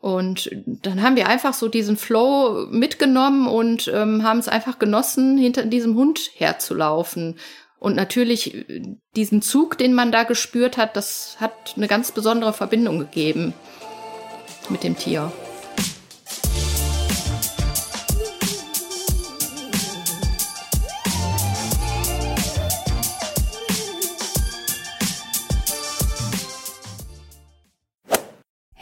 Und 0.00 0.50
dann 0.64 1.02
haben 1.02 1.16
wir 1.16 1.28
einfach 1.28 1.52
so 1.52 1.68
diesen 1.68 1.98
Flow 1.98 2.66
mitgenommen 2.70 3.46
und 3.46 3.88
ähm, 3.88 4.22
haben 4.22 4.38
es 4.38 4.48
einfach 4.48 4.78
genossen, 4.78 5.36
hinter 5.36 5.64
diesem 5.64 5.94
Hund 5.94 6.30
herzulaufen. 6.36 7.36
Und 7.78 7.96
natürlich 7.96 8.54
äh, 8.54 8.96
diesen 9.14 9.42
Zug, 9.42 9.76
den 9.76 9.92
man 9.92 10.10
da 10.10 10.22
gespürt 10.22 10.78
hat, 10.78 10.96
das 10.96 11.36
hat 11.38 11.74
eine 11.76 11.86
ganz 11.86 12.12
besondere 12.12 12.54
Verbindung 12.54 12.98
gegeben 12.98 13.52
mit 14.70 14.84
dem 14.84 14.96
Tier. 14.96 15.30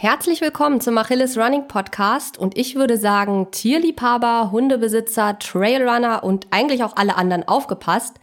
Herzlich 0.00 0.40
willkommen 0.40 0.80
zum 0.80 0.96
Achilles 0.96 1.36
Running 1.36 1.66
Podcast 1.66 2.38
und 2.38 2.56
ich 2.56 2.76
würde 2.76 2.96
sagen, 2.96 3.48
Tierliebhaber, 3.50 4.52
Hundebesitzer, 4.52 5.40
Trailrunner 5.40 6.22
und 6.22 6.46
eigentlich 6.50 6.84
auch 6.84 6.94
alle 6.94 7.16
anderen 7.16 7.48
aufgepasst, 7.48 8.20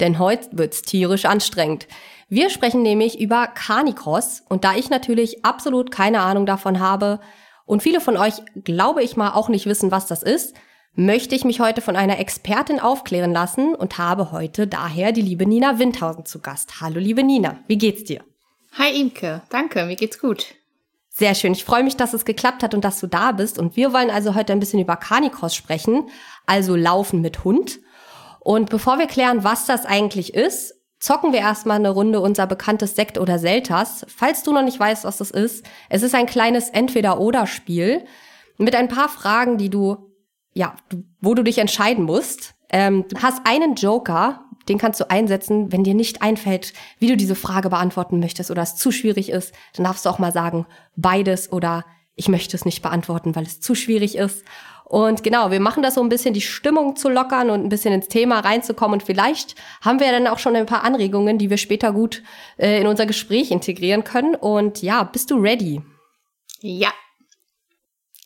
denn 0.00 0.18
heute 0.18 0.48
wird's 0.52 0.80
tierisch 0.80 1.26
anstrengend. 1.26 1.86
Wir 2.30 2.48
sprechen 2.48 2.80
nämlich 2.80 3.20
über 3.20 3.46
Carnicross 3.46 4.42
und 4.48 4.64
da 4.64 4.74
ich 4.74 4.88
natürlich 4.88 5.44
absolut 5.44 5.90
keine 5.90 6.22
Ahnung 6.22 6.46
davon 6.46 6.80
habe 6.80 7.20
und 7.66 7.82
viele 7.82 8.00
von 8.00 8.16
euch, 8.16 8.36
glaube 8.64 9.02
ich 9.02 9.18
mal, 9.18 9.32
auch 9.32 9.50
nicht 9.50 9.66
wissen, 9.66 9.90
was 9.90 10.06
das 10.06 10.22
ist, 10.22 10.56
möchte 10.94 11.34
ich 11.34 11.44
mich 11.44 11.60
heute 11.60 11.82
von 11.82 11.94
einer 11.94 12.18
Expertin 12.20 12.80
aufklären 12.80 13.34
lassen 13.34 13.74
und 13.74 13.98
habe 13.98 14.32
heute 14.32 14.66
daher 14.66 15.12
die 15.12 15.20
liebe 15.20 15.44
Nina 15.44 15.78
Windhausen 15.78 16.24
zu 16.24 16.38
Gast. 16.38 16.80
Hallo 16.80 16.98
liebe 16.98 17.22
Nina, 17.22 17.58
wie 17.66 17.76
geht's 17.76 18.04
dir? 18.04 18.24
Hi 18.78 18.98
Imke, 18.98 19.42
danke, 19.50 19.84
mir 19.84 19.96
geht's 19.96 20.18
gut. 20.18 20.54
Sehr 21.18 21.34
schön. 21.34 21.50
Ich 21.50 21.64
freue 21.64 21.82
mich, 21.82 21.96
dass 21.96 22.14
es 22.14 22.24
geklappt 22.24 22.62
hat 22.62 22.74
und 22.74 22.84
dass 22.84 23.00
du 23.00 23.08
da 23.08 23.32
bist. 23.32 23.58
Und 23.58 23.74
wir 23.74 23.92
wollen 23.92 24.08
also 24.08 24.36
heute 24.36 24.52
ein 24.52 24.60
bisschen 24.60 24.78
über 24.78 24.94
Carnicross 24.94 25.52
sprechen, 25.52 26.08
also 26.46 26.76
Laufen 26.76 27.22
mit 27.22 27.42
Hund. 27.42 27.80
Und 28.38 28.70
bevor 28.70 29.00
wir 29.00 29.08
klären, 29.08 29.42
was 29.42 29.66
das 29.66 29.84
eigentlich 29.84 30.32
ist, 30.32 30.74
zocken 31.00 31.32
wir 31.32 31.40
erstmal 31.40 31.78
eine 31.78 31.90
Runde 31.90 32.20
unser 32.20 32.46
bekanntes 32.46 32.94
Sekt 32.94 33.18
oder 33.18 33.40
Seltas. 33.40 34.06
Falls 34.06 34.44
du 34.44 34.52
noch 34.52 34.62
nicht 34.62 34.78
weißt, 34.78 35.02
was 35.02 35.16
das 35.16 35.32
ist, 35.32 35.66
es 35.88 36.04
ist 36.04 36.14
ein 36.14 36.26
kleines 36.26 36.70
Entweder-Oder-Spiel 36.70 38.04
mit 38.56 38.76
ein 38.76 38.86
paar 38.86 39.08
Fragen, 39.08 39.58
die 39.58 39.70
du, 39.70 40.12
ja, 40.54 40.76
wo 41.20 41.34
du 41.34 41.42
dich 41.42 41.58
entscheiden 41.58 42.04
musst. 42.04 42.54
Ähm, 42.70 43.06
du 43.08 43.20
hast 43.20 43.44
einen 43.44 43.74
Joker, 43.74 44.44
den 44.68 44.78
kannst 44.78 45.00
du 45.00 45.10
einsetzen, 45.10 45.72
wenn 45.72 45.84
dir 45.84 45.94
nicht 45.94 46.22
einfällt, 46.22 46.72
wie 46.98 47.08
du 47.08 47.16
diese 47.16 47.34
Frage 47.34 47.70
beantworten 47.70 48.20
möchtest 48.20 48.50
oder 48.50 48.62
es 48.62 48.76
zu 48.76 48.90
schwierig 48.90 49.30
ist, 49.30 49.54
dann 49.74 49.84
darfst 49.84 50.04
du 50.04 50.10
auch 50.10 50.18
mal 50.18 50.32
sagen, 50.32 50.66
beides 50.96 51.52
oder 51.52 51.84
ich 52.14 52.28
möchte 52.28 52.56
es 52.56 52.64
nicht 52.64 52.82
beantworten, 52.82 53.36
weil 53.36 53.44
es 53.44 53.60
zu 53.60 53.74
schwierig 53.74 54.16
ist. 54.16 54.44
Und 54.84 55.22
genau, 55.22 55.50
wir 55.50 55.60
machen 55.60 55.82
das 55.82 55.94
so 55.94 56.00
ein 56.00 56.08
bisschen 56.08 56.32
die 56.32 56.40
Stimmung 56.40 56.96
zu 56.96 57.10
lockern 57.10 57.50
und 57.50 57.62
ein 57.62 57.68
bisschen 57.68 57.92
ins 57.92 58.08
Thema 58.08 58.40
reinzukommen. 58.40 59.00
Und 59.00 59.06
vielleicht 59.06 59.54
haben 59.82 60.00
wir 60.00 60.10
dann 60.10 60.26
auch 60.26 60.38
schon 60.38 60.56
ein 60.56 60.66
paar 60.66 60.82
Anregungen, 60.82 61.38
die 61.38 61.50
wir 61.50 61.58
später 61.58 61.92
gut 61.92 62.22
äh, 62.56 62.80
in 62.80 62.86
unser 62.86 63.04
Gespräch 63.04 63.50
integrieren 63.50 64.02
können. 64.02 64.34
Und 64.34 64.82
ja, 64.82 65.04
bist 65.04 65.30
du 65.30 65.36
ready? 65.36 65.82
Ja. 66.60 66.92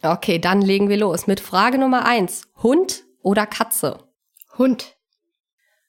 Okay, 0.03 0.39
dann 0.39 0.63
legen 0.63 0.89
wir 0.89 0.97
los 0.97 1.27
mit 1.27 1.41
Frage 1.41 1.79
Nummer 1.79 2.05
eins. 2.05 2.48
Hund 2.63 3.05
oder 3.23 3.45
Katze? 3.47 3.98
Hund. 4.57 4.97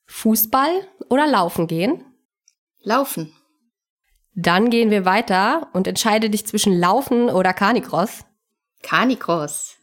Fußball 0.06 0.88
oder 1.10 1.28
Laufen 1.28 1.68
gehen? 1.68 2.06
Laufen. 2.82 3.34
Dann 4.36 4.70
gehen 4.70 4.90
wir 4.90 5.06
weiter 5.06 5.70
und 5.74 5.88
entscheide 5.88 6.30
dich 6.30 6.46
zwischen 6.48 6.78
Laufen 6.80 7.30
oder 7.30 7.54
Carnicross. 7.54 8.26
Carnicross. 8.82 9.78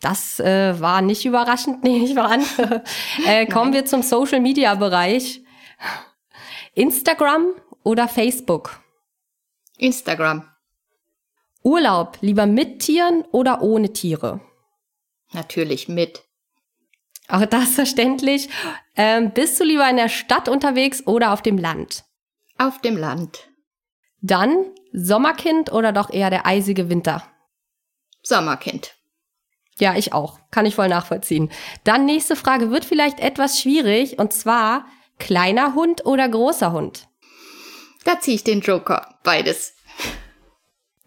Das 0.00 0.40
äh, 0.40 0.80
war 0.80 1.02
nicht 1.02 1.24
überraschend, 1.24 1.84
nehme 1.84 2.04
ich 2.04 2.14
mal 2.14 2.26
an. 2.26 2.44
äh, 3.26 3.46
kommen 3.46 3.72
wir 3.72 3.84
zum 3.84 4.02
Social 4.02 4.40
Media 4.40 4.74
Bereich. 4.74 5.42
Instagram 6.74 7.54
oder 7.82 8.08
Facebook? 8.08 8.80
Instagram. 9.76 10.44
Urlaub 11.62 12.18
lieber 12.20 12.46
mit 12.46 12.80
Tieren 12.80 13.24
oder 13.32 13.62
ohne 13.62 13.92
Tiere? 13.92 14.40
Natürlich 15.32 15.88
mit. 15.88 16.22
Auch 17.30 17.46
das 17.46 17.70
verständlich. 17.70 18.48
Ähm, 18.96 19.32
bist 19.32 19.58
du 19.60 19.64
lieber 19.64 19.88
in 19.88 19.96
der 19.96 20.08
Stadt 20.08 20.48
unterwegs 20.48 21.06
oder 21.06 21.32
auf 21.32 21.42
dem 21.42 21.58
Land? 21.58 22.04
Auf 22.58 22.80
dem 22.80 22.96
Land. 22.96 23.48
Dann 24.20 24.66
Sommerkind 24.92 25.72
oder 25.72 25.92
doch 25.92 26.10
eher 26.10 26.30
der 26.30 26.46
eisige 26.46 26.90
Winter? 26.90 27.22
Sommerkind. 28.22 28.94
Ja, 29.78 29.94
ich 29.94 30.12
auch. 30.12 30.40
Kann 30.50 30.66
ich 30.66 30.74
voll 30.74 30.88
nachvollziehen. 30.88 31.50
Dann 31.84 32.04
nächste 32.04 32.36
Frage 32.36 32.70
wird 32.70 32.84
vielleicht 32.84 33.20
etwas 33.20 33.60
schwierig 33.60 34.18
und 34.18 34.32
zwar 34.32 34.84
kleiner 35.18 35.74
Hund 35.74 36.04
oder 36.04 36.28
großer 36.28 36.72
Hund? 36.72 37.08
Da 38.04 38.20
ziehe 38.20 38.34
ich 38.34 38.44
den 38.44 38.60
Joker. 38.60 39.18
Beides. 39.22 39.74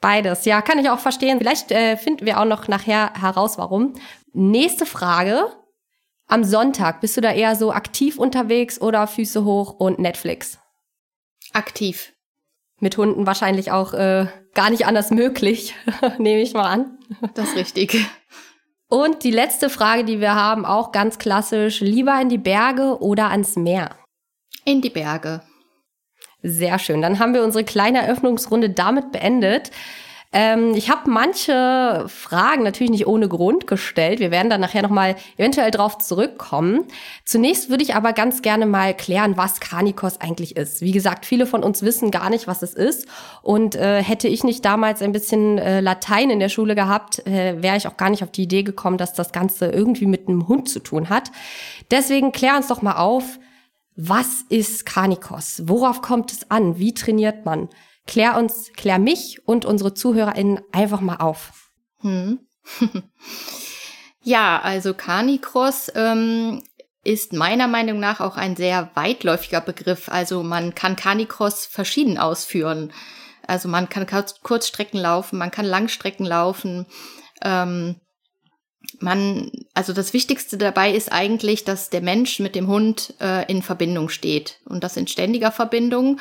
Beides, 0.01 0.45
ja, 0.45 0.61
kann 0.61 0.79
ich 0.79 0.89
auch 0.89 0.99
verstehen. 0.99 1.37
Vielleicht 1.37 1.71
äh, 1.71 1.97
finden 1.97 2.25
wir 2.25 2.39
auch 2.39 2.45
noch 2.45 2.67
nachher 2.67 3.13
heraus, 3.19 3.57
warum. 3.57 3.93
Nächste 4.33 4.85
Frage. 4.85 5.47
Am 6.33 6.43
Sonntag 6.43 6.99
bist 6.99 7.15
du 7.15 7.21
da 7.21 7.31
eher 7.31 7.55
so 7.55 7.71
aktiv 7.71 8.17
unterwegs 8.17 8.81
oder 8.81 9.05
Füße 9.05 9.43
hoch 9.43 9.75
und 9.75 9.99
Netflix? 9.99 10.57
Aktiv. 11.51 12.11
Mit 12.79 12.97
Hunden 12.97 13.27
wahrscheinlich 13.27 13.69
auch 13.71 13.93
äh, 13.93 14.25
gar 14.55 14.71
nicht 14.71 14.87
anders 14.87 15.11
möglich, 15.11 15.75
nehme 16.17 16.41
ich 16.41 16.55
mal 16.55 16.67
an. 16.67 16.97
Das 17.35 17.49
ist 17.49 17.55
richtig. 17.55 18.03
Und 18.89 19.23
die 19.23 19.29
letzte 19.29 19.69
Frage, 19.69 20.05
die 20.05 20.21
wir 20.21 20.33
haben, 20.33 20.65
auch 20.65 20.91
ganz 20.91 21.19
klassisch, 21.19 21.81
lieber 21.81 22.19
in 22.19 22.29
die 22.29 22.39
Berge 22.39 22.99
oder 22.99 23.29
ans 23.29 23.55
Meer? 23.55 23.91
In 24.65 24.81
die 24.81 24.89
Berge. 24.89 25.43
Sehr 26.41 26.79
schön. 26.79 27.03
Dann 27.03 27.19
haben 27.19 27.35
wir 27.35 27.43
unsere 27.43 27.63
kleine 27.63 28.01
Eröffnungsrunde 28.01 28.71
damit 28.71 29.11
beendet. 29.11 29.69
Ähm, 30.33 30.73
ich 30.73 30.89
habe 30.89 31.09
manche 31.09 32.05
Fragen 32.07 32.63
natürlich 32.63 32.89
nicht 32.89 33.07
ohne 33.07 33.29
Grund 33.29 33.67
gestellt. 33.67 34.19
Wir 34.19 34.31
werden 34.31 34.49
dann 34.49 34.61
nachher 34.61 34.81
nochmal 34.81 35.15
eventuell 35.37 35.69
drauf 35.69 35.99
zurückkommen. 35.99 36.85
Zunächst 37.23 37.69
würde 37.69 37.83
ich 37.83 37.93
aber 37.93 38.13
ganz 38.13 38.41
gerne 38.41 38.65
mal 38.65 38.95
klären, 38.95 39.37
was 39.37 39.59
Carnicos 39.59 40.19
eigentlich 40.19 40.57
ist. 40.57 40.81
Wie 40.81 40.91
gesagt, 40.91 41.27
viele 41.27 41.45
von 41.45 41.63
uns 41.63 41.83
wissen 41.83 42.09
gar 42.09 42.31
nicht, 42.31 42.47
was 42.47 42.63
es 42.63 42.73
ist. 42.73 43.07
Und 43.43 43.75
äh, 43.75 44.01
hätte 44.01 44.27
ich 44.27 44.43
nicht 44.43 44.65
damals 44.65 45.03
ein 45.03 45.11
bisschen 45.11 45.59
äh, 45.59 45.81
Latein 45.81 46.31
in 46.31 46.39
der 46.39 46.49
Schule 46.49 46.73
gehabt, 46.73 47.25
äh, 47.27 47.61
wäre 47.61 47.77
ich 47.77 47.87
auch 47.87 47.97
gar 47.97 48.09
nicht 48.09 48.23
auf 48.23 48.31
die 48.31 48.43
Idee 48.43 48.63
gekommen, 48.63 48.97
dass 48.97 49.13
das 49.13 49.31
Ganze 49.31 49.67
irgendwie 49.67 50.07
mit 50.07 50.27
einem 50.27 50.47
Hund 50.47 50.67
zu 50.67 50.79
tun 50.79 51.09
hat. 51.09 51.31
Deswegen 51.91 52.31
klär 52.31 52.55
uns 52.55 52.67
doch 52.67 52.81
mal 52.81 52.95
auf, 52.95 53.39
was 53.95 54.41
ist 54.49 54.87
Carnicos? 54.87 55.61
Worauf 55.65 56.01
kommt 56.01 56.31
es 56.31 56.49
an? 56.49 56.79
Wie 56.79 56.95
trainiert 56.95 57.45
man? 57.45 57.69
Klär 58.05 58.37
uns, 58.37 58.71
klär 58.75 58.99
mich 58.99 59.47
und 59.47 59.65
unsere 59.65 59.93
ZuhörerInnen 59.93 60.61
einfach 60.71 61.01
mal 61.01 61.17
auf. 61.17 61.71
Hm. 61.99 62.39
ja, 64.21 64.59
also 64.61 64.93
Carnicross 64.93 65.91
ähm, 65.95 66.63
ist 67.03 67.33
meiner 67.33 67.67
Meinung 67.67 67.99
nach 67.99 68.19
auch 68.19 68.37
ein 68.37 68.55
sehr 68.55 68.91
weitläufiger 68.93 69.61
Begriff. 69.61 70.09
Also 70.09 70.43
man 70.43 70.75
kann 70.75 70.95
Carnicross 70.95 71.65
verschieden 71.65 72.17
ausführen. 72.17 72.91
Also 73.45 73.67
man 73.67 73.89
kann 73.89 74.07
Kurzstrecken 74.41 74.99
laufen, 74.99 75.37
man 75.37 75.51
kann 75.51 75.65
Langstrecken 75.65 76.25
laufen. 76.25 76.85
Ähm, 77.41 77.97
man, 79.03 79.51
also 79.73 79.93
das 79.93 80.13
Wichtigste 80.13 80.57
dabei 80.57 80.91
ist 80.91 81.11
eigentlich, 81.11 81.63
dass 81.63 81.89
der 81.89 82.01
Mensch 82.01 82.39
mit 82.39 82.55
dem 82.55 82.67
Hund 82.67 83.13
äh, 83.19 83.45
in 83.51 83.61
Verbindung 83.61 84.09
steht 84.09 84.59
und 84.65 84.83
das 84.83 84.97
in 84.97 85.07
ständiger 85.07 85.51
Verbindung 85.51 86.19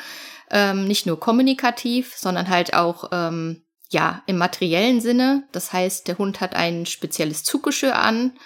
ähm, 0.51 0.85
nicht 0.87 1.05
nur 1.05 1.19
kommunikativ, 1.19 2.13
sondern 2.15 2.49
halt 2.49 2.73
auch 2.73 3.09
ähm, 3.11 3.63
ja 3.89 4.21
im 4.27 4.37
materiellen 4.37 5.01
Sinne. 5.01 5.47
Das 5.51 5.71
heißt, 5.71 6.07
der 6.07 6.17
Hund 6.17 6.41
hat 6.41 6.55
ein 6.55 6.85
spezielles 6.85 7.43
Zuggeschirr 7.43 7.97
an, 7.97 8.37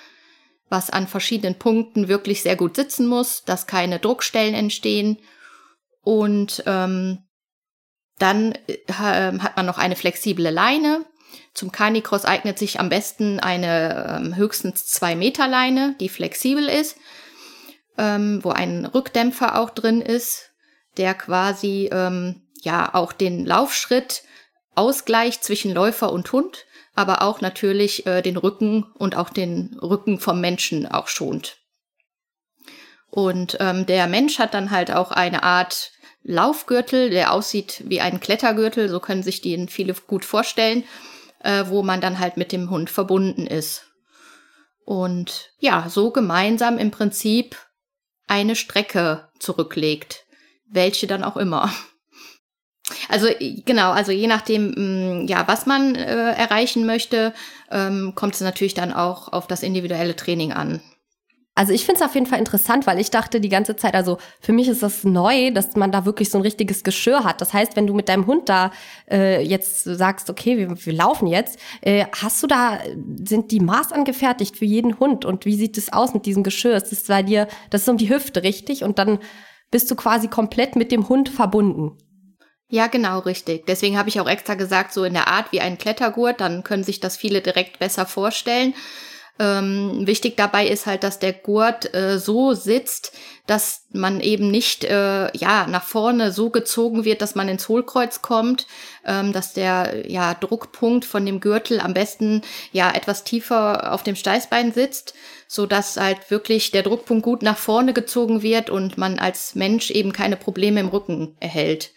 was 0.69 0.89
an 0.89 1.07
verschiedenen 1.07 1.55
Punkten 1.55 2.07
wirklich 2.07 2.43
sehr 2.43 2.55
gut 2.55 2.75
sitzen 2.75 3.07
muss, 3.07 3.43
dass 3.43 3.67
keine 3.67 3.99
Druckstellen 3.99 4.53
entstehen. 4.53 5.17
Und 6.01 6.63
ähm, 6.67 7.23
dann 8.19 8.53
äh, 8.67 8.77
hat 8.87 9.57
man 9.57 9.65
noch 9.65 9.77
eine 9.77 9.95
flexible 9.95 10.49
Leine. 10.49 11.05
Zum 11.53 11.71
Canicross 11.71 12.25
eignet 12.25 12.59
sich 12.59 12.79
am 12.79 12.89
besten 12.89 13.39
eine 13.39 14.19
ähm, 14.19 14.35
höchstens 14.35 14.85
zwei 14.85 15.15
Meter 15.15 15.47
Leine, 15.47 15.95
die 15.99 16.09
flexibel 16.09 16.67
ist, 16.67 16.97
ähm, 17.97 18.43
wo 18.43 18.51
ein 18.51 18.85
Rückdämpfer 18.85 19.59
auch 19.59 19.71
drin 19.71 20.01
ist, 20.01 20.51
der 20.97 21.13
quasi 21.13 21.89
ähm, 21.91 22.43
ja 22.61 22.93
auch 22.93 23.11
den 23.11 23.45
Laufschritt 23.45 24.23
ausgleicht 24.75 25.43
zwischen 25.43 25.73
Läufer 25.73 26.11
und 26.11 26.31
Hund, 26.31 26.65
aber 26.93 27.23
auch 27.23 27.41
natürlich 27.41 28.05
äh, 28.05 28.21
den 28.21 28.37
Rücken 28.37 28.83
und 28.93 29.15
auch 29.15 29.29
den 29.29 29.77
Rücken 29.81 30.19
vom 30.19 30.39
Menschen 30.39 30.85
auch 30.85 31.07
schont. 31.07 31.57
Und 33.09 33.57
ähm, 33.59 33.85
der 33.85 34.07
Mensch 34.07 34.37
hat 34.37 34.53
dann 34.53 34.69
halt 34.69 34.91
auch 34.91 35.11
eine 35.11 35.43
Art 35.43 35.91
Laufgürtel, 36.23 37.09
der 37.09 37.31
aussieht 37.31 37.83
wie 37.85 38.01
ein 38.01 38.19
Klettergürtel, 38.19 38.89
so 38.89 38.99
können 38.99 39.23
sich 39.23 39.41
den 39.41 39.69
viele 39.69 39.93
gut 39.93 40.25
vorstellen. 40.25 40.83
Äh, 41.39 41.65
wo 41.67 41.83
man 41.83 42.01
dann 42.01 42.19
halt 42.19 42.37
mit 42.37 42.51
dem 42.51 42.69
Hund 42.69 42.89
verbunden 42.89 43.47
ist. 43.47 43.85
Und 44.85 45.51
ja, 45.59 45.87
so 45.89 46.11
gemeinsam 46.11 46.77
im 46.77 46.91
Prinzip 46.91 47.57
eine 48.27 48.55
Strecke 48.55 49.27
zurücklegt, 49.39 50.25
welche 50.69 51.07
dann 51.07 51.23
auch 51.23 51.37
immer. 51.37 51.71
Also 53.09 53.27
genau, 53.65 53.91
also 53.91 54.13
je 54.13 54.27
nachdem, 54.27 55.23
mm, 55.23 55.27
ja, 55.27 55.45
was 55.45 55.65
man 55.65 55.95
äh, 55.95 56.31
erreichen 56.31 56.85
möchte, 56.85 57.33
ähm, 57.69 58.13
kommt 58.15 58.35
es 58.35 58.39
natürlich 58.39 58.75
dann 58.75 58.93
auch 58.93 59.33
auf 59.33 59.45
das 59.45 59.61
individuelle 59.61 60.15
Training 60.15 60.53
an. 60.53 60.81
Also 61.57 61.73
ich 61.73 61.87
finde 61.87 62.01
es 62.01 62.05
auf 62.07 62.13
jeden 62.13 62.27
Fall 62.27 62.37
interessant, 62.37 62.85
weil 62.85 62.99
ich 62.99 63.09
dachte 63.09 63.41
die 63.41 63.49
ganze 63.49 63.75
Zeit, 63.75 63.95
also 63.95 64.19
für 64.39 64.53
mich 64.53 64.67
ist 64.67 64.83
das 64.83 65.03
neu, 65.03 65.49
dass 65.49 65.75
man 65.75 65.91
da 65.91 66.05
wirklich 66.05 66.29
so 66.29 66.37
ein 66.37 66.43
richtiges 66.43 66.83
Geschirr 66.83 67.23
hat. 67.23 67.41
Das 67.41 67.51
heißt, 67.51 67.75
wenn 67.75 67.87
du 67.87 67.95
mit 67.95 68.09
deinem 68.09 68.27
Hund 68.27 68.47
da 68.47 68.69
äh, 69.09 69.41
jetzt 69.41 69.83
sagst, 69.83 70.29
okay, 70.29 70.55
wir, 70.55 70.85
wir 70.85 70.93
laufen 70.93 71.25
jetzt, 71.25 71.57
äh, 71.81 72.05
hast 72.15 72.43
du 72.43 72.47
da, 72.47 72.77
sind 73.25 73.49
die 73.49 73.59
Maß 73.59 73.91
angefertigt 73.91 74.55
für 74.55 74.65
jeden 74.65 74.99
Hund 74.99 75.25
und 75.25 75.45
wie 75.45 75.55
sieht 75.55 75.79
es 75.79 75.91
aus 75.91 76.13
mit 76.13 76.27
diesem 76.27 76.43
Geschirr? 76.43 76.75
Ist 76.75 76.91
das 76.91 77.05
bei 77.05 77.23
dir, 77.23 77.47
das 77.71 77.81
ist 77.81 77.89
um 77.89 77.97
die 77.97 78.09
Hüfte, 78.09 78.43
richtig? 78.43 78.83
Und 78.83 78.99
dann 78.99 79.17
bist 79.71 79.89
du 79.89 79.95
quasi 79.95 80.27
komplett 80.27 80.75
mit 80.75 80.91
dem 80.91 81.09
Hund 81.09 81.27
verbunden. 81.27 81.97
Ja, 82.69 82.85
genau, 82.85 83.17
richtig. 83.17 83.65
Deswegen 83.65 83.97
habe 83.97 84.09
ich 84.09 84.19
auch 84.19 84.29
extra 84.29 84.53
gesagt, 84.53 84.93
so 84.93 85.05
in 85.05 85.13
der 85.13 85.27
Art 85.27 85.51
wie 85.51 85.61
ein 85.61 85.79
Klettergurt, 85.79 86.39
dann 86.39 86.63
können 86.63 86.83
sich 86.83 86.99
das 86.99 87.17
viele 87.17 87.41
direkt 87.41 87.79
besser 87.79 88.05
vorstellen. 88.05 88.75
Ähm, 89.39 90.07
wichtig 90.07 90.35
dabei 90.35 90.67
ist 90.67 90.87
halt, 90.87 91.03
dass 91.03 91.19
der 91.19 91.33
Gurt 91.33 91.93
äh, 91.93 92.17
so 92.17 92.53
sitzt, 92.53 93.13
dass 93.45 93.85
man 93.91 94.19
eben 94.19 94.49
nicht 94.49 94.83
äh, 94.83 95.35
ja 95.37 95.67
nach 95.67 95.83
vorne 95.83 96.31
so 96.31 96.49
gezogen 96.49 97.05
wird, 97.05 97.21
dass 97.21 97.35
man 97.35 97.47
ins 97.47 97.69
Hohlkreuz 97.69 98.21
kommt, 98.23 98.65
ähm, 99.05 99.33
dass 99.33 99.53
der 99.53 100.09
ja 100.09 100.33
Druckpunkt 100.33 101.05
von 101.05 101.25
dem 101.25 101.39
Gürtel 101.39 101.79
am 101.79 101.93
besten 101.93 102.41
ja 102.71 102.91
etwas 102.91 103.23
tiefer 103.23 103.93
auf 103.93 104.01
dem 104.03 104.15
Steißbein 104.15 104.73
sitzt, 104.73 105.13
so 105.47 105.67
dass 105.67 105.97
halt 105.97 106.31
wirklich 106.31 106.71
der 106.71 106.83
Druckpunkt 106.83 107.23
gut 107.23 107.43
nach 107.43 107.57
vorne 107.57 107.93
gezogen 107.93 108.41
wird 108.41 108.71
und 108.71 108.97
man 108.97 109.19
als 109.19 109.53
Mensch 109.53 109.91
eben 109.91 110.13
keine 110.13 110.35
Probleme 110.35 110.79
im 110.79 110.89
Rücken 110.89 111.35
erhält. 111.39 111.91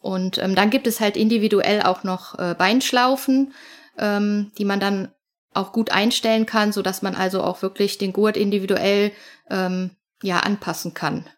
Und 0.00 0.38
ähm, 0.38 0.54
dann 0.54 0.70
gibt 0.70 0.86
es 0.86 1.00
halt 1.00 1.16
individuell 1.16 1.82
auch 1.82 2.04
noch 2.04 2.38
äh, 2.38 2.54
Beinschlaufen, 2.56 3.52
ähm, 3.98 4.52
die 4.56 4.64
man 4.64 4.78
dann 4.78 5.08
auch 5.56 5.72
gut 5.72 5.90
einstellen 5.90 6.46
kann, 6.46 6.72
so 6.72 6.82
dass 6.82 7.02
man 7.02 7.14
also 7.14 7.42
auch 7.42 7.62
wirklich 7.62 7.98
den 7.98 8.12
Gurt 8.12 8.36
individuell 8.36 9.12
ähm, 9.50 9.90
ja 10.22 10.40
anpassen 10.40 10.94
kann. 10.94 11.28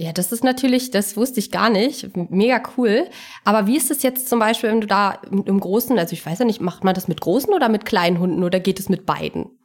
Ja, 0.00 0.12
das 0.12 0.30
ist 0.30 0.44
natürlich, 0.44 0.92
das 0.92 1.16
wusste 1.16 1.40
ich 1.40 1.50
gar 1.50 1.70
nicht. 1.70 2.16
Mega 2.30 2.62
cool. 2.76 3.08
Aber 3.44 3.66
wie 3.66 3.76
ist 3.76 3.90
es 3.90 4.04
jetzt 4.04 4.28
zum 4.28 4.38
Beispiel, 4.38 4.70
wenn 4.70 4.80
du 4.80 4.86
da 4.86 5.20
im 5.30 5.58
Großen, 5.58 5.98
also 5.98 6.12
ich 6.12 6.24
weiß 6.24 6.38
ja 6.38 6.44
nicht, 6.44 6.60
macht 6.60 6.84
man 6.84 6.94
das 6.94 7.08
mit 7.08 7.20
großen 7.20 7.52
oder 7.52 7.68
mit 7.68 7.84
kleinen 7.84 8.20
Hunden 8.20 8.44
oder 8.44 8.60
geht 8.60 8.78
es 8.78 8.88
mit 8.88 9.06
beiden? 9.06 9.58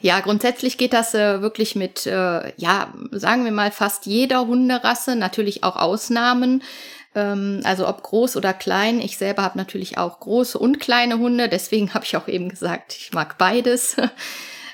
Ja, 0.00 0.20
grundsätzlich 0.20 0.78
geht 0.78 0.92
das 0.92 1.14
äh, 1.14 1.42
wirklich 1.42 1.74
mit, 1.74 2.06
äh, 2.06 2.52
ja, 2.56 2.94
sagen 3.10 3.44
wir 3.44 3.50
mal, 3.50 3.72
fast 3.72 4.06
jeder 4.06 4.46
Hunderasse, 4.46 5.16
natürlich 5.16 5.64
auch 5.64 5.74
Ausnahmen. 5.74 6.62
Ähm, 7.18 7.60
also 7.64 7.88
ob 7.88 8.02
groß 8.02 8.36
oder 8.36 8.52
klein. 8.54 9.00
Ich 9.00 9.18
selber 9.18 9.42
habe 9.42 9.58
natürlich 9.58 9.98
auch 9.98 10.20
große 10.20 10.56
und 10.58 10.78
kleine 10.78 11.18
Hunde, 11.18 11.48
deswegen 11.48 11.92
habe 11.94 12.04
ich 12.04 12.16
auch 12.16 12.28
eben 12.28 12.48
gesagt, 12.48 12.96
ich 12.96 13.12
mag 13.12 13.38
beides. 13.38 13.96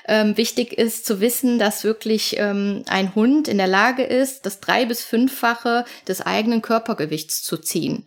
Ähm, 0.07 0.37
wichtig 0.37 0.73
ist 0.73 1.07
zu 1.07 1.19
wissen, 1.19 1.57
dass 1.57 1.83
wirklich 1.83 2.35
ähm, 2.37 2.83
ein 2.87 3.15
Hund 3.15 3.47
in 3.47 3.57
der 3.57 3.65
Lage 3.65 4.03
ist, 4.03 4.45
das 4.45 4.59
drei- 4.59 4.85
bis 4.85 5.03
fünffache 5.03 5.83
des 6.07 6.21
eigenen 6.21 6.61
Körpergewichts 6.61 7.41
zu 7.41 7.57
ziehen. 7.57 8.05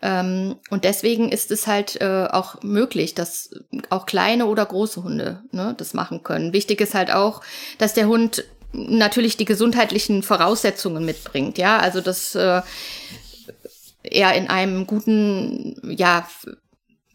Ähm, 0.00 0.56
und 0.70 0.84
deswegen 0.84 1.30
ist 1.30 1.50
es 1.50 1.66
halt 1.66 2.00
äh, 2.00 2.28
auch 2.30 2.62
möglich, 2.62 3.14
dass 3.14 3.50
auch 3.90 4.06
kleine 4.06 4.46
oder 4.46 4.64
große 4.64 5.02
Hunde 5.02 5.42
ne, 5.50 5.74
das 5.76 5.92
machen 5.92 6.22
können. 6.22 6.54
Wichtig 6.54 6.80
ist 6.80 6.94
halt 6.94 7.10
auch, 7.10 7.42
dass 7.76 7.92
der 7.92 8.08
Hund 8.08 8.44
natürlich 8.72 9.36
die 9.36 9.44
gesundheitlichen 9.44 10.22
Voraussetzungen 10.22 11.04
mitbringt. 11.04 11.58
Ja, 11.58 11.78
also 11.78 12.00
das 12.00 12.34
äh, 12.34 12.62
er 14.10 14.34
in 14.34 14.48
einem 14.48 14.86
guten, 14.86 15.80
ja, 15.84 16.26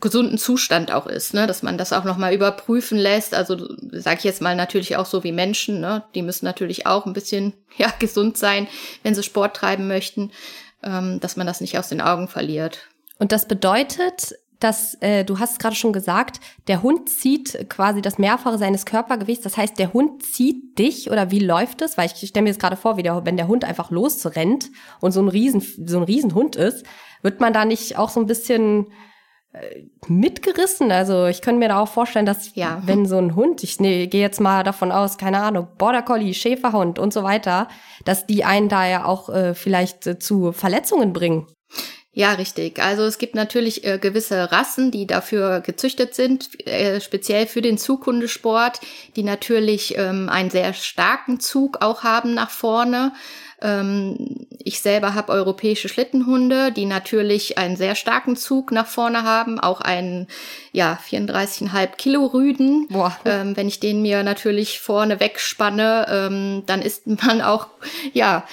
gesunden 0.03 0.37
Zustand 0.37 0.91
auch 0.91 1.07
ist, 1.07 1.33
ne, 1.33 1.47
dass 1.47 1.63
man 1.63 1.77
das 1.77 1.93
auch 1.93 2.03
noch 2.03 2.17
mal 2.17 2.33
überprüfen 2.33 2.97
lässt. 2.97 3.33
Also 3.33 3.73
sage 3.91 4.17
ich 4.17 4.25
jetzt 4.25 4.41
mal 4.41 4.53
natürlich 4.53 4.97
auch 4.97 5.05
so 5.05 5.23
wie 5.23 5.31
Menschen, 5.31 5.79
ne, 5.79 6.03
die 6.13 6.21
müssen 6.21 6.45
natürlich 6.45 6.85
auch 6.85 7.05
ein 7.05 7.13
bisschen 7.13 7.53
ja 7.77 7.91
gesund 7.99 8.37
sein, 8.37 8.67
wenn 9.01 9.15
sie 9.15 9.23
Sport 9.23 9.55
treiben 9.55 9.87
möchten, 9.87 10.31
ähm, 10.83 11.21
dass 11.21 11.37
man 11.37 11.47
das 11.47 11.61
nicht 11.61 11.79
aus 11.79 11.87
den 11.87 12.01
Augen 12.01 12.27
verliert. 12.27 12.89
Und 13.17 13.31
das 13.31 13.47
bedeutet, 13.47 14.35
dass 14.63 14.95
äh, 15.01 15.25
du 15.25 15.39
hast 15.39 15.59
gerade 15.59 15.75
schon 15.75 15.93
gesagt, 15.93 16.39
der 16.67 16.81
Hund 16.81 17.09
zieht 17.09 17.69
quasi 17.69 18.01
das 18.01 18.17
Mehrfache 18.17 18.57
seines 18.57 18.85
Körpergewichts. 18.85 19.43
Das 19.43 19.57
heißt, 19.57 19.77
der 19.77 19.93
Hund 19.93 20.23
zieht 20.23 20.79
dich 20.79 21.11
oder 21.11 21.31
wie 21.31 21.39
läuft 21.39 21.81
es? 21.81 21.97
Weil 21.97 22.07
ich 22.07 22.27
stelle 22.27 22.43
mir 22.43 22.49
jetzt 22.49 22.61
gerade 22.61 22.77
vor, 22.77 22.97
wie 22.97 23.03
der, 23.03 23.25
wenn 23.25 23.37
der 23.37 23.47
Hund 23.47 23.65
einfach 23.65 23.91
losrennt 23.91 24.71
und 25.01 25.11
so 25.11 25.21
ein 25.21 25.27
riesen 25.27 25.61
so 25.61 25.97
ein 25.97 26.03
Riesenhund 26.03 26.55
ist, 26.55 26.85
wird 27.21 27.39
man 27.39 27.53
da 27.53 27.65
nicht 27.65 27.97
auch 27.97 28.09
so 28.09 28.19
ein 28.19 28.25
bisschen 28.25 28.87
äh, 29.51 29.83
mitgerissen? 30.07 30.91
Also 30.91 31.25
ich 31.25 31.41
könnte 31.41 31.59
mir 31.59 31.69
da 31.69 31.79
auch 31.79 31.89
vorstellen, 31.89 32.25
dass 32.25 32.55
ja. 32.55 32.81
wenn 32.85 33.05
so 33.05 33.17
ein 33.17 33.35
Hund, 33.35 33.63
ich 33.63 33.79
nee, 33.79 34.07
gehe 34.07 34.21
jetzt 34.21 34.39
mal 34.39 34.63
davon 34.63 34.91
aus, 34.91 35.17
keine 35.17 35.41
Ahnung, 35.41 35.67
Border 35.77 36.03
Collie, 36.03 36.33
Schäferhund 36.33 36.99
und 36.99 37.11
so 37.11 37.23
weiter, 37.23 37.67
dass 38.05 38.27
die 38.27 38.45
einen 38.45 38.69
da 38.69 38.87
ja 38.87 39.05
auch 39.05 39.29
äh, 39.29 39.53
vielleicht 39.55 40.07
äh, 40.07 40.19
zu 40.19 40.51
Verletzungen 40.51 41.11
bringen. 41.11 41.47
Ja, 42.15 42.33
richtig. 42.33 42.79
Also 42.79 43.03
es 43.03 43.17
gibt 43.17 43.33
natürlich 43.33 43.85
äh, 43.85 43.97
gewisse 43.97 44.51
Rassen, 44.51 44.91
die 44.91 45.07
dafür 45.07 45.61
gezüchtet 45.61 46.13
sind, 46.13 46.47
äh, 46.67 47.01
speziell 47.01 47.47
für 47.47 47.63
den 47.63 47.79
Zughundesport, 47.79 48.79
die 49.15 49.23
natürlich 49.23 49.97
ähm, 49.97 50.29
einen 50.29 50.51
sehr 50.51 50.73
starken 50.73 51.39
Zug 51.39 51.81
auch 51.81 52.03
haben 52.03 52.35
nach 52.35 52.51
vorne. 52.51 53.13
Ähm, 53.63 54.45
ich 54.59 54.81
selber 54.81 55.15
habe 55.15 55.31
europäische 55.31 55.89
Schlittenhunde, 55.89 56.71
die 56.71 56.85
natürlich 56.85 57.57
einen 57.57 57.77
sehr 57.77 57.95
starken 57.95 58.35
Zug 58.35 58.71
nach 58.71 58.87
vorne 58.87 59.23
haben, 59.23 59.59
auch 59.59 59.81
einen 59.81 60.27
ja 60.71 60.99
34,5 61.09 61.95
Kilo 61.95 62.25
Rüden. 62.27 62.87
Boah. 62.89 63.17
Ähm, 63.25 63.57
wenn 63.57 63.67
ich 63.67 63.79
den 63.79 64.03
mir 64.03 64.21
natürlich 64.21 64.79
vorne 64.81 65.19
wegspanne, 65.19 66.05
ähm, 66.09 66.63
dann 66.67 66.83
ist 66.83 67.07
man 67.25 67.41
auch 67.41 67.67
ja 68.13 68.45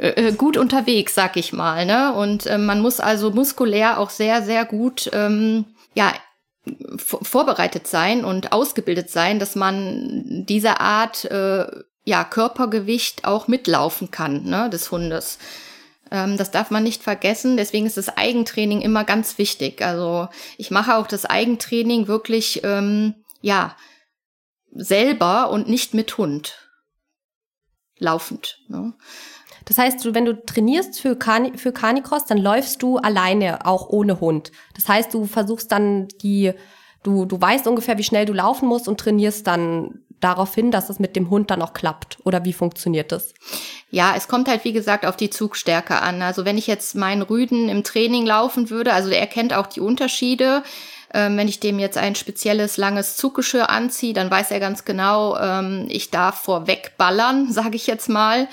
äh, 0.00 0.28
äh, 0.28 0.32
gut 0.32 0.56
unterwegs, 0.56 1.14
sag 1.14 1.36
ich 1.36 1.52
mal. 1.52 1.84
Ne? 1.84 2.14
Und 2.14 2.46
äh, 2.46 2.56
man 2.56 2.80
muss 2.80 3.00
also 3.00 3.30
muskulär 3.30 4.00
auch 4.00 4.08
sehr, 4.08 4.42
sehr 4.42 4.64
gut 4.64 5.10
ähm, 5.12 5.66
ja, 5.94 6.14
vorbereitet 6.96 7.86
sein 7.86 8.24
und 8.24 8.52
ausgebildet 8.52 9.10
sein, 9.10 9.38
dass 9.38 9.56
man 9.56 10.46
diese 10.46 10.80
Art 10.80 11.26
äh, 11.26 11.66
ja, 12.04 12.24
Körpergewicht 12.24 13.26
auch 13.26 13.46
mitlaufen 13.46 14.10
kann, 14.10 14.44
ne, 14.44 14.70
des 14.70 14.90
Hundes. 14.90 15.38
Ähm, 16.10 16.38
das 16.38 16.50
darf 16.50 16.70
man 16.70 16.82
nicht 16.82 17.02
vergessen. 17.02 17.58
Deswegen 17.58 17.84
ist 17.84 17.98
das 17.98 18.16
Eigentraining 18.16 18.80
immer 18.80 19.04
ganz 19.04 19.36
wichtig. 19.36 19.82
Also 19.82 20.28
ich 20.56 20.70
mache 20.70 20.96
auch 20.96 21.08
das 21.08 21.26
Eigentraining 21.26 22.08
wirklich, 22.08 22.62
ähm, 22.64 23.16
ja, 23.42 23.76
selber 24.72 25.50
und 25.50 25.68
nicht 25.68 25.92
mit 25.92 26.16
Hund. 26.16 26.54
Laufend. 27.98 28.60
Ne? 28.68 28.94
Das 29.70 29.78
heißt, 29.78 30.04
du, 30.04 30.14
wenn 30.14 30.24
du 30.24 30.34
trainierst 30.34 31.00
für, 31.00 31.14
Carni 31.14 31.56
für 31.56 31.70
Carnicross, 31.70 32.24
dann 32.24 32.38
läufst 32.38 32.82
du 32.82 32.96
alleine, 32.96 33.64
auch 33.64 33.88
ohne 33.88 34.18
Hund. 34.18 34.50
Das 34.74 34.88
heißt, 34.88 35.14
du 35.14 35.26
versuchst 35.26 35.70
dann 35.70 36.08
die, 36.22 36.52
du, 37.04 37.24
du 37.24 37.40
weißt 37.40 37.68
ungefähr, 37.68 37.96
wie 37.96 38.02
schnell 38.02 38.26
du 38.26 38.32
laufen 38.32 38.66
musst 38.66 38.88
und 38.88 38.98
trainierst 38.98 39.46
dann 39.46 40.00
darauf 40.18 40.56
hin, 40.56 40.72
dass 40.72 40.90
es 40.90 40.98
mit 40.98 41.14
dem 41.14 41.30
Hund 41.30 41.52
dann 41.52 41.62
auch 41.62 41.72
klappt. 41.72 42.18
Oder 42.24 42.44
wie 42.44 42.52
funktioniert 42.52 43.12
das? 43.12 43.32
Ja, 43.92 44.14
es 44.16 44.26
kommt 44.26 44.48
halt, 44.48 44.64
wie 44.64 44.72
gesagt, 44.72 45.06
auf 45.06 45.16
die 45.16 45.30
Zugstärke 45.30 46.02
an. 46.02 46.20
Also 46.20 46.44
wenn 46.44 46.58
ich 46.58 46.66
jetzt 46.66 46.96
meinen 46.96 47.22
Rüden 47.22 47.68
im 47.68 47.84
Training 47.84 48.26
laufen 48.26 48.70
würde, 48.70 48.92
also 48.92 49.10
er 49.10 49.28
kennt 49.28 49.54
auch 49.54 49.68
die 49.68 49.80
Unterschiede. 49.80 50.64
Ähm, 51.14 51.36
wenn 51.36 51.46
ich 51.46 51.60
dem 51.60 51.78
jetzt 51.78 51.96
ein 51.96 52.16
spezielles 52.16 52.76
langes 52.76 53.16
Zuggeschirr 53.16 53.70
anziehe, 53.70 54.14
dann 54.14 54.32
weiß 54.32 54.50
er 54.50 54.58
ganz 54.58 54.84
genau, 54.84 55.38
ähm, 55.38 55.86
ich 55.88 56.10
darf 56.10 56.40
vorweg 56.40 56.94
ballern, 56.98 57.52
sage 57.52 57.76
ich 57.76 57.86
jetzt 57.86 58.08
mal. 58.08 58.48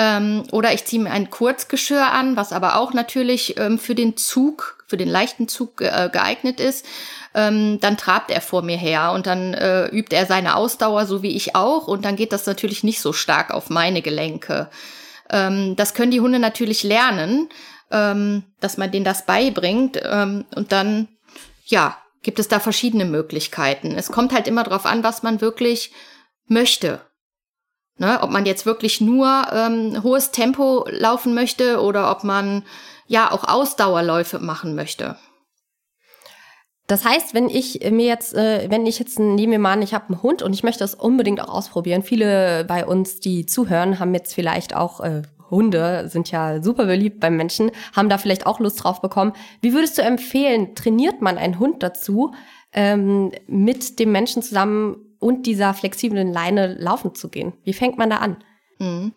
Ähm, 0.00 0.44
oder 0.52 0.72
ich 0.72 0.84
ziehe 0.84 1.02
mir 1.02 1.10
ein 1.10 1.28
Kurzgeschirr 1.28 2.12
an, 2.12 2.36
was 2.36 2.52
aber 2.52 2.76
auch 2.76 2.94
natürlich 2.94 3.58
ähm, 3.58 3.80
für 3.80 3.96
den 3.96 4.16
Zug, 4.16 4.78
für 4.86 4.96
den 4.96 5.08
leichten 5.08 5.48
Zug 5.48 5.80
äh, 5.80 6.08
geeignet 6.12 6.60
ist. 6.60 6.86
Ähm, 7.34 7.80
dann 7.80 7.96
trabt 7.96 8.30
er 8.30 8.40
vor 8.40 8.62
mir 8.62 8.76
her 8.76 9.10
und 9.12 9.26
dann 9.26 9.54
äh, 9.54 9.88
übt 9.88 10.14
er 10.14 10.26
seine 10.26 10.54
Ausdauer, 10.54 11.04
so 11.04 11.24
wie 11.24 11.34
ich 11.34 11.56
auch. 11.56 11.88
Und 11.88 12.04
dann 12.04 12.14
geht 12.14 12.32
das 12.32 12.46
natürlich 12.46 12.84
nicht 12.84 13.00
so 13.00 13.12
stark 13.12 13.50
auf 13.50 13.70
meine 13.70 14.00
Gelenke. 14.00 14.70
Ähm, 15.30 15.74
das 15.74 15.94
können 15.94 16.12
die 16.12 16.20
Hunde 16.20 16.38
natürlich 16.38 16.84
lernen, 16.84 17.48
ähm, 17.90 18.44
dass 18.60 18.76
man 18.76 18.92
denen 18.92 19.04
das 19.04 19.26
beibringt. 19.26 20.00
Ähm, 20.00 20.44
und 20.54 20.70
dann, 20.70 21.08
ja, 21.64 21.98
gibt 22.22 22.38
es 22.38 22.46
da 22.46 22.60
verschiedene 22.60 23.04
Möglichkeiten. 23.04 23.96
Es 23.96 24.12
kommt 24.12 24.32
halt 24.32 24.46
immer 24.46 24.62
darauf 24.62 24.86
an, 24.86 25.02
was 25.02 25.24
man 25.24 25.40
wirklich 25.40 25.90
möchte. 26.46 27.00
Ne, 28.00 28.20
ob 28.22 28.30
man 28.30 28.46
jetzt 28.46 28.64
wirklich 28.64 29.00
nur 29.00 29.46
ähm, 29.52 30.04
hohes 30.04 30.30
Tempo 30.30 30.86
laufen 30.88 31.34
möchte 31.34 31.82
oder 31.82 32.12
ob 32.12 32.22
man 32.22 32.62
ja 33.08 33.32
auch 33.32 33.42
Ausdauerläufe 33.42 34.38
machen 34.38 34.76
möchte. 34.76 35.16
Das 36.86 37.04
heißt, 37.04 37.34
wenn 37.34 37.48
ich 37.50 37.80
mir 37.90 38.06
jetzt, 38.06 38.34
äh, 38.34 38.70
wenn 38.70 38.86
ich 38.86 39.00
jetzt 39.00 39.18
nehme 39.18 39.54
mir 39.54 39.58
mal 39.58 39.72
an, 39.72 39.82
ich 39.82 39.94
habe 39.94 40.06
einen 40.08 40.22
Hund 40.22 40.42
und 40.42 40.54
ich 40.54 40.62
möchte 40.62 40.80
das 40.80 40.94
unbedingt 40.94 41.40
auch 41.40 41.48
ausprobieren. 41.48 42.02
Viele 42.02 42.64
bei 42.66 42.86
uns, 42.86 43.20
die 43.20 43.46
zuhören, 43.46 43.98
haben 43.98 44.14
jetzt 44.14 44.32
vielleicht 44.32 44.76
auch 44.76 45.00
äh, 45.00 45.22
Hunde, 45.50 46.08
sind 46.08 46.30
ja 46.30 46.62
super 46.62 46.86
beliebt 46.86 47.20
beim 47.20 47.36
Menschen, 47.36 47.72
haben 47.94 48.08
da 48.08 48.16
vielleicht 48.16 48.46
auch 48.46 48.60
Lust 48.60 48.84
drauf 48.84 49.00
bekommen. 49.00 49.32
Wie 49.60 49.74
würdest 49.74 49.98
du 49.98 50.02
empfehlen, 50.02 50.74
trainiert 50.74 51.20
man 51.20 51.36
einen 51.36 51.58
Hund 51.58 51.82
dazu, 51.82 52.32
ähm, 52.72 53.32
mit 53.46 53.98
dem 53.98 54.12
Menschen 54.12 54.42
zusammen 54.42 55.07
und 55.18 55.46
dieser 55.46 55.74
flexiblen 55.74 56.32
Leine 56.32 56.74
laufen 56.74 57.14
zu 57.14 57.28
gehen? 57.28 57.52
Wie 57.64 57.72
fängt 57.72 57.98
man 57.98 58.10
da 58.10 58.16
an? 58.16 58.36
Mhm. 58.78 59.12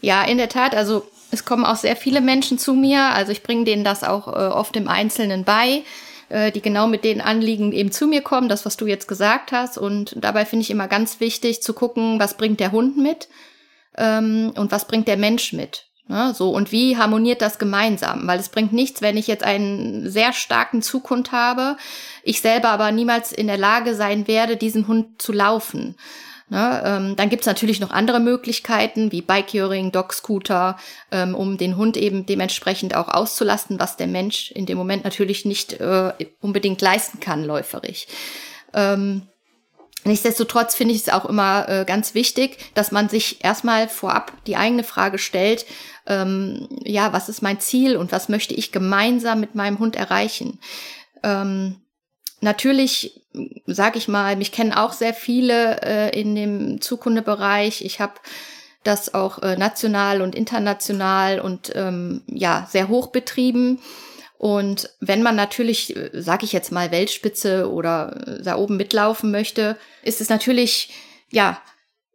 Ja, 0.00 0.22
in 0.24 0.38
der 0.38 0.48
Tat. 0.48 0.74
Also 0.74 1.06
es 1.30 1.44
kommen 1.44 1.64
auch 1.64 1.76
sehr 1.76 1.96
viele 1.96 2.20
Menschen 2.20 2.58
zu 2.58 2.74
mir. 2.74 3.02
Also 3.14 3.32
ich 3.32 3.42
bringe 3.42 3.64
denen 3.64 3.84
das 3.84 4.04
auch 4.04 4.28
äh, 4.28 4.30
oft 4.30 4.76
im 4.76 4.88
Einzelnen 4.88 5.44
bei 5.44 5.82
äh, 6.28 6.50
die 6.50 6.60
genau 6.60 6.86
mit 6.86 7.04
den 7.04 7.20
Anliegen 7.20 7.72
eben 7.72 7.92
zu 7.92 8.06
mir 8.06 8.22
kommen, 8.22 8.48
das, 8.48 8.64
was 8.64 8.76
du 8.76 8.86
jetzt 8.86 9.08
gesagt 9.08 9.52
hast. 9.52 9.78
Und 9.78 10.16
dabei 10.16 10.44
finde 10.44 10.62
ich 10.62 10.70
immer 10.70 10.88
ganz 10.88 11.20
wichtig 11.20 11.62
zu 11.62 11.72
gucken, 11.72 12.18
was 12.18 12.36
bringt 12.36 12.60
der 12.60 12.72
Hund 12.72 12.96
mit 12.96 13.28
ähm, 13.96 14.52
und 14.56 14.72
was 14.72 14.86
bringt 14.86 15.08
der 15.08 15.16
Mensch 15.16 15.52
mit. 15.52 15.86
Ne, 16.08 16.32
so, 16.34 16.50
und 16.50 16.70
wie 16.70 16.96
harmoniert 16.96 17.42
das 17.42 17.58
gemeinsam? 17.58 18.28
Weil 18.28 18.38
es 18.38 18.48
bringt 18.48 18.72
nichts, 18.72 19.02
wenn 19.02 19.16
ich 19.16 19.26
jetzt 19.26 19.42
einen 19.42 20.08
sehr 20.08 20.32
starken 20.32 20.80
Zukunft 20.80 21.32
habe, 21.32 21.76
ich 22.22 22.40
selber 22.40 22.68
aber 22.68 22.92
niemals 22.92 23.32
in 23.32 23.48
der 23.48 23.58
Lage 23.58 23.94
sein 23.94 24.28
werde, 24.28 24.56
diesen 24.56 24.86
Hund 24.86 25.20
zu 25.20 25.32
laufen. 25.32 25.96
Ne, 26.48 26.80
ähm, 26.84 27.16
dann 27.16 27.28
gibt's 27.28 27.46
natürlich 27.46 27.80
noch 27.80 27.90
andere 27.90 28.20
Möglichkeiten 28.20 29.10
wie 29.10 29.20
Bike-Curing, 29.20 29.90
Dog-Scooter, 29.90 30.76
ähm, 31.10 31.34
um 31.34 31.56
den 31.56 31.76
Hund 31.76 31.96
eben 31.96 32.24
dementsprechend 32.24 32.94
auch 32.94 33.08
auszulasten, 33.08 33.80
was 33.80 33.96
der 33.96 34.06
Mensch 34.06 34.52
in 34.52 34.64
dem 34.64 34.78
Moment 34.78 35.02
natürlich 35.02 35.44
nicht 35.44 35.72
äh, 35.80 36.12
unbedingt 36.40 36.80
leisten 36.80 37.18
kann, 37.18 37.42
läuferig. 37.42 38.06
Ähm, 38.74 39.22
Nichtsdestotrotz 40.06 40.76
finde 40.76 40.94
ich 40.94 41.02
es 41.02 41.08
auch 41.08 41.24
immer 41.24 41.68
äh, 41.68 41.84
ganz 41.84 42.14
wichtig, 42.14 42.58
dass 42.74 42.92
man 42.92 43.08
sich 43.08 43.44
erstmal 43.44 43.88
vorab 43.88 44.32
die 44.46 44.56
eigene 44.56 44.84
Frage 44.84 45.18
stellt, 45.18 45.66
ähm, 46.06 46.68
ja, 46.84 47.12
was 47.12 47.28
ist 47.28 47.42
mein 47.42 47.58
Ziel 47.58 47.96
und 47.96 48.12
was 48.12 48.28
möchte 48.28 48.54
ich 48.54 48.70
gemeinsam 48.70 49.40
mit 49.40 49.56
meinem 49.56 49.80
Hund 49.80 49.96
erreichen? 49.96 50.60
Ähm, 51.24 51.80
natürlich, 52.40 53.20
sage 53.66 53.98
ich 53.98 54.06
mal, 54.06 54.36
mich 54.36 54.52
kennen 54.52 54.72
auch 54.72 54.92
sehr 54.92 55.12
viele 55.12 55.82
äh, 55.82 56.20
in 56.20 56.36
dem 56.36 56.80
Zukundebereich. 56.80 57.84
Ich 57.84 58.00
habe 58.00 58.14
das 58.84 59.12
auch 59.12 59.42
äh, 59.42 59.56
national 59.56 60.22
und 60.22 60.36
international 60.36 61.40
und 61.40 61.72
ähm, 61.74 62.22
ja 62.28 62.68
sehr 62.70 62.86
hoch 62.86 63.08
betrieben. 63.08 63.80
Und 64.38 64.90
wenn 65.00 65.22
man 65.22 65.36
natürlich, 65.36 65.96
äh, 65.96 66.10
sage 66.14 66.44
ich 66.44 66.52
jetzt 66.52 66.72
mal, 66.72 66.90
Weltspitze 66.90 67.70
oder 67.70 68.16
äh, 68.26 68.42
da 68.42 68.56
oben 68.56 68.76
mitlaufen 68.76 69.30
möchte, 69.30 69.76
ist 70.02 70.20
es 70.20 70.28
natürlich 70.28 70.90
ja 71.30 71.60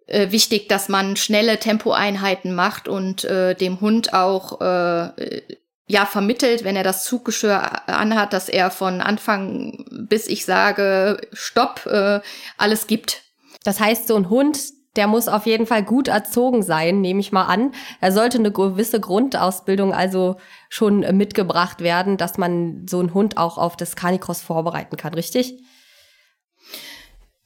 äh, 0.07 0.31
wichtig, 0.31 0.69
dass 0.69 0.89
man 0.89 1.15
schnelle 1.15 1.57
Tempoeinheiten 1.57 2.53
macht 2.53 2.87
und 2.87 3.23
äh, 3.23 3.55
dem 3.55 3.81
Hund 3.81 4.13
auch 4.13 4.61
äh, 4.61 5.41
ja 5.87 6.05
vermittelt, 6.05 6.63
wenn 6.63 6.75
er 6.75 6.83
das 6.83 7.03
Zuggeschirr 7.03 7.87
anhat, 7.89 8.33
dass 8.33 8.49
er 8.49 8.71
von 8.71 9.01
Anfang 9.01 9.85
bis 9.89 10.27
ich 10.27 10.45
sage 10.45 11.19
Stopp 11.33 11.85
äh, 11.85 12.21
alles 12.57 12.87
gibt. 12.87 13.23
Das 13.63 13.79
heißt, 13.79 14.07
so 14.07 14.15
ein 14.15 14.29
Hund, 14.29 14.59
der 14.95 15.07
muss 15.07 15.27
auf 15.27 15.45
jeden 15.45 15.65
Fall 15.65 15.83
gut 15.83 16.07
erzogen 16.07 16.63
sein, 16.63 17.01
nehme 17.01 17.19
ich 17.19 17.31
mal 17.31 17.45
an. 17.45 17.73
Er 18.01 18.11
sollte 18.11 18.37
eine 18.37 18.51
gewisse 18.51 18.99
Grundausbildung 18.99 19.93
also 19.93 20.35
schon 20.69 20.99
mitgebracht 21.17 21.81
werden, 21.81 22.17
dass 22.17 22.37
man 22.37 22.85
so 22.89 22.99
einen 22.99 23.13
Hund 23.13 23.37
auch 23.37 23.57
auf 23.57 23.77
das 23.77 23.95
Canicross 23.95 24.41
vorbereiten 24.41 24.97
kann, 24.97 25.13
richtig? 25.13 25.53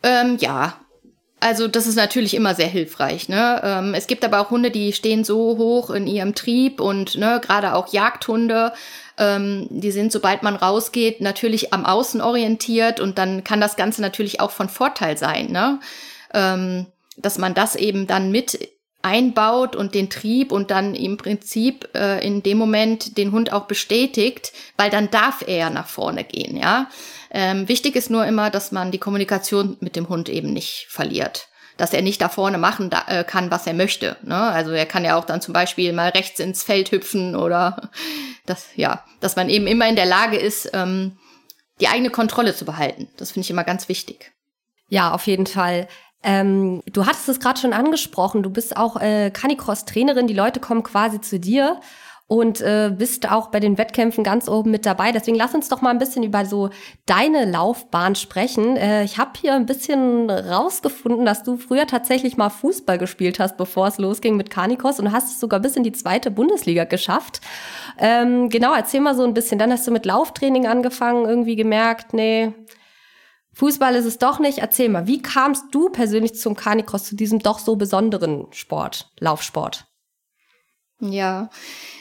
Ähm, 0.02 0.38
ja, 0.40 0.74
also 1.40 1.68
das 1.68 1.86
ist 1.86 1.96
natürlich 1.96 2.34
immer 2.34 2.56
sehr 2.56 2.68
hilfreich. 2.68 3.30
Ne? 3.30 3.62
Ähm, 3.64 3.94
es 3.94 4.08
gibt 4.08 4.26
aber 4.26 4.40
auch 4.40 4.50
Hunde, 4.50 4.72
die 4.72 4.94
stehen 4.94 5.24
so 5.24 5.58
hoch 5.58 5.92
in 5.92 6.08
ihrem 6.08 6.34
Trieb 6.34 6.80
und 6.80 7.16
ne, 7.18 7.40
gerade 7.44 7.76
auch 7.76 7.94
Jagdhunde, 7.94 8.74
ähm, 9.18 9.68
die 9.70 9.92
sind, 9.92 10.12
sobald 10.12 10.42
man 10.42 10.56
rausgeht, 10.56 11.22
natürlich 11.22 11.74
am 11.74 11.86
Außen 11.86 12.22
orientiert 12.22 13.00
und 13.00 13.20
dann 13.20 13.44
kann 13.44 13.62
das 13.62 13.76
Ganze 13.76 14.02
natürlich 14.02 14.40
auch 14.40 14.52
von 14.52 14.70
Vorteil 14.70 15.18
sein, 15.18 15.52
ne? 15.52 15.80
Ähm, 16.34 16.88
dass 17.18 17.38
man 17.38 17.54
das 17.54 17.76
eben 17.76 18.08
dann 18.08 18.32
mit 18.32 18.70
einbaut 19.06 19.76
und 19.76 19.94
den 19.94 20.10
Trieb 20.10 20.52
und 20.52 20.72
dann 20.72 20.96
im 20.96 21.18
Prinzip 21.18 21.90
äh, 21.94 22.26
in 22.26 22.42
dem 22.42 22.58
Moment 22.58 23.18
den 23.20 23.32
Hund 23.32 23.54
auch 23.54 23.66
bestätigt, 23.66 24.52
weil 24.78 24.90
dann 24.90 25.12
darf 25.12 25.44
er 25.46 25.70
nach 25.70 25.88
vorne 25.88 26.24
gehen, 26.24 26.58
ja. 26.58 26.90
Ähm, 27.30 27.68
wichtig 27.68 27.96
ist 27.96 28.10
nur 28.10 28.26
immer, 28.26 28.50
dass 28.50 28.72
man 28.72 28.92
die 28.92 28.98
Kommunikation 28.98 29.78
mit 29.80 29.96
dem 29.96 30.10
Hund 30.10 30.30
eben 30.30 30.54
nicht 30.54 30.88
verliert. 30.90 31.50
Dass 31.78 31.94
er 31.94 32.02
nicht 32.02 32.22
da 32.22 32.30
vorne 32.30 32.58
machen 32.58 32.90
da, 32.90 33.04
äh, 33.08 33.24
kann, 33.26 33.52
was 33.52 33.68
er 33.68 33.74
möchte. 33.74 34.16
Ne? 34.24 34.38
Also 34.38 34.72
er 34.72 34.86
kann 34.86 35.04
ja 35.04 35.18
auch 35.18 35.26
dann 35.26 35.42
zum 35.42 35.54
Beispiel 35.54 35.92
mal 35.92 36.10
rechts 36.10 36.40
ins 36.40 36.64
Feld 36.64 36.92
hüpfen 36.92 37.36
oder 37.36 37.92
das, 38.46 38.68
ja, 38.76 39.04
dass 39.20 39.36
man 39.36 39.50
eben 39.50 39.68
immer 39.68 39.88
in 39.88 39.98
der 39.98 40.06
Lage 40.06 40.38
ist, 40.38 40.70
ähm, 40.74 41.18
die 41.82 41.90
eigene 41.90 42.10
Kontrolle 42.10 42.56
zu 42.56 42.64
behalten. 42.64 43.10
Das 43.18 43.32
finde 43.32 43.44
ich 43.46 43.52
immer 43.52 43.66
ganz 43.66 43.90
wichtig. 43.90 44.32
Ja, 44.88 45.12
auf 45.12 45.28
jeden 45.28 45.48
Fall. 45.48 45.88
Ähm, 46.26 46.82
du 46.92 47.06
hattest 47.06 47.30
es 47.30 47.40
gerade 47.40 47.60
schon 47.60 47.72
angesprochen, 47.72 48.42
du 48.42 48.50
bist 48.50 48.76
auch 48.76 49.00
äh, 49.00 49.30
Canicross-Trainerin, 49.30 50.26
die 50.26 50.34
Leute 50.34 50.60
kommen 50.60 50.82
quasi 50.82 51.22
zu 51.22 51.40
dir 51.40 51.80
und 52.28 52.60
äh, 52.62 52.92
bist 52.96 53.32
auch 53.32 53.52
bei 53.52 53.60
den 53.60 53.78
Wettkämpfen 53.78 54.24
ganz 54.24 54.50
oben 54.50 54.72
mit 54.72 54.88
dabei. 54.88 55.12
Deswegen 55.12 55.38
lass 55.38 55.54
uns 55.54 55.70
doch 55.70 55.82
mal 55.82 55.92
ein 55.92 56.00
bisschen 56.00 56.24
über 56.24 56.44
so 56.46 56.72
deine 57.06 57.46
Laufbahn 57.46 58.16
sprechen. 58.16 58.76
Äh, 58.76 59.04
ich 59.04 59.20
habe 59.20 59.34
hier 59.40 59.54
ein 59.54 59.68
bisschen 59.68 60.32
rausgefunden, 60.32 61.24
dass 61.26 61.44
du 61.44 61.58
früher 61.58 61.86
tatsächlich 61.86 62.38
mal 62.38 62.50
Fußball 62.50 62.98
gespielt 62.98 63.40
hast, 63.40 63.58
bevor 63.58 63.88
es 63.88 64.00
losging 64.00 64.38
mit 64.38 64.50
Canicross 64.50 65.00
und 65.00 65.12
hast 65.12 65.30
es 65.30 65.40
sogar 65.40 65.60
bis 65.60 65.76
in 65.76 65.84
die 65.84 65.92
zweite 65.92 66.32
Bundesliga 66.32 66.86
geschafft. 66.86 67.42
Ähm, 68.00 68.50
genau, 68.50 68.74
erzähl 68.74 69.02
mal 69.02 69.14
so 69.14 69.24
ein 69.24 69.36
bisschen. 69.36 69.60
Dann 69.60 69.72
hast 69.72 69.86
du 69.86 69.92
mit 69.92 70.08
Lauftraining 70.08 70.66
angefangen, 70.66 71.26
irgendwie 71.26 71.56
gemerkt, 71.56 72.14
nee, 72.16 72.52
Fußball 73.56 73.96
ist 73.96 74.06
es 74.06 74.18
doch 74.18 74.40
nicht. 74.40 74.60
Erzähl 74.60 74.90
mal, 74.90 75.08
wie 75.08 75.22
kamst 75.22 75.64
du 75.72 75.90
persönlich 75.90 76.36
zum 76.36 76.56
Canicross, 76.56 77.06
zu 77.06 77.16
diesem 77.16 77.40
doch 77.40 77.60
so 77.60 77.78
besonderen 77.78 78.48
Sport, 78.52 79.10
Laufsport? 79.20 79.86
Ja, 81.00 81.50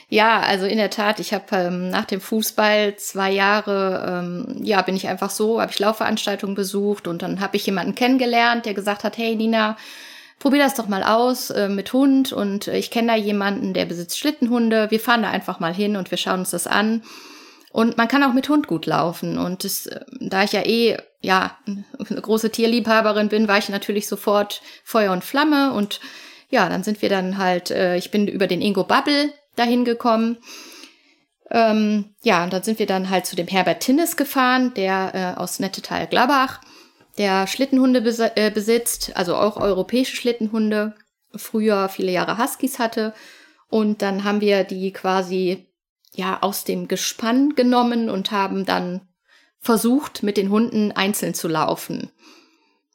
ja, 0.09 0.41
also 0.41 0.67
in 0.67 0.77
der 0.77 0.91
Tat, 0.91 1.19
ich 1.19 1.33
habe 1.33 1.45
ähm, 1.57 1.91
nach 1.91 2.05
dem 2.05 2.21
Fußball 2.21 2.97
zwei 2.97 3.33
Jahre, 3.33 4.23
ähm, 4.25 4.61
ja, 4.63 4.83
bin 4.83 4.95
ich 4.95 5.09
einfach 5.09 5.31
so, 5.31 5.61
habe 5.61 5.73
ich 5.73 5.79
Laufveranstaltungen 5.79 6.55
besucht 6.55 7.09
und 7.09 7.23
dann 7.23 7.41
habe 7.41 7.57
ich 7.57 7.67
jemanden 7.67 7.95
kennengelernt, 7.95 8.67
der 8.67 8.75
gesagt 8.75 9.03
hat, 9.03 9.19
hey 9.19 9.35
Nina, 9.35 9.77
probier 10.39 10.63
das 10.63 10.75
doch 10.75 10.87
mal 10.87 11.03
aus 11.03 11.51
äh, 11.51 11.69
mit 11.69 11.93
Hund 11.93 12.33
und 12.33 12.69
ich 12.69 12.91
kenne 12.91 13.09
da 13.09 13.17
jemanden, 13.17 13.75
der 13.75 13.87
besitzt 13.87 14.19
Schlittenhunde, 14.19 14.91
wir 14.91 15.01
fahren 15.01 15.23
da 15.23 15.31
einfach 15.31 15.59
mal 15.59 15.75
hin 15.75 15.97
und 15.97 16.11
wir 16.11 16.19
schauen 16.19 16.41
uns 16.41 16.51
das 16.51 16.67
an. 16.67 17.03
Und 17.75 17.97
man 17.97 18.07
kann 18.07 18.23
auch 18.23 18.33
mit 18.33 18.49
Hund 18.49 18.69
gut 18.69 18.87
laufen. 18.87 19.37
Und 19.37 19.65
das, 19.65 19.87
äh, 19.87 20.05
da 20.21 20.45
ich 20.45 20.53
ja 20.53 20.65
eh 20.65 20.97
ja 21.21 21.59
eine 21.67 22.21
große 22.21 22.51
Tierliebhaberin 22.51 23.29
bin, 23.29 23.49
war 23.49 23.59
ich 23.59 23.69
natürlich 23.69 24.07
sofort 24.07 24.63
Feuer 24.85 25.11
und 25.11 25.25
Flamme. 25.25 25.73
Und 25.73 25.99
ja, 26.51 26.69
dann 26.69 26.85
sind 26.85 27.03
wir 27.03 27.09
dann 27.09 27.37
halt, 27.37 27.73
äh, 27.73 27.97
ich 27.97 28.13
bin 28.13 28.29
über 28.29 28.47
den 28.47 28.63
Ingo 28.63 28.85
Bubble 28.85 29.33
dahin 29.57 29.85
gekommen. 29.85 30.39
Ähm, 31.51 32.15
ja, 32.23 32.45
und 32.45 32.53
dann 32.53 32.63
sind 32.63 32.79
wir 32.79 32.87
dann 32.87 33.11
halt 33.11 33.27
zu 33.27 33.35
dem 33.35 33.49
Herbert 33.49 33.81
Tinnes 33.81 34.17
gefahren, 34.17 34.73
der 34.75 35.35
äh, 35.37 35.41
aus 35.41 35.59
Nettetal 35.59 36.07
Glabach, 36.07 36.61
der 37.19 37.49
Schlittenhunde 37.49 38.03
bes 38.03 38.21
äh, 38.21 38.53
besitzt, 38.55 39.17
also 39.17 39.35
auch 39.35 39.57
europäische 39.57 40.15
Schlittenhunde, 40.15 40.95
früher 41.35 41.89
viele 41.89 42.13
Jahre 42.13 42.39
Huskies 42.39 42.79
hatte. 42.79 43.15
Und 43.69 44.01
dann 44.01 44.23
haben 44.23 44.41
wir 44.41 44.63
die 44.63 44.93
quasi 44.93 45.74
ja 46.15 46.39
aus 46.41 46.65
dem 46.65 46.89
Gespann 46.89 47.55
genommen 47.55 48.11
und 48.11 48.31
haben 48.31 48.65
dann 48.65 49.03
versucht, 49.61 50.23
mit 50.23 50.37
den 50.37 50.51
Hunden 50.51 50.93
einzeln 50.93 51.35
zu 51.35 51.49
laufen. 51.49 52.11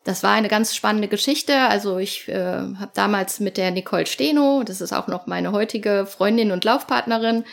Das 0.04 0.24
war 0.24 0.34
eine 0.34 0.48
ganz 0.48 0.76
spannende 0.76 1.08
Geschichte. 1.08 1.56
Also 1.56 1.98
ich 1.98 2.28
äh, 2.30 2.34
habe 2.34 2.92
damals 2.94 3.40
mit 3.40 3.58
der 3.58 3.72
Nicole 3.72 4.06
Steno, 4.06 4.64
das 4.64 4.82
ist 4.82 4.94
auch 4.94 5.08
noch 5.08 5.28
meine 5.28 5.52
heutige 5.52 6.06
Freundin 6.06 6.52
und 6.52 6.64
Laufpartnerin, 6.64 7.44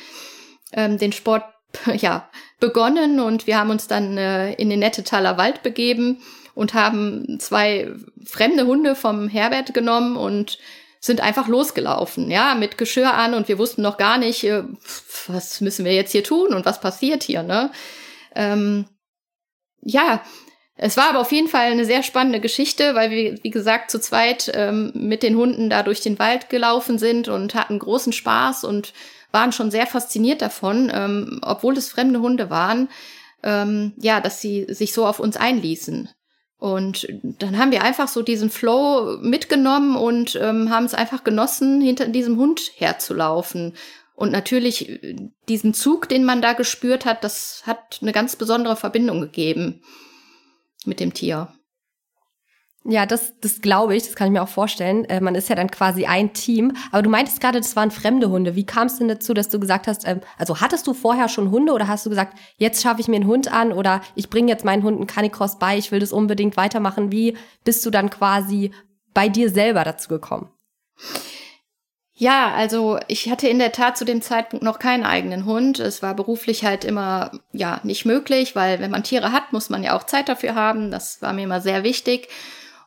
ähm, 0.72 0.98
den 0.98 1.12
Sport 1.12 1.44
ja 1.96 2.28
begonnen 2.60 3.20
und 3.20 3.46
wir 3.46 3.58
haben 3.58 3.70
uns 3.70 3.88
dann 3.88 4.16
äh, 4.16 4.52
in 4.54 4.70
den 4.70 4.78
Nettetaler 4.78 5.36
Wald 5.36 5.62
begeben 5.62 6.22
und 6.54 6.72
haben 6.72 7.38
zwei 7.40 7.92
fremde 8.24 8.66
Hunde 8.66 8.94
vom 8.94 9.28
Herbert 9.28 9.74
genommen 9.74 10.16
und 10.16 10.58
sind 11.06 11.20
einfach 11.20 11.48
losgelaufen, 11.48 12.30
ja, 12.30 12.54
mit 12.54 12.78
Geschirr 12.78 13.14
an 13.14 13.34
und 13.34 13.48
wir 13.48 13.58
wussten 13.58 13.82
noch 13.82 13.96
gar 13.96 14.18
nicht, 14.18 14.44
äh, 14.44 14.64
was 15.28 15.60
müssen 15.60 15.84
wir 15.84 15.92
jetzt 15.92 16.12
hier 16.12 16.24
tun 16.24 16.54
und 16.54 16.66
was 16.66 16.80
passiert 16.80 17.22
hier, 17.22 17.42
ne? 17.42 17.70
Ähm, 18.34 18.86
ja, 19.80 20.22
es 20.76 20.96
war 20.96 21.08
aber 21.08 21.20
auf 21.20 21.32
jeden 21.32 21.48
Fall 21.48 21.70
eine 21.70 21.86
sehr 21.86 22.02
spannende 22.02 22.40
Geschichte, 22.40 22.94
weil 22.94 23.10
wir, 23.10 23.42
wie 23.42 23.50
gesagt, 23.50 23.90
zu 23.90 23.98
zweit 23.98 24.50
ähm, 24.54 24.92
mit 24.94 25.22
den 25.22 25.36
Hunden 25.36 25.70
da 25.70 25.82
durch 25.82 26.00
den 26.00 26.18
Wald 26.18 26.50
gelaufen 26.50 26.98
sind 26.98 27.28
und 27.28 27.54
hatten 27.54 27.78
großen 27.78 28.12
Spaß 28.12 28.64
und 28.64 28.92
waren 29.32 29.52
schon 29.52 29.70
sehr 29.70 29.86
fasziniert 29.86 30.42
davon, 30.42 30.90
ähm, 30.94 31.40
obwohl 31.42 31.76
es 31.78 31.88
fremde 31.88 32.20
Hunde 32.20 32.50
waren, 32.50 32.88
ähm, 33.42 33.94
ja, 33.96 34.20
dass 34.20 34.40
sie 34.40 34.66
sich 34.68 34.92
so 34.92 35.06
auf 35.06 35.18
uns 35.18 35.36
einließen. 35.36 36.10
Und 36.58 37.06
dann 37.22 37.58
haben 37.58 37.70
wir 37.70 37.82
einfach 37.82 38.08
so 38.08 38.22
diesen 38.22 38.48
Flow 38.48 39.18
mitgenommen 39.20 39.94
und 39.94 40.36
ähm, 40.36 40.70
haben 40.70 40.86
es 40.86 40.94
einfach 40.94 41.22
genossen, 41.22 41.82
hinter 41.82 42.08
diesem 42.08 42.38
Hund 42.38 42.72
herzulaufen. 42.76 43.74
Und 44.14 44.32
natürlich 44.32 44.88
äh, 44.88 45.16
diesen 45.48 45.74
Zug, 45.74 46.08
den 46.08 46.24
man 46.24 46.40
da 46.40 46.54
gespürt 46.54 47.04
hat, 47.04 47.22
das 47.24 47.62
hat 47.66 47.98
eine 48.00 48.12
ganz 48.12 48.36
besondere 48.36 48.76
Verbindung 48.76 49.20
gegeben 49.20 49.82
mit 50.86 50.98
dem 50.98 51.12
Tier. 51.12 51.52
Ja, 52.88 53.04
das, 53.04 53.34
das 53.40 53.60
glaube 53.62 53.96
ich, 53.96 54.04
das 54.04 54.14
kann 54.14 54.28
ich 54.28 54.32
mir 54.32 54.42
auch 54.42 54.48
vorstellen. 54.48 55.04
Äh, 55.06 55.20
man 55.20 55.34
ist 55.34 55.48
ja 55.48 55.56
dann 55.56 55.70
quasi 55.70 56.06
ein 56.06 56.32
Team. 56.34 56.72
Aber 56.92 57.02
du 57.02 57.10
meintest 57.10 57.40
gerade, 57.40 57.58
das 57.58 57.74
waren 57.74 57.90
fremde 57.90 58.30
Hunde. 58.30 58.54
Wie 58.54 58.64
kam 58.64 58.86
es 58.86 58.98
denn 58.98 59.08
dazu, 59.08 59.34
dass 59.34 59.48
du 59.48 59.58
gesagt 59.58 59.88
hast, 59.88 60.06
ähm, 60.06 60.20
also 60.38 60.60
hattest 60.60 60.86
du 60.86 60.94
vorher 60.94 61.28
schon 61.28 61.50
Hunde 61.50 61.72
oder 61.72 61.88
hast 61.88 62.06
du 62.06 62.10
gesagt, 62.10 62.38
jetzt 62.58 62.82
schaffe 62.82 63.00
ich 63.00 63.08
mir 63.08 63.16
einen 63.16 63.26
Hund 63.26 63.52
an 63.52 63.72
oder 63.72 64.02
ich 64.14 64.30
bringe 64.30 64.52
jetzt 64.52 64.64
meinen 64.64 64.84
Hund 64.84 64.98
einen 64.98 65.08
Canicross 65.08 65.58
bei, 65.58 65.76
ich 65.76 65.90
will 65.90 65.98
das 65.98 66.12
unbedingt 66.12 66.56
weitermachen. 66.56 67.10
Wie 67.10 67.36
bist 67.64 67.84
du 67.84 67.90
dann 67.90 68.08
quasi 68.08 68.70
bei 69.14 69.28
dir 69.28 69.50
selber 69.50 69.82
dazu 69.82 70.08
gekommen? 70.08 70.48
Ja, 72.18 72.54
also 72.54 72.98
ich 73.08 73.28
hatte 73.30 73.48
in 73.48 73.58
der 73.58 73.72
Tat 73.72 73.98
zu 73.98 74.04
dem 74.04 74.22
Zeitpunkt 74.22 74.64
noch 74.64 74.78
keinen 74.78 75.04
eigenen 75.04 75.44
Hund. 75.44 75.80
Es 75.80 76.02
war 76.02 76.14
beruflich 76.14 76.64
halt 76.64 76.84
immer 76.84 77.32
ja 77.52 77.80
nicht 77.82 78.06
möglich, 78.06 78.54
weil 78.56 78.80
wenn 78.80 78.90
man 78.90 79.02
Tiere 79.02 79.32
hat, 79.32 79.52
muss 79.52 79.70
man 79.70 79.82
ja 79.82 79.94
auch 79.96 80.04
Zeit 80.04 80.28
dafür 80.28 80.54
haben. 80.54 80.90
Das 80.90 81.20
war 81.20 81.32
mir 81.32 81.42
immer 81.42 81.60
sehr 81.60 81.82
wichtig. 81.82 82.28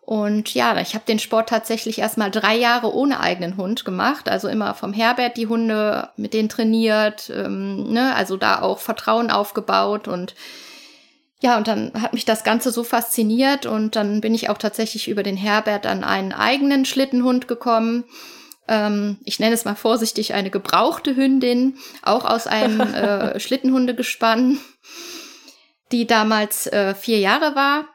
Und 0.09 0.55
ja, 0.55 0.75
ich 0.81 0.95
habe 0.95 1.05
den 1.07 1.19
Sport 1.19 1.49
tatsächlich 1.49 1.99
erst 1.99 2.17
mal 2.17 2.31
drei 2.31 2.57
Jahre 2.57 2.95
ohne 2.95 3.19
eigenen 3.19 3.57
Hund 3.57 3.85
gemacht. 3.85 4.27
Also 4.27 4.47
immer 4.47 4.73
vom 4.73 4.91
Herbert 4.91 5.37
die 5.37 5.45
Hunde 5.45 6.09
mit 6.17 6.33
denen 6.33 6.49
trainiert, 6.49 7.29
ähm, 7.29 7.93
ne? 7.93 8.15
also 8.15 8.35
da 8.35 8.63
auch 8.63 8.79
Vertrauen 8.79 9.29
aufgebaut 9.29 10.07
und 10.07 10.33
ja, 11.41 11.57
und 11.57 11.67
dann 11.67 11.91
hat 11.93 12.13
mich 12.13 12.25
das 12.25 12.43
Ganze 12.43 12.71
so 12.71 12.83
fasziniert 12.83 13.67
und 13.67 13.95
dann 13.95 14.19
bin 14.19 14.33
ich 14.33 14.49
auch 14.49 14.57
tatsächlich 14.57 15.09
über 15.09 15.21
den 15.21 15.37
Herbert 15.37 15.85
an 15.85 16.03
einen 16.03 16.33
eigenen 16.33 16.85
Schlittenhund 16.85 17.47
gekommen. 17.47 18.03
Ähm, 18.67 19.19
ich 19.25 19.39
nenne 19.39 19.53
es 19.53 19.63
mal 19.63 19.75
vorsichtig 19.75 20.33
eine 20.33 20.49
gebrauchte 20.49 21.15
Hündin, 21.15 21.77
auch 22.01 22.25
aus 22.25 22.47
einem 22.47 22.81
äh, 22.95 23.39
Schlittenhundegespann, 23.39 24.57
die 25.91 26.07
damals 26.07 26.65
äh, 26.65 26.95
vier 26.95 27.19
Jahre 27.19 27.53
war 27.53 27.85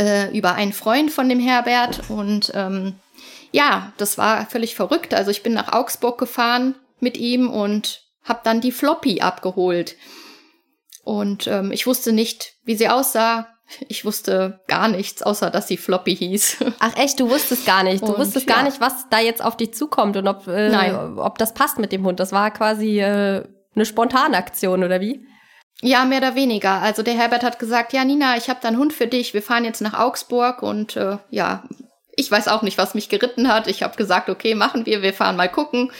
äh, 0.00 0.36
über 0.36 0.54
einen 0.54 0.72
Freund 0.72 1.12
von 1.12 1.28
dem 1.28 1.38
Herbert. 1.38 2.08
Und 2.08 2.50
ähm, 2.54 2.94
ja, 3.52 3.92
das 3.98 4.18
war 4.18 4.46
völlig 4.46 4.74
verrückt. 4.74 5.12
Also 5.12 5.30
ich 5.30 5.42
bin 5.42 5.52
nach 5.52 5.72
Augsburg 5.72 6.18
gefahren 6.18 6.74
mit 7.00 7.16
ihm 7.18 7.50
und 7.50 8.02
habe 8.24 8.40
dann 8.42 8.60
die 8.60 8.72
Floppy 8.72 9.20
abgeholt. 9.20 9.96
Und 11.04 11.46
ähm, 11.46 11.70
ich 11.72 11.86
wusste 11.86 12.12
nicht, 12.12 12.54
wie 12.64 12.76
sie 12.76 12.88
aussah. 12.88 13.48
Ich 13.88 14.04
wusste 14.04 14.60
gar 14.66 14.88
nichts, 14.88 15.22
außer 15.22 15.50
dass 15.50 15.68
sie 15.68 15.76
Floppy 15.76 16.16
hieß. 16.16 16.56
Ach 16.80 16.96
echt, 16.96 17.20
du 17.20 17.30
wusstest 17.30 17.66
gar 17.66 17.84
nicht. 17.84 18.02
Du 18.02 18.12
und, 18.12 18.18
wusstest 18.18 18.48
ja. 18.48 18.56
gar 18.56 18.64
nicht, 18.64 18.80
was 18.80 19.08
da 19.10 19.20
jetzt 19.20 19.42
auf 19.44 19.56
dich 19.56 19.74
zukommt 19.74 20.16
und 20.16 20.26
ob, 20.26 20.48
äh, 20.48 20.92
ob 21.16 21.38
das 21.38 21.54
passt 21.54 21.78
mit 21.78 21.92
dem 21.92 22.04
Hund. 22.04 22.20
Das 22.20 22.32
war 22.32 22.50
quasi 22.50 23.00
äh, 23.00 23.44
eine 23.74 23.86
spontane 23.86 24.36
Aktion, 24.36 24.82
oder 24.82 25.00
wie? 25.00 25.24
Ja, 25.82 26.04
mehr 26.04 26.18
oder 26.18 26.34
weniger. 26.34 26.82
Also 26.82 27.02
der 27.02 27.14
Herbert 27.14 27.42
hat 27.42 27.58
gesagt, 27.58 27.92
ja, 27.92 28.04
Nina, 28.04 28.36
ich 28.36 28.50
habe 28.50 28.60
da 28.62 28.68
einen 28.68 28.78
Hund 28.78 28.92
für 28.92 29.06
dich. 29.06 29.32
Wir 29.32 29.42
fahren 29.42 29.64
jetzt 29.64 29.80
nach 29.80 29.98
Augsburg 29.98 30.62
und 30.62 30.96
äh, 30.96 31.16
ja, 31.30 31.62
ich 32.16 32.30
weiß 32.30 32.48
auch 32.48 32.62
nicht, 32.62 32.76
was 32.76 32.94
mich 32.94 33.08
geritten 33.08 33.48
hat. 33.48 33.66
Ich 33.66 33.82
habe 33.82 33.96
gesagt, 33.96 34.28
okay, 34.28 34.54
machen 34.54 34.84
wir, 34.84 35.00
wir 35.00 35.14
fahren 35.14 35.36
mal 35.36 35.48
gucken. 35.48 35.90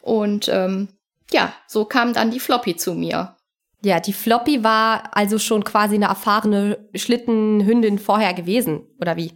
Und 0.00 0.48
ähm, 0.48 0.88
ja, 1.30 1.52
so 1.66 1.84
kam 1.84 2.14
dann 2.14 2.30
die 2.30 2.40
Floppy 2.40 2.76
zu 2.76 2.94
mir. 2.94 3.36
Ja, 3.84 4.00
die 4.00 4.12
Floppy 4.12 4.64
war 4.64 5.10
also 5.12 5.38
schon 5.38 5.64
quasi 5.64 5.96
eine 5.96 6.06
erfahrene 6.06 6.88
Schlittenhündin 6.94 7.98
vorher 7.98 8.32
gewesen, 8.32 8.86
oder 9.00 9.16
wie? 9.16 9.32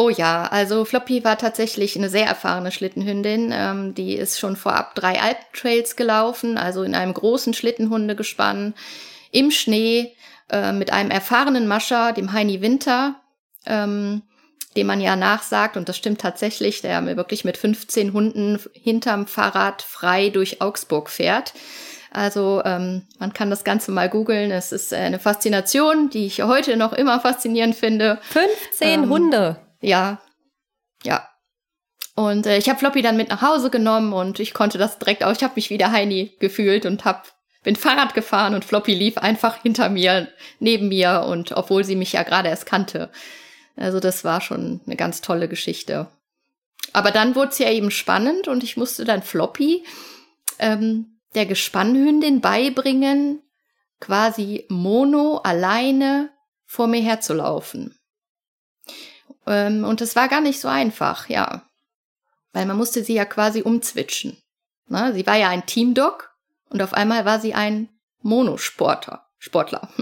Oh 0.00 0.08
ja, 0.08 0.48
also 0.50 0.86
Floppy 0.86 1.24
war 1.24 1.36
tatsächlich 1.36 1.94
eine 1.94 2.08
sehr 2.08 2.24
erfahrene 2.24 2.72
Schlittenhündin. 2.72 3.50
Ähm, 3.52 3.94
die 3.94 4.14
ist 4.14 4.40
schon 4.40 4.56
vorab 4.56 4.94
drei 4.94 5.20
Alpentrails 5.20 5.94
gelaufen, 5.94 6.56
also 6.56 6.84
in 6.84 6.94
einem 6.94 7.12
großen 7.12 7.52
Schlittenhundegespann 7.52 8.72
im 9.30 9.50
Schnee 9.50 10.16
äh, 10.48 10.72
mit 10.72 10.90
einem 10.90 11.10
erfahrenen 11.10 11.68
Mascher, 11.68 12.14
dem 12.14 12.32
Heini 12.32 12.62
Winter, 12.62 13.16
ähm, 13.66 14.22
dem 14.74 14.86
man 14.86 15.02
ja 15.02 15.16
nachsagt, 15.16 15.76
und 15.76 15.86
das 15.90 15.98
stimmt 15.98 16.22
tatsächlich, 16.22 16.80
der 16.80 17.04
wirklich 17.18 17.44
mit 17.44 17.58
15 17.58 18.14
Hunden 18.14 18.58
hinterm 18.72 19.26
Fahrrad 19.26 19.82
frei 19.82 20.30
durch 20.30 20.62
Augsburg 20.62 21.10
fährt. 21.10 21.52
Also 22.10 22.62
ähm, 22.64 23.02
man 23.18 23.34
kann 23.34 23.50
das 23.50 23.64
Ganze 23.64 23.92
mal 23.92 24.08
googeln. 24.08 24.50
Es 24.50 24.72
ist 24.72 24.94
eine 24.94 25.18
Faszination, 25.18 26.08
die 26.08 26.24
ich 26.24 26.40
heute 26.42 26.78
noch 26.78 26.94
immer 26.94 27.20
faszinierend 27.20 27.76
finde. 27.76 28.18
15 28.30 29.04
ähm, 29.04 29.10
Hunde. 29.10 29.58
Ja, 29.80 30.20
ja. 31.02 31.28
Und 32.14 32.46
äh, 32.46 32.58
ich 32.58 32.68
habe 32.68 32.78
Floppy 32.78 33.02
dann 33.02 33.16
mit 33.16 33.30
nach 33.30 33.42
Hause 33.42 33.70
genommen 33.70 34.12
und 34.12 34.40
ich 34.40 34.52
konnte 34.52 34.78
das 34.78 34.98
direkt 34.98 35.24
auch. 35.24 35.32
Ich 35.32 35.42
habe 35.42 35.54
mich 35.56 35.70
wieder 35.70 35.90
Heini 35.92 36.36
gefühlt 36.38 36.86
und 36.86 37.04
hab 37.04 37.32
bin 37.62 37.76
Fahrrad 37.76 38.14
gefahren 38.14 38.54
und 38.54 38.64
Floppy 38.64 38.94
lief 38.94 39.18
einfach 39.18 39.62
hinter 39.62 39.90
mir, 39.90 40.28
neben 40.60 40.88
mir 40.88 41.24
und 41.26 41.52
obwohl 41.52 41.84
sie 41.84 41.96
mich 41.96 42.12
ja 42.12 42.22
gerade 42.22 42.48
erst 42.48 42.66
kannte. 42.66 43.10
Also 43.76 44.00
das 44.00 44.24
war 44.24 44.40
schon 44.40 44.80
eine 44.86 44.96
ganz 44.96 45.20
tolle 45.20 45.48
Geschichte. 45.48 46.08
Aber 46.92 47.10
dann 47.10 47.34
wurde 47.34 47.50
es 47.50 47.58
ja 47.58 47.70
eben 47.70 47.90
spannend 47.90 48.48
und 48.48 48.64
ich 48.64 48.76
musste 48.76 49.04
dann 49.04 49.22
Floppy 49.22 49.84
ähm, 50.58 51.20
der 51.34 51.46
Gespannhündin 51.46 52.40
beibringen, 52.40 53.42
quasi 54.00 54.64
mono 54.68 55.38
alleine 55.38 56.30
vor 56.66 56.86
mir 56.86 57.02
herzulaufen. 57.02 57.99
Ähm, 59.46 59.84
und 59.84 60.00
es 60.00 60.16
war 60.16 60.28
gar 60.28 60.40
nicht 60.40 60.60
so 60.60 60.68
einfach, 60.68 61.28
ja. 61.28 61.62
Weil 62.52 62.66
man 62.66 62.76
musste 62.76 63.04
sie 63.04 63.14
ja 63.14 63.24
quasi 63.24 63.62
umzwitschen. 63.62 64.36
Na, 64.88 65.12
sie 65.12 65.26
war 65.26 65.36
ja 65.36 65.48
ein 65.48 65.66
Teamdog 65.66 66.34
und 66.68 66.82
auf 66.82 66.94
einmal 66.94 67.24
war 67.24 67.40
sie 67.40 67.54
ein 67.54 67.88
Monosporter, 68.22 69.26
Sportler. 69.38 69.88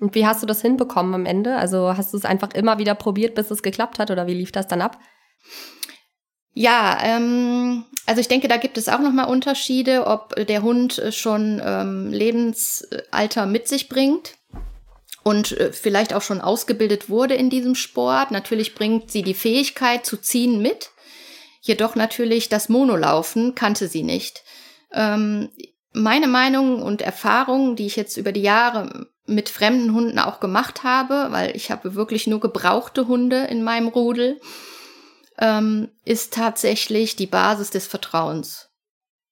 Und 0.00 0.14
wie 0.14 0.24
hast 0.24 0.44
du 0.44 0.46
das 0.46 0.62
hinbekommen 0.62 1.12
am 1.12 1.26
Ende? 1.26 1.56
Also 1.56 1.96
hast 1.96 2.12
du 2.12 2.16
es 2.16 2.24
einfach 2.24 2.52
immer 2.52 2.78
wieder 2.78 2.94
probiert, 2.94 3.34
bis 3.34 3.50
es 3.50 3.64
geklappt 3.64 3.98
hat 3.98 4.12
oder 4.12 4.28
wie 4.28 4.34
lief 4.34 4.52
das 4.52 4.68
dann 4.68 4.80
ab? 4.80 4.96
Ja, 6.54 7.00
ähm, 7.02 7.84
also 8.06 8.20
ich 8.20 8.28
denke, 8.28 8.46
da 8.46 8.58
gibt 8.58 8.78
es 8.78 8.88
auch 8.88 9.00
nochmal 9.00 9.26
Unterschiede, 9.26 10.06
ob 10.06 10.36
der 10.46 10.62
Hund 10.62 11.02
schon 11.10 11.60
ähm, 11.64 12.12
Lebensalter 12.12 13.46
mit 13.46 13.66
sich 13.66 13.88
bringt 13.88 14.37
und 15.28 15.52
äh, 15.52 15.72
vielleicht 15.74 16.14
auch 16.14 16.22
schon 16.22 16.40
ausgebildet 16.40 17.10
wurde 17.10 17.34
in 17.34 17.50
diesem 17.50 17.74
Sport. 17.74 18.30
Natürlich 18.30 18.74
bringt 18.74 19.10
sie 19.10 19.22
die 19.22 19.34
Fähigkeit 19.34 20.06
zu 20.06 20.16
ziehen 20.16 20.62
mit. 20.62 20.90
Jedoch 21.60 21.96
natürlich 21.96 22.48
das 22.48 22.70
Monolaufen 22.70 23.54
kannte 23.54 23.88
sie 23.88 24.04
nicht. 24.04 24.42
Ähm, 24.90 25.50
meine 25.92 26.28
Meinung 26.28 26.80
und 26.80 27.02
Erfahrung, 27.02 27.76
die 27.76 27.84
ich 27.84 27.96
jetzt 27.96 28.16
über 28.16 28.32
die 28.32 28.40
Jahre 28.40 29.08
mit 29.26 29.50
fremden 29.50 29.92
Hunden 29.92 30.18
auch 30.18 30.40
gemacht 30.40 30.82
habe, 30.82 31.26
weil 31.28 31.54
ich 31.54 31.70
habe 31.70 31.94
wirklich 31.94 32.26
nur 32.26 32.40
gebrauchte 32.40 33.06
Hunde 33.06 33.44
in 33.50 33.62
meinem 33.62 33.88
Rudel, 33.88 34.40
ähm, 35.38 35.90
ist 36.06 36.32
tatsächlich 36.32 37.16
die 37.16 37.26
Basis 37.26 37.68
des 37.68 37.86
Vertrauens. 37.86 38.70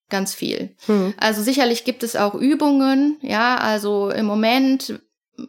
Ganz 0.09 0.35
viel. 0.35 0.75
Hm. 0.85 1.15
Also 1.17 1.41
sicherlich 1.41 1.85
gibt 1.85 2.03
es 2.03 2.15
auch 2.15 2.35
Übungen, 2.35 3.17
ja, 3.23 3.57
also 3.57 4.11
im 4.11 4.27
Moment 4.27 5.01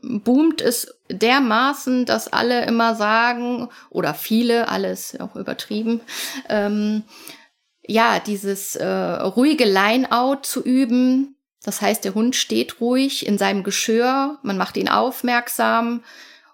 boomt 0.03 0.61
es 0.61 0.98
dermaßen, 1.11 2.05
dass 2.05 2.33
alle 2.33 2.64
immer 2.66 2.94
sagen, 2.94 3.68
oder 3.90 4.14
viele, 4.14 4.68
alles 4.68 5.18
auch 5.18 5.37
übertrieben, 5.37 6.01
ähm, 6.48 7.05
ja, 7.87 8.20
dieses 8.20 8.77
äh, 8.77 8.87
ruhige 8.87 9.64
Line-out 9.64 10.44
zu 10.44 10.62
üben. 10.62 11.37
Das 11.62 11.81
heißt, 11.81 12.05
der 12.05 12.14
Hund 12.14 12.37
steht 12.37 12.81
ruhig 12.81 13.27
in 13.27 13.38
seinem 13.38 13.64
Geschirr, 13.64 14.38
man 14.42 14.59
macht 14.59 14.77
ihn 14.77 14.88
aufmerksam 14.88 16.05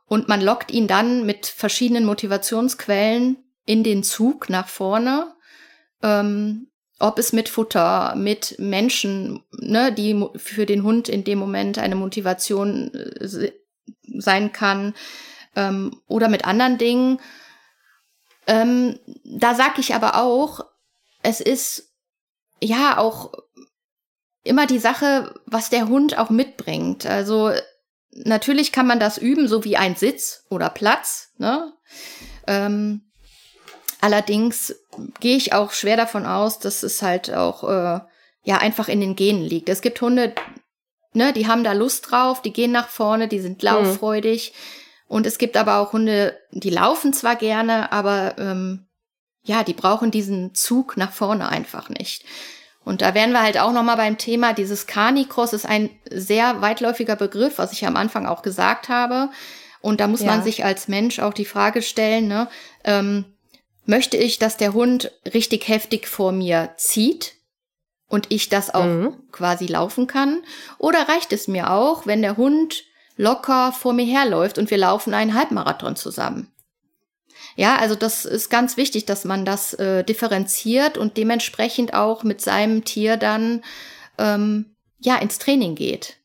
und 0.07 0.29
man 0.29 0.40
lockt 0.40 0.70
ihn 0.70 0.87
dann 0.87 1.27
mit 1.27 1.47
verschiedenen 1.47 2.05
Motivationsquellen 2.05 3.37
in 3.66 3.83
den 3.83 4.05
Zug 4.05 4.49
nach 4.49 4.68
vorne. 4.68 5.35
Ähm, 6.03 6.68
ob 6.98 7.18
es 7.18 7.33
mit 7.33 7.48
Futter, 7.48 8.14
mit 8.16 8.57
Menschen, 8.59 9.42
ne, 9.52 9.92
die 9.92 10.28
für 10.37 10.66
den 10.66 10.83
Hund 10.83 11.09
in 11.09 11.24
dem 11.24 11.38
Moment 11.38 11.78
eine 11.78 11.96
Motivation 11.96 12.92
äh, 12.94 13.52
sein 14.18 14.52
kann, 14.52 14.94
ähm, 15.57 16.00
oder 16.07 16.28
mit 16.28 16.44
anderen 16.44 16.78
Dingen. 16.78 17.20
Ähm, 18.46 18.98
da 19.24 19.54
sag 19.54 19.78
ich 19.78 19.94
aber 19.94 20.20
auch, 20.20 20.64
es 21.22 21.40
ist 21.40 21.94
ja 22.61 22.98
auch 22.98 23.33
immer 24.42 24.66
die 24.66 24.78
Sache, 24.78 25.35
was 25.46 25.70
der 25.70 25.88
Hund 25.88 26.18
auch 26.18 26.30
mitbringt. 26.30 27.07
Also 27.07 27.52
natürlich 28.11 28.72
kann 28.72 28.87
man 28.87 29.00
das 29.00 29.18
üben, 29.18 29.48
so 29.48 29.64
wie 29.64 29.76
ein 29.76 29.96
Sitz 29.96 30.44
oder 30.50 30.68
Platz. 30.68 31.33
Ne? 31.38 31.72
Ähm, 32.46 33.11
Allerdings 34.04 34.74
gehe 35.20 35.38
ich 35.38 35.54
auch 35.54 35.72
schwer 35.72 35.96
davon 35.96 36.26
aus, 36.26 36.58
dass 36.58 36.82
es 36.82 37.00
halt 37.00 37.32
auch 37.32 37.64
äh, 37.64 38.00
ja 38.42 38.58
einfach 38.58 38.88
in 38.88 39.00
den 39.00 39.16
Genen 39.16 39.40
liegt. 39.40 39.70
Es 39.70 39.80
gibt 39.80 39.98
Hunde, 40.02 40.34
ne, 41.14 41.32
die 41.32 41.46
haben 41.46 41.64
da 41.64 41.72
Lust 41.72 42.10
drauf, 42.10 42.42
die 42.42 42.52
gehen 42.52 42.70
nach 42.70 42.88
vorne, 42.88 43.28
die 43.28 43.40
sind 43.40 43.62
lauffreudig. 43.62 44.52
Mhm. 44.52 45.14
Und 45.14 45.26
es 45.26 45.38
gibt 45.38 45.56
aber 45.56 45.78
auch 45.78 45.94
Hunde, 45.94 46.38
die 46.50 46.68
laufen 46.68 47.14
zwar 47.14 47.36
gerne, 47.36 47.92
aber 47.92 48.34
ähm, 48.36 48.84
ja, 49.42 49.64
die 49.64 49.72
brauchen 49.72 50.10
diesen 50.10 50.54
Zug 50.54 50.98
nach 50.98 51.12
vorne 51.12 51.48
einfach 51.48 51.88
nicht. 51.88 52.26
Und 52.84 53.00
da 53.00 53.14
wären 53.14 53.32
wir 53.32 53.40
halt 53.40 53.56
auch 53.56 53.72
nochmal 53.72 53.96
beim 53.96 54.18
Thema, 54.18 54.52
dieses 54.52 54.86
Canicross 54.86 55.54
ist 55.54 55.64
ein 55.64 55.88
sehr 56.10 56.60
weitläufiger 56.60 57.16
Begriff, 57.16 57.56
was 57.56 57.72
ich 57.72 57.86
am 57.86 57.96
Anfang 57.96 58.26
auch 58.26 58.42
gesagt 58.42 58.90
habe. 58.90 59.30
Und 59.80 60.00
da 60.00 60.08
muss 60.08 60.20
ja. 60.20 60.26
man 60.26 60.42
sich 60.42 60.62
als 60.62 60.88
Mensch 60.88 61.20
auch 61.20 61.32
die 61.32 61.46
Frage 61.46 61.80
stellen, 61.80 62.28
ne, 62.28 62.48
ähm, 62.84 63.34
möchte 63.87 64.16
ich, 64.16 64.38
dass 64.38 64.57
der 64.57 64.73
Hund 64.73 65.12
richtig 65.33 65.68
heftig 65.68 66.09
vor 66.09 66.33
mir 66.33 66.75
zieht 66.77 67.35
und 68.09 68.27
ich 68.31 68.49
das 68.49 68.73
auch 68.73 68.85
mhm. 68.85 69.16
quasi 69.33 69.66
laufen 69.66 70.07
kann? 70.07 70.42
Oder 70.79 71.09
reicht 71.09 71.33
es 71.33 71.49
mir 71.49 71.70
auch, 71.70 72.07
wenn 72.07 72.23
der 72.23 72.37
Hund 72.37 72.85
locker 73.16 73.73
vor 73.73 73.92
mir 73.92 74.07
herläuft 74.07 74.59
und 74.59 74.70
wir 74.70 74.79
laufen 74.79 75.14
einen 75.14 75.35
Halbmarathon 75.35 75.97
zusammen? 75.97 76.51
Ja, 77.57 77.77
also 77.77 77.94
das 77.94 78.25
ist 78.25 78.51
ganz 78.51 78.77
wichtig, 78.77 79.05
dass 79.07 79.25
man 79.25 79.44
das 79.44 79.75
äh, 79.75 80.03
differenziert 80.03 80.99
und 80.99 81.16
dementsprechend 81.16 81.94
auch 81.94 82.25
mit 82.25 82.40
seinem 82.40 82.85
Tier 82.85 83.16
dann 83.16 83.62
ähm, 84.18 84.75
ja 84.99 85.16
ins 85.16 85.38
Training 85.38 85.75
geht. 85.75 86.16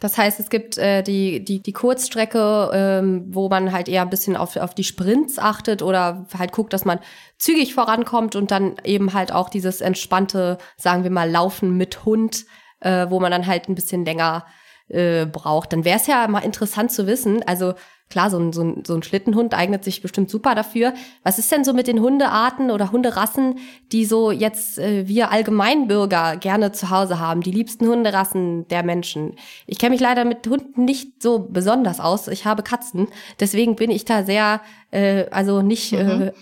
Das 0.00 0.16
heißt, 0.16 0.38
es 0.40 0.50
gibt 0.50 0.78
äh, 0.78 1.02
die, 1.02 1.44
die, 1.44 1.60
die 1.60 1.72
Kurzstrecke, 1.72 2.70
ähm, 2.72 3.24
wo 3.28 3.48
man 3.48 3.72
halt 3.72 3.88
eher 3.88 4.02
ein 4.02 4.10
bisschen 4.10 4.36
auf, 4.36 4.56
auf 4.56 4.74
die 4.74 4.84
Sprints 4.84 5.38
achtet 5.38 5.82
oder 5.82 6.26
halt 6.36 6.52
guckt, 6.52 6.72
dass 6.72 6.84
man 6.84 7.00
zügig 7.38 7.74
vorankommt 7.74 8.36
und 8.36 8.50
dann 8.50 8.76
eben 8.84 9.12
halt 9.12 9.32
auch 9.32 9.48
dieses 9.48 9.80
entspannte, 9.80 10.58
sagen 10.76 11.02
wir 11.02 11.10
mal, 11.10 11.30
Laufen 11.30 11.76
mit 11.76 12.04
Hund, 12.04 12.46
äh, 12.80 13.06
wo 13.08 13.20
man 13.20 13.30
dann 13.30 13.46
halt 13.46 13.68
ein 13.68 13.74
bisschen 13.74 14.04
länger 14.04 14.46
äh, 14.88 15.26
braucht. 15.26 15.72
Dann 15.72 15.84
wäre 15.84 15.98
es 15.98 16.06
ja 16.06 16.26
mal 16.28 16.40
interessant 16.40 16.92
zu 16.92 17.06
wissen, 17.06 17.42
also 17.46 17.74
Klar, 18.10 18.30
so 18.30 18.38
ein, 18.38 18.54
so, 18.54 18.62
ein, 18.62 18.84
so 18.86 18.94
ein 18.94 19.02
Schlittenhund 19.02 19.52
eignet 19.52 19.84
sich 19.84 20.00
bestimmt 20.00 20.30
super 20.30 20.54
dafür. 20.54 20.94
Was 21.24 21.38
ist 21.38 21.52
denn 21.52 21.62
so 21.62 21.74
mit 21.74 21.86
den 21.86 22.00
Hundearten 22.00 22.70
oder 22.70 22.90
Hunderassen, 22.90 23.58
die 23.92 24.06
so 24.06 24.30
jetzt 24.30 24.78
äh, 24.78 25.06
wir 25.06 25.30
Allgemeinbürger 25.30 26.38
gerne 26.38 26.72
zu 26.72 26.88
Hause 26.88 27.18
haben? 27.18 27.42
Die 27.42 27.50
liebsten 27.50 27.86
Hunderassen 27.86 28.66
der 28.68 28.82
Menschen. 28.82 29.36
Ich 29.66 29.78
kenne 29.78 29.90
mich 29.90 30.00
leider 30.00 30.24
mit 30.24 30.46
Hunden 30.46 30.86
nicht 30.86 31.22
so 31.22 31.38
besonders 31.50 32.00
aus. 32.00 32.28
Ich 32.28 32.46
habe 32.46 32.62
Katzen. 32.62 33.08
Deswegen 33.40 33.76
bin 33.76 33.90
ich 33.90 34.06
da 34.06 34.22
sehr, 34.24 34.62
äh, 34.90 35.26
also 35.30 35.60
nicht. 35.60 35.92
Mhm. 35.92 35.98
Äh, 35.98 36.32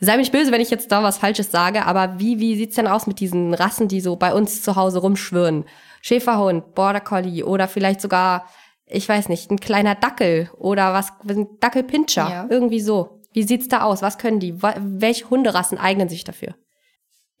Sei 0.00 0.12
mir 0.12 0.18
nicht 0.18 0.30
böse, 0.30 0.52
wenn 0.52 0.60
ich 0.60 0.70
jetzt 0.70 0.92
da 0.92 1.02
was 1.02 1.18
Falsches 1.18 1.50
sage, 1.50 1.84
aber 1.84 2.20
wie, 2.20 2.38
wie 2.38 2.54
sieht's 2.54 2.76
denn 2.76 2.86
aus 2.86 3.08
mit 3.08 3.18
diesen 3.18 3.52
Rassen, 3.52 3.88
die 3.88 4.00
so 4.00 4.14
bei 4.14 4.32
uns 4.32 4.62
zu 4.62 4.76
Hause 4.76 5.00
rumschwirren? 5.00 5.64
Schäferhund, 6.02 6.74
Border 6.74 7.00
Collie 7.00 7.44
oder 7.44 7.68
vielleicht 7.68 8.00
sogar 8.00 8.46
ich 8.90 9.08
weiß 9.08 9.28
nicht, 9.28 9.50
ein 9.50 9.60
kleiner 9.60 9.94
Dackel 9.94 10.50
oder 10.56 10.92
was, 10.92 11.12
ein 11.28 11.46
Dackelpinscher, 11.60 12.28
ja. 12.28 12.46
irgendwie 12.48 12.80
so. 12.80 13.20
Wie 13.32 13.42
sieht's 13.42 13.68
da 13.68 13.82
aus? 13.82 14.02
Was 14.02 14.18
können 14.18 14.40
die? 14.40 14.62
Welche 14.62 15.28
Hunderassen 15.28 15.78
eignen 15.78 16.08
sich 16.08 16.24
dafür? 16.24 16.54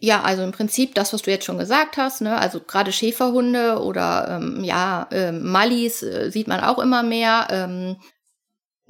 Ja, 0.00 0.22
also 0.22 0.42
im 0.44 0.52
Prinzip 0.52 0.94
das, 0.94 1.12
was 1.12 1.22
du 1.22 1.30
jetzt 1.30 1.44
schon 1.44 1.58
gesagt 1.58 1.96
hast, 1.96 2.20
ne? 2.20 2.38
Also 2.38 2.60
gerade 2.60 2.92
Schäferhunde 2.92 3.82
oder 3.82 4.38
ähm, 4.40 4.62
ja, 4.62 5.08
ähm, 5.10 5.50
Mallis 5.50 6.04
äh, 6.04 6.30
sieht 6.30 6.46
man 6.46 6.60
auch 6.60 6.78
immer 6.78 7.02
mehr. 7.02 7.48
Ähm, 7.50 7.96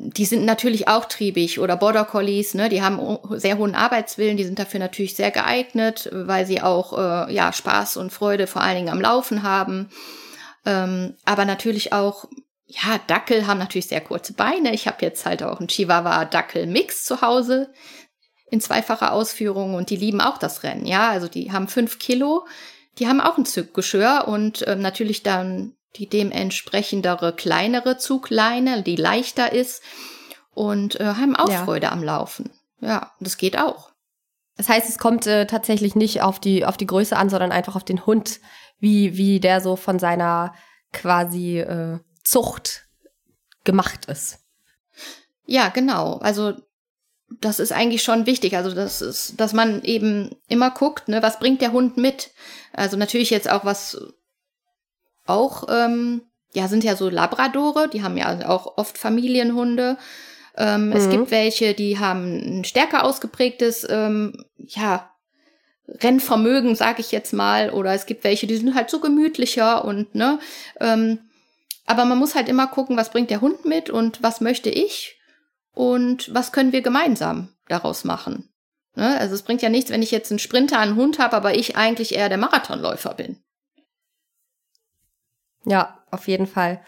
die 0.01 0.27
sind 0.27 0.45
natürlich 0.45 0.87
auch 0.87 1.07
triebig 1.07 1.59
oder 1.59 1.77
Border 1.77 2.05
Collies, 2.05 2.55
ne? 2.55 2.69
Die 2.69 2.83
haben 2.83 3.19
sehr 3.33 3.59
hohen 3.59 3.75
Arbeitswillen, 3.75 4.37
die 4.37 4.45
sind 4.45 4.61
dafür 4.61 4.79
natürlich 4.79 5.17
sehr 5.17 5.33
geeignet, 5.33 6.09
weil 6.13 6.47
sie 6.47 6.63
auch 6.63 6.97
äh, 6.97 7.35
ja 7.35 7.53
Spaß 7.53 7.97
und 7.97 8.13
Freude 8.13 8.47
vor 8.47 8.63
allen 8.63 8.77
Dingen 8.77 8.89
am 8.91 9.01
Laufen 9.01 9.43
haben. 9.43 9.91
Ähm, 10.65 11.17
aber 11.25 11.45
natürlich 11.45 11.93
auch 11.93 12.27
ja, 12.69 13.01
Dackel 13.07 13.47
haben 13.47 13.59
natürlich 13.59 13.89
sehr 13.89 14.03
kurze 14.03 14.35
Beine. 14.35 14.73
Ich 14.73 14.87
habe 14.87 14.99
jetzt 15.01 15.27
halt 15.27 15.43
auch 15.43 15.59
einen 15.59 15.69
Chihuahua-Dackel-Mix 15.69 17.05
zu 17.05 17.23
Hause 17.23 17.73
in 18.51 18.61
zweifacher 18.61 19.13
Ausführung 19.13 19.75
und 19.75 19.91
die 19.91 19.97
lieben 19.97 20.21
auch 20.21 20.39
das 20.39 20.63
Rennen. 20.63 20.87
Ja, 20.87 21.11
also 21.11 21.29
die 21.29 21.51
haben 21.51 21.67
fünf 21.67 21.99
Kilo, 21.99 22.47
die 22.99 23.09
haben 23.09 23.21
auch 23.21 23.37
ein 23.37 23.47
Zuggeschirr 23.47 24.25
und 24.29 24.63
äh, 24.63 24.77
natürlich 24.77 25.23
dann 25.23 25.75
die 25.97 26.09
dementsprechendere 26.09 27.35
kleinere 27.35 27.99
Zugleine, 27.99 28.83
die 28.83 28.97
leichter 28.97 29.53
ist 29.53 29.83
und 30.53 31.01
äh, 31.01 31.05
haben 31.05 31.37
auch 31.37 31.51
ja. 31.51 31.65
Freude 31.65 31.91
am 31.91 32.03
Laufen. 32.03 32.51
Ja, 32.81 33.13
das 33.21 33.37
geht 33.37 33.59
auch. 33.59 33.93
Das 34.57 34.69
heißt, 34.69 34.89
es 34.89 34.99
kommt 34.99 35.27
äh, 35.27 35.47
tatsächlich 35.47 35.95
nicht 35.95 36.23
auf 36.23 36.41
die 36.41 36.65
auf 36.65 36.77
die 36.77 36.87
Größe 36.87 37.17
an, 37.17 37.31
sondern 37.31 37.53
einfach 37.53 37.77
auf 37.77 37.85
den 37.85 38.07
Hund, 38.07 38.41
wie 38.79 39.17
wie 39.17 39.41
der 39.41 39.61
so 39.61 39.77
von 39.77 39.99
seiner 39.99 40.55
quasi 40.93 41.61
äh, 41.61 41.99
Zucht 42.25 42.89
gemacht 43.65 44.07
ist. 44.07 44.41
Ja, 45.47 45.69
genau. 45.69 46.19
Also 46.19 46.55
das 47.41 47.61
ist 47.61 47.73
eigentlich 47.73 48.03
schon 48.03 48.27
wichtig. 48.27 48.57
Also 48.57 48.75
das 48.75 49.01
ist, 49.01 49.41
dass 49.41 49.53
man 49.53 49.83
eben 49.83 50.37
immer 50.49 50.71
guckt, 50.71 51.09
ne, 51.09 51.23
was 51.23 51.39
bringt 51.39 51.61
der 51.61 51.73
Hund 51.73 51.97
mit? 51.97 52.31
Also 52.73 52.97
natürlich 52.97 53.31
jetzt 53.31 53.51
auch 53.51 53.65
was 53.65 53.99
auch, 55.29 55.65
ähm, 55.69 56.23
ja, 56.53 56.69
sind 56.69 56.85
ja 56.85 56.97
so 56.97 57.09
Labradore, 57.09 57.89
die 57.89 58.03
haben 58.03 58.17
ja 58.17 58.49
auch 58.49 58.79
oft 58.79 58.99
Familienhunde. 58.99 59.97
Ähm, 60.57 60.87
mhm. 60.87 60.93
Es 60.93 61.09
gibt 61.11 61.31
welche, 61.31 61.75
die 61.75 61.99
haben 61.99 62.59
ein 62.61 62.65
stärker 62.65 63.05
ausgeprägtes, 63.05 63.87
ähm, 63.89 64.45
ja, 64.57 65.11
Rennvermögen, 65.89 66.75
sag 66.75 66.99
ich 66.99 67.13
jetzt 67.13 67.33
mal, 67.33 67.71
oder 67.71 67.95
es 67.95 68.05
gibt 68.05 68.25
welche, 68.25 68.47
die 68.47 68.57
sind 68.57 68.75
halt 68.75 68.91
so 68.91 69.01
gemütlicher 69.01 69.85
und 69.85 70.15
ne, 70.15 70.39
ähm, 70.81 71.19
aber 71.87 72.05
man 72.05 72.19
muss 72.19 72.35
halt 72.35 72.51
immer 72.51 72.67
gucken, 72.67 72.99
was 72.99 73.11
bringt 73.11 73.31
der 73.31 73.41
Hund 73.41 73.65
mit 73.65 73.89
und 73.89 74.23
was 74.23 74.43
möchte 74.43 74.69
ich 74.69 75.19
und 75.73 76.33
was 76.35 76.53
können 76.53 76.73
wir 76.73 76.83
gemeinsam 76.83 77.49
daraus 77.67 78.05
machen. 78.05 78.51
Ne? 78.95 79.19
Also 79.19 79.35
es 79.35 79.43
bringt 79.43 79.63
ja 79.63 79.71
nichts, 79.71 79.91
wenn 79.91 80.03
ich 80.03 80.11
jetzt 80.11 80.31
einen 80.31 80.39
Sprinter, 80.39 80.79
einen 80.79 80.97
Hund 80.97 81.19
habe, 81.19 81.35
aber 81.35 81.55
ich 81.55 81.77
eigentlich 81.77 82.15
eher 82.15 82.29
der 82.29 82.37
Marathonläufer 82.37 83.15
bin. 83.15 83.43
Ja, 85.69 85.99
auf 86.11 86.29
jeden 86.29 86.47
Fall. 86.47 86.81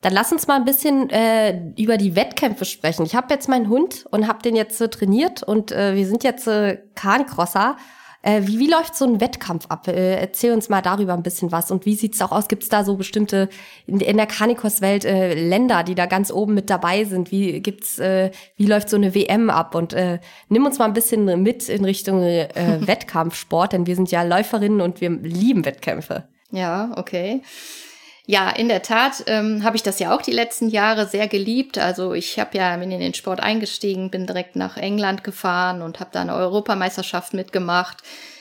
Dann 0.00 0.12
lass 0.12 0.32
uns 0.32 0.46
mal 0.46 0.56
ein 0.56 0.64
bisschen 0.64 1.10
äh, 1.10 1.72
über 1.76 1.96
die 1.96 2.16
Wettkämpfe 2.16 2.64
sprechen. 2.64 3.04
Ich 3.04 3.14
habe 3.14 3.32
jetzt 3.32 3.48
meinen 3.48 3.68
Hund 3.68 4.06
und 4.10 4.28
habe 4.28 4.42
den 4.42 4.56
jetzt 4.56 4.80
äh, 4.80 4.88
trainiert 4.88 5.42
und 5.42 5.72
äh, 5.72 5.94
wir 5.94 6.06
sind 6.06 6.24
jetzt 6.24 6.46
äh, 6.46 6.78
Carnicrosser 6.94 7.76
äh, 8.26 8.44
wie, 8.44 8.58
wie 8.58 8.68
läuft 8.68 8.96
so 8.96 9.04
ein 9.04 9.20
Wettkampf 9.20 9.66
ab? 9.68 9.86
Äh, 9.86 10.16
erzähl 10.16 10.52
uns 10.52 10.68
mal 10.68 10.82
darüber 10.82 11.14
ein 11.14 11.22
bisschen 11.22 11.52
was. 11.52 11.70
Und 11.70 11.86
wie 11.86 11.94
sieht's 11.94 12.20
auch 12.20 12.32
aus? 12.32 12.48
Gibt's 12.48 12.68
da 12.68 12.82
so 12.82 12.96
bestimmte 12.96 13.48
in, 13.86 14.00
in 14.00 14.16
der 14.16 14.26
Carnicross-Welt 14.26 15.04
äh, 15.04 15.34
Länder, 15.34 15.84
die 15.84 15.94
da 15.94 16.06
ganz 16.06 16.32
oben 16.32 16.54
mit 16.54 16.68
dabei 16.68 17.04
sind? 17.04 17.30
Wie 17.30 17.60
gibt's, 17.60 18.00
äh, 18.00 18.32
wie 18.56 18.66
läuft 18.66 18.90
so 18.90 18.96
eine 18.96 19.14
WM 19.14 19.48
ab? 19.48 19.76
Und 19.76 19.92
äh, 19.92 20.18
nimm 20.48 20.66
uns 20.66 20.80
mal 20.80 20.86
ein 20.86 20.92
bisschen 20.92 21.40
mit 21.40 21.68
in 21.68 21.84
Richtung 21.84 22.20
äh, 22.22 22.48
Wettkampfsport, 22.80 23.72
denn 23.72 23.86
wir 23.86 23.94
sind 23.94 24.10
ja 24.10 24.24
Läuferinnen 24.24 24.80
und 24.80 25.00
wir 25.00 25.10
lieben 25.10 25.64
Wettkämpfe. 25.64 26.28
Ja, 26.50 26.94
okay. 26.96 27.42
Ja, 28.28 28.50
in 28.50 28.68
der 28.68 28.82
Tat 28.82 29.22
ähm, 29.26 29.62
habe 29.62 29.76
ich 29.76 29.84
das 29.84 30.00
ja 30.00 30.12
auch 30.12 30.20
die 30.20 30.32
letzten 30.32 30.68
Jahre 30.68 31.06
sehr 31.06 31.28
geliebt. 31.28 31.78
Also 31.78 32.12
ich 32.12 32.40
habe 32.40 32.58
ja 32.58 32.76
bin 32.76 32.90
in 32.90 32.98
den 32.98 33.14
Sport 33.14 33.38
eingestiegen, 33.40 34.10
bin 34.10 34.26
direkt 34.26 34.56
nach 34.56 34.76
England 34.76 35.22
gefahren 35.22 35.80
und 35.80 36.00
habe 36.00 36.10
da 36.12 36.22
eine 36.22 36.34
Europameisterschaft 36.34 37.34
mitgemacht. 37.34 37.98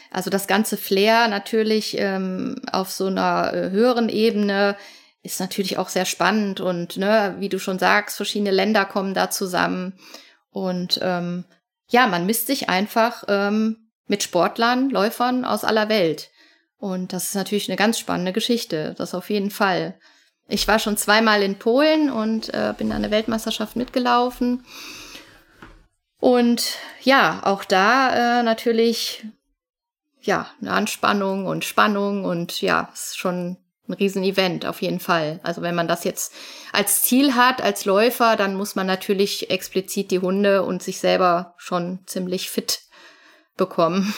Also 0.09 0.31
das 0.31 0.47
ganze 0.47 0.77
Flair 0.77 1.27
natürlich 1.27 1.97
ähm, 1.99 2.55
auf 2.71 2.91
so 2.91 3.05
einer 3.05 3.53
äh, 3.53 3.69
höheren 3.69 4.09
Ebene 4.09 4.75
ist 5.21 5.39
natürlich 5.39 5.77
auch 5.77 5.89
sehr 5.89 6.05
spannend 6.05 6.61
und 6.61 6.97
ne, 6.97 7.35
wie 7.39 7.49
du 7.49 7.59
schon 7.59 7.79
sagst, 7.79 8.17
verschiedene 8.17 8.51
Länder 8.51 8.85
kommen 8.85 9.13
da 9.13 9.29
zusammen 9.29 9.93
und 10.51 10.99
ähm, 11.01 11.45
ja, 11.89 12.07
man 12.07 12.25
misst 12.25 12.47
sich 12.47 12.69
einfach 12.69 13.23
ähm, 13.27 13.89
mit 14.07 14.23
Sportlern, 14.23 14.89
Läufern 14.89 15.45
aus 15.45 15.63
aller 15.63 15.89
Welt. 15.89 16.29
Und 16.77 17.13
das 17.13 17.25
ist 17.25 17.35
natürlich 17.35 17.69
eine 17.69 17.77
ganz 17.77 17.99
spannende 17.99 18.33
Geschichte, 18.33 18.95
das 18.97 19.13
auf 19.13 19.29
jeden 19.29 19.51
Fall. 19.51 19.97
Ich 20.47 20.67
war 20.67 20.77
schon 20.77 20.97
zweimal 20.97 21.41
in 21.41 21.57
Polen 21.57 22.11
und 22.11 22.53
äh, 22.53 22.73
bin 22.77 22.91
an 22.91 23.01
der 23.01 23.11
Weltmeisterschaft 23.11 23.75
mitgelaufen. 23.75 24.63
Und 26.19 26.77
ja, 27.01 27.41
auch 27.43 27.63
da 27.63 28.39
äh, 28.39 28.43
natürlich 28.43 29.25
ja 30.21 30.47
eine 30.61 30.71
Anspannung 30.71 31.45
und 31.45 31.65
Spannung 31.65 32.25
und 32.25 32.61
ja, 32.61 32.89
ist 32.93 33.17
schon 33.17 33.57
ein 33.87 33.93
Riesenevent 33.93 34.65
auf 34.65 34.81
jeden 34.81 34.99
Fall. 34.99 35.39
Also 35.43 35.61
wenn 35.61 35.75
man 35.75 35.87
das 35.87 36.03
jetzt 36.03 36.33
als 36.71 37.03
Ziel 37.03 37.35
hat, 37.35 37.61
als 37.61 37.85
Läufer, 37.85 38.35
dann 38.35 38.55
muss 38.55 38.75
man 38.75 38.87
natürlich 38.87 39.49
explizit 39.49 40.11
die 40.11 40.19
Hunde 40.19 40.63
und 40.63 40.81
sich 40.81 40.99
selber 40.99 41.53
schon 41.57 41.99
ziemlich 42.05 42.49
fit 42.49 42.81
bekommen. 43.57 44.13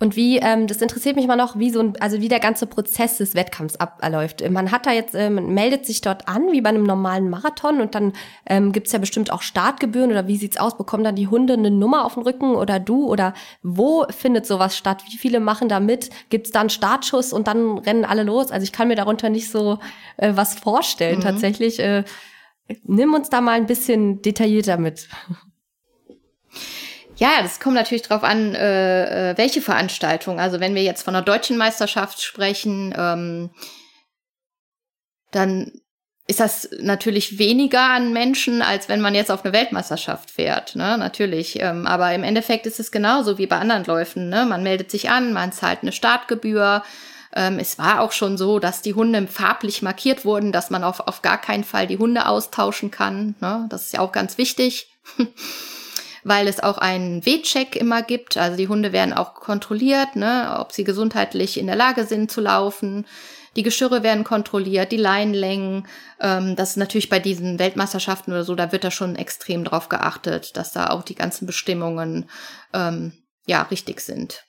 Und 0.00 0.14
wie, 0.14 0.38
ähm, 0.38 0.66
das 0.66 0.80
interessiert 0.80 1.16
mich 1.16 1.26
mal 1.26 1.36
noch, 1.36 1.58
wie 1.58 1.70
so 1.70 1.80
ein, 1.80 1.94
also 2.00 2.20
wie 2.20 2.28
der 2.28 2.38
ganze 2.38 2.66
Prozess 2.66 3.18
des 3.18 3.34
Wettkampfs 3.34 3.76
abläuft. 3.76 4.48
Man 4.48 4.70
hat 4.70 4.86
da 4.86 4.92
jetzt, 4.92 5.14
äh, 5.14 5.28
man 5.28 5.52
meldet 5.54 5.86
sich 5.86 6.00
dort 6.00 6.28
an, 6.28 6.52
wie 6.52 6.60
bei 6.60 6.68
einem 6.68 6.84
normalen 6.84 7.28
Marathon 7.28 7.80
und 7.80 7.94
dann 7.94 8.12
ähm, 8.46 8.72
gibt 8.72 8.86
ja 8.92 8.98
bestimmt 8.98 9.32
auch 9.32 9.42
Startgebühren 9.42 10.10
oder 10.10 10.28
wie 10.28 10.36
sieht's 10.36 10.56
aus? 10.56 10.76
Bekommen 10.76 11.02
dann 11.02 11.16
die 11.16 11.26
Hunde 11.26 11.54
eine 11.54 11.70
Nummer 11.70 12.04
auf 12.04 12.14
den 12.14 12.22
Rücken 12.22 12.54
oder 12.54 12.78
du? 12.78 13.06
Oder 13.06 13.34
wo 13.62 14.06
findet 14.10 14.46
sowas 14.46 14.76
statt? 14.76 15.02
Wie 15.10 15.16
viele 15.16 15.40
machen 15.40 15.68
da 15.68 15.80
mit? 15.80 16.10
Gibt's 16.30 16.52
da 16.52 16.60
einen 16.60 16.70
Startschuss 16.70 17.32
und 17.32 17.48
dann 17.48 17.78
rennen 17.78 18.04
alle 18.04 18.22
los? 18.22 18.52
Also 18.52 18.62
ich 18.64 18.72
kann 18.72 18.88
mir 18.88 18.96
darunter 18.96 19.30
nicht 19.30 19.50
so 19.50 19.78
äh, 20.16 20.32
was 20.34 20.54
vorstellen 20.54 21.18
mhm. 21.18 21.22
tatsächlich. 21.22 21.80
Äh, 21.80 22.04
nimm 22.84 23.14
uns 23.14 23.30
da 23.30 23.40
mal 23.40 23.52
ein 23.52 23.66
bisschen 23.66 24.22
detaillierter 24.22 24.76
mit. 24.76 25.08
Ja, 27.18 27.42
das 27.42 27.58
kommt 27.58 27.74
natürlich 27.74 28.02
drauf 28.02 28.22
an, 28.22 28.54
äh, 28.54 29.30
äh, 29.32 29.38
welche 29.38 29.60
Veranstaltung. 29.60 30.38
Also 30.38 30.60
wenn 30.60 30.76
wir 30.76 30.84
jetzt 30.84 31.02
von 31.02 31.16
einer 31.16 31.24
deutschen 31.24 31.56
Meisterschaft 31.58 32.22
sprechen, 32.22 32.94
ähm, 32.96 33.50
dann 35.32 35.72
ist 36.28 36.38
das 36.38 36.68
natürlich 36.78 37.38
weniger 37.38 37.82
an 37.82 38.12
Menschen, 38.12 38.62
als 38.62 38.88
wenn 38.88 39.00
man 39.00 39.16
jetzt 39.16 39.32
auf 39.32 39.44
eine 39.44 39.52
Weltmeisterschaft 39.52 40.30
fährt, 40.30 40.76
ne? 40.76 40.96
Natürlich. 40.96 41.58
Ähm, 41.58 41.86
aber 41.86 42.14
im 42.14 42.22
Endeffekt 42.22 42.66
ist 42.66 42.78
es 42.78 42.92
genauso 42.92 43.36
wie 43.38 43.46
bei 43.46 43.58
anderen 43.58 43.84
Läufen. 43.84 44.28
Ne? 44.28 44.46
Man 44.46 44.62
meldet 44.62 44.90
sich 44.90 45.10
an, 45.10 45.32
man 45.32 45.52
zahlt 45.52 45.80
eine 45.82 45.92
Startgebühr. 45.92 46.84
Ähm, 47.34 47.58
es 47.58 47.78
war 47.78 48.00
auch 48.00 48.12
schon 48.12 48.38
so, 48.38 48.58
dass 48.60 48.82
die 48.82 48.94
Hunde 48.94 49.26
farblich 49.26 49.82
markiert 49.82 50.24
wurden, 50.24 50.52
dass 50.52 50.70
man 50.70 50.84
auf, 50.84 51.00
auf 51.00 51.22
gar 51.22 51.40
keinen 51.40 51.64
Fall 51.64 51.86
die 51.86 51.98
Hunde 51.98 52.26
austauschen 52.26 52.90
kann. 52.90 53.34
Ne? 53.40 53.66
Das 53.70 53.86
ist 53.86 53.94
ja 53.94 54.00
auch 54.00 54.12
ganz 54.12 54.38
wichtig. 54.38 54.92
weil 56.28 56.46
es 56.46 56.60
auch 56.60 56.78
einen 56.78 57.24
W-Check 57.24 57.76
immer 57.76 58.02
gibt. 58.02 58.36
Also 58.36 58.56
die 58.56 58.68
Hunde 58.68 58.92
werden 58.92 59.12
auch 59.12 59.34
kontrolliert, 59.34 60.16
ne, 60.16 60.56
ob 60.58 60.72
sie 60.72 60.84
gesundheitlich 60.84 61.58
in 61.58 61.66
der 61.66 61.76
Lage 61.76 62.04
sind 62.04 62.30
zu 62.30 62.40
laufen. 62.40 63.06
Die 63.56 63.62
Geschirre 63.62 64.02
werden 64.02 64.24
kontrolliert, 64.24 64.92
die 64.92 64.98
Leinenlängen. 64.98 65.86
Ähm, 66.20 66.54
das 66.54 66.70
ist 66.70 66.76
natürlich 66.76 67.08
bei 67.08 67.18
diesen 67.18 67.58
Weltmeisterschaften 67.58 68.32
oder 68.32 68.44
so, 68.44 68.54
da 68.54 68.70
wird 68.72 68.84
da 68.84 68.90
schon 68.90 69.16
extrem 69.16 69.64
drauf 69.64 69.88
geachtet, 69.88 70.56
dass 70.56 70.72
da 70.72 70.90
auch 70.90 71.02
die 71.02 71.14
ganzen 71.14 71.46
Bestimmungen 71.46 72.28
ähm, 72.72 73.12
ja 73.46 73.62
richtig 73.62 74.00
sind. 74.00 74.44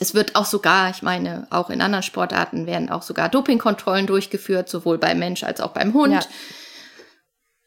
Es 0.00 0.14
wird 0.14 0.34
auch 0.34 0.46
sogar, 0.46 0.90
ich 0.90 1.02
meine, 1.02 1.46
auch 1.50 1.70
in 1.70 1.80
anderen 1.80 2.02
Sportarten 2.02 2.66
werden 2.66 2.90
auch 2.90 3.02
sogar 3.02 3.28
Dopingkontrollen 3.28 4.06
durchgeführt, 4.06 4.68
sowohl 4.68 4.98
beim 4.98 5.18
Mensch 5.18 5.44
als 5.44 5.60
auch 5.60 5.70
beim 5.70 5.94
Hund. 5.94 6.12
Ja, 6.12 6.26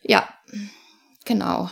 ja 0.04 0.30
genau. 1.23 1.69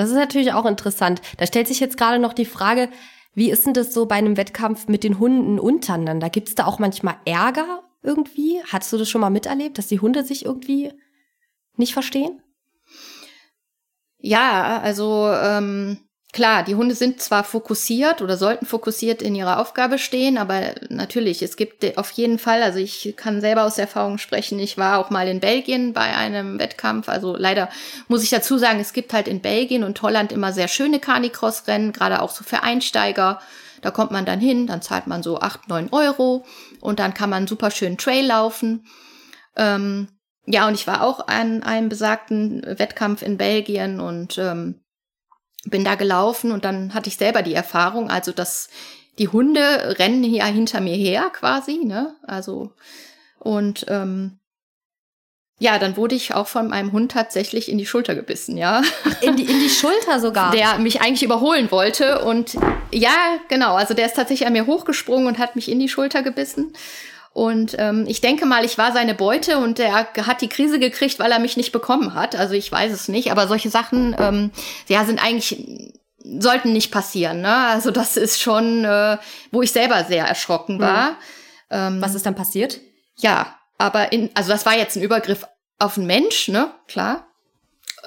Das 0.00 0.08
ist 0.08 0.16
natürlich 0.16 0.54
auch 0.54 0.64
interessant. 0.64 1.20
Da 1.36 1.46
stellt 1.46 1.68
sich 1.68 1.78
jetzt 1.78 1.98
gerade 1.98 2.18
noch 2.18 2.32
die 2.32 2.46
Frage, 2.46 2.88
wie 3.34 3.50
ist 3.50 3.66
denn 3.66 3.74
das 3.74 3.92
so 3.92 4.06
bei 4.06 4.14
einem 4.14 4.38
Wettkampf 4.38 4.88
mit 4.88 5.04
den 5.04 5.18
Hunden 5.18 5.58
untereinander? 5.58 6.30
Gibt 6.30 6.48
es 6.48 6.54
da 6.54 6.64
auch 6.64 6.78
manchmal 6.78 7.16
Ärger 7.26 7.82
irgendwie? 8.02 8.62
Hattest 8.64 8.94
du 8.94 8.96
das 8.96 9.10
schon 9.10 9.20
mal 9.20 9.28
miterlebt, 9.28 9.76
dass 9.76 9.88
die 9.88 10.00
Hunde 10.00 10.24
sich 10.24 10.46
irgendwie 10.46 10.90
nicht 11.76 11.92
verstehen? 11.92 12.40
Ja, 14.16 14.80
also 14.80 15.28
ähm, 15.28 15.98
Klar, 16.32 16.62
die 16.62 16.76
Hunde 16.76 16.94
sind 16.94 17.20
zwar 17.20 17.42
fokussiert 17.42 18.22
oder 18.22 18.36
sollten 18.36 18.64
fokussiert 18.64 19.20
in 19.20 19.34
ihrer 19.34 19.58
Aufgabe 19.58 19.98
stehen, 19.98 20.38
aber 20.38 20.74
natürlich, 20.88 21.42
es 21.42 21.56
gibt 21.56 21.98
auf 21.98 22.12
jeden 22.12 22.38
Fall, 22.38 22.62
also 22.62 22.78
ich 22.78 23.14
kann 23.16 23.40
selber 23.40 23.64
aus 23.64 23.78
Erfahrung 23.78 24.16
sprechen, 24.16 24.60
ich 24.60 24.78
war 24.78 24.98
auch 24.98 25.10
mal 25.10 25.26
in 25.26 25.40
Belgien 25.40 25.92
bei 25.92 26.16
einem 26.16 26.60
Wettkampf, 26.60 27.08
also 27.08 27.34
leider 27.36 27.68
muss 28.06 28.22
ich 28.22 28.30
dazu 28.30 28.58
sagen, 28.58 28.78
es 28.78 28.92
gibt 28.92 29.12
halt 29.12 29.26
in 29.26 29.40
Belgien 29.40 29.82
und 29.82 30.00
Holland 30.02 30.30
immer 30.30 30.52
sehr 30.52 30.68
schöne 30.68 31.00
Carnicross-Rennen, 31.00 31.92
gerade 31.92 32.22
auch 32.22 32.30
so 32.30 32.44
für 32.44 32.62
Einsteiger. 32.62 33.40
Da 33.82 33.90
kommt 33.90 34.12
man 34.12 34.26
dann 34.26 34.40
hin, 34.40 34.66
dann 34.68 34.82
zahlt 34.82 35.08
man 35.08 35.24
so 35.24 35.40
acht, 35.40 35.68
neun 35.68 35.88
Euro 35.90 36.44
und 36.80 37.00
dann 37.00 37.14
kann 37.14 37.30
man 37.30 37.48
super 37.48 37.72
schön 37.72 37.98
Trail 37.98 38.26
laufen. 38.26 38.86
Ähm, 39.56 40.08
ja, 40.46 40.68
und 40.68 40.74
ich 40.74 40.86
war 40.86 41.02
auch 41.02 41.26
an 41.26 41.62
einem 41.62 41.88
besagten 41.88 42.62
Wettkampf 42.64 43.22
in 43.22 43.36
Belgien 43.36 44.00
und 44.00 44.38
ähm, 44.38 44.79
bin 45.64 45.84
da 45.84 45.94
gelaufen 45.94 46.52
und 46.52 46.64
dann 46.64 46.94
hatte 46.94 47.08
ich 47.08 47.16
selber 47.16 47.42
die 47.42 47.54
Erfahrung, 47.54 48.10
also 48.10 48.32
dass 48.32 48.68
die 49.18 49.28
Hunde 49.28 49.98
rennen 49.98 50.22
hier 50.22 50.44
hinter 50.46 50.80
mir 50.80 50.96
her 50.96 51.30
quasi, 51.32 51.80
ne? 51.84 52.14
Also 52.26 52.72
und 53.38 53.86
ähm, 53.88 54.40
ja, 55.62 55.78
dann 55.78 55.98
wurde 55.98 56.14
ich 56.14 56.32
auch 56.34 56.48
von 56.48 56.68
meinem 56.68 56.90
Hund 56.92 57.12
tatsächlich 57.12 57.70
in 57.70 57.76
die 57.76 57.84
Schulter 57.84 58.14
gebissen, 58.14 58.56
ja. 58.56 58.80
In 59.20 59.36
die, 59.36 59.44
in 59.44 59.60
die 59.60 59.68
Schulter 59.68 60.18
sogar. 60.18 60.52
Der 60.52 60.78
mich 60.78 61.02
eigentlich 61.02 61.22
überholen 61.22 61.70
wollte. 61.70 62.24
Und 62.24 62.56
ja, 62.90 63.38
genau, 63.48 63.74
also 63.74 63.92
der 63.92 64.06
ist 64.06 64.16
tatsächlich 64.16 64.46
an 64.46 64.54
mir 64.54 64.66
hochgesprungen 64.66 65.26
und 65.26 65.38
hat 65.38 65.56
mich 65.56 65.70
in 65.70 65.78
die 65.78 65.90
Schulter 65.90 66.22
gebissen. 66.22 66.72
Und 67.32 67.76
ähm, 67.78 68.06
ich 68.08 68.20
denke 68.20 68.44
mal, 68.44 68.64
ich 68.64 68.76
war 68.76 68.92
seine 68.92 69.14
Beute 69.14 69.58
und 69.58 69.78
er 69.78 69.94
hat 69.94 70.40
die 70.40 70.48
Krise 70.48 70.80
gekriegt, 70.80 71.18
weil 71.20 71.30
er 71.30 71.38
mich 71.38 71.56
nicht 71.56 71.70
bekommen 71.70 72.14
hat. 72.14 72.34
Also 72.34 72.54
ich 72.54 72.70
weiß 72.70 72.92
es 72.92 73.08
nicht, 73.08 73.30
aber 73.30 73.46
solche 73.46 73.70
Sachen, 73.70 74.16
ähm, 74.18 74.50
ja, 74.88 75.04
sind 75.04 75.22
eigentlich 75.22 75.94
sollten 76.22 76.72
nicht 76.72 76.90
passieren. 76.90 77.40
Ne? 77.40 77.54
Also 77.54 77.90
das 77.90 78.16
ist 78.16 78.40
schon, 78.40 78.84
äh, 78.84 79.16
wo 79.52 79.62
ich 79.62 79.72
selber 79.72 80.04
sehr 80.04 80.26
erschrocken 80.26 80.74
hm. 80.74 80.80
war. 80.80 81.10
Mhm. 81.10 81.16
Ähm, 81.70 82.02
Was 82.02 82.14
ist 82.14 82.26
dann 82.26 82.34
passiert? 82.34 82.80
Ja, 83.16 83.54
aber 83.78 84.12
in, 84.12 84.30
also 84.34 84.50
das 84.50 84.66
war 84.66 84.76
jetzt 84.76 84.96
ein 84.96 85.02
Übergriff 85.02 85.46
auf 85.78 85.96
einen 85.96 86.06
Mensch, 86.06 86.48
ne? 86.48 86.70
Klar. 86.88 87.26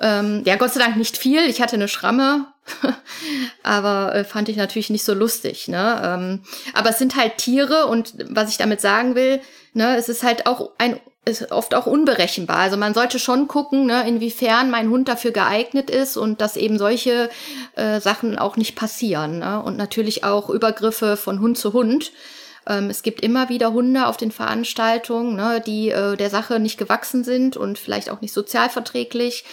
Ähm, 0.02 0.42
ja, 0.46 0.56
Gott 0.56 0.74
sei 0.74 0.80
Dank 0.80 0.98
nicht 0.98 1.18
viel. 1.18 1.42
Ich 1.50 1.62
hatte 1.62 1.76
eine 1.76 1.88
Schramme, 1.88 2.48
aber 3.64 4.16
äh, 4.16 4.24
fand 4.24 4.50
ich 4.50 4.58
natürlich 4.58 4.90
nicht 4.90 5.06
so 5.06 5.14
lustig. 5.14 5.68
Ne? 5.68 6.02
Ähm, 6.04 6.42
aber 6.74 6.90
es 6.90 7.00
sind 7.00 7.16
halt 7.16 7.38
Tiere 7.38 7.88
und 7.88 8.14
was 8.30 8.50
ich 8.50 8.58
damit 8.58 8.82
sagen 8.82 9.16
will, 9.16 9.42
ne, 9.74 9.96
es 9.96 10.10
ist 10.10 10.24
halt 10.24 10.46
auch 10.46 10.72
ein 10.78 11.00
ist 11.26 11.54
oft 11.54 11.74
auch 11.74 11.86
unberechenbar. 11.86 12.58
Also 12.58 12.76
man 12.76 12.94
sollte 12.94 13.18
schon 13.18 13.48
gucken, 13.48 13.86
ne, 13.86 14.06
inwiefern 14.08 14.70
mein 14.70 14.90
Hund 14.90 15.08
dafür 15.08 15.32
geeignet 15.32 15.90
ist 15.90 16.18
und 16.18 16.42
dass 16.42 16.58
eben 16.58 16.78
solche 16.78 17.30
äh, 17.76 18.02
Sachen 18.02 18.38
auch 18.38 18.58
nicht 18.58 18.76
passieren. 18.76 19.40
Ne? 19.40 19.64
Und 19.64 19.78
natürlich 19.78 20.26
auch 20.26 20.50
Übergriffe 20.50 21.16
von 21.16 21.40
Hund 21.40 21.58
zu 21.58 21.72
Hund. 21.72 22.12
Ähm, 22.68 22.90
es 22.90 23.04
gibt 23.04 23.22
immer 23.22 23.48
wieder 23.48 23.72
Hunde 23.72 24.08
auf 24.08 24.18
den 24.18 24.32
Veranstaltungen, 24.32 25.36
ne, 25.36 25.62
die 25.66 25.90
äh, 25.90 26.18
der 26.18 26.30
Sache 26.30 26.60
nicht 26.60 26.78
gewachsen 26.78 27.24
sind 27.24 27.56
und 27.56 27.80
vielleicht 27.80 28.10
auch 28.10 28.20
nicht 28.20 28.34
sozialverträglich. 28.34 29.46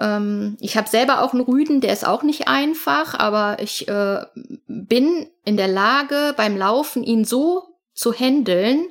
Ähm, 0.00 0.56
ich 0.60 0.76
habe 0.76 0.88
selber 0.88 1.22
auch 1.22 1.32
einen 1.32 1.42
Rüden, 1.42 1.80
der 1.80 1.92
ist 1.92 2.06
auch 2.06 2.22
nicht 2.22 2.48
einfach, 2.48 3.18
aber 3.18 3.58
ich 3.60 3.86
äh, 3.86 4.24
bin 4.66 5.28
in 5.44 5.56
der 5.56 5.68
Lage, 5.68 6.34
beim 6.36 6.56
Laufen 6.56 7.04
ihn 7.04 7.24
so 7.24 7.76
zu 7.92 8.12
handeln, 8.12 8.86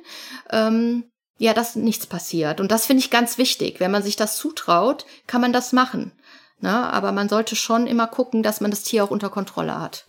ähm, 0.50 1.04
ja, 1.38 1.52
dass 1.52 1.74
nichts 1.74 2.06
passiert. 2.06 2.60
Und 2.60 2.70
das 2.70 2.86
finde 2.86 3.02
ich 3.02 3.10
ganz 3.10 3.38
wichtig. 3.38 3.80
Wenn 3.80 3.90
man 3.90 4.02
sich 4.02 4.16
das 4.16 4.36
zutraut, 4.36 5.04
kann 5.26 5.40
man 5.40 5.52
das 5.52 5.72
machen. 5.72 6.12
Ne? 6.60 6.70
Aber 6.70 7.12
man 7.12 7.28
sollte 7.28 7.56
schon 7.56 7.86
immer 7.86 8.06
gucken, 8.06 8.42
dass 8.42 8.60
man 8.60 8.70
das 8.70 8.82
Tier 8.82 9.02
auch 9.02 9.10
unter 9.10 9.30
Kontrolle 9.30 9.80
hat. 9.80 10.06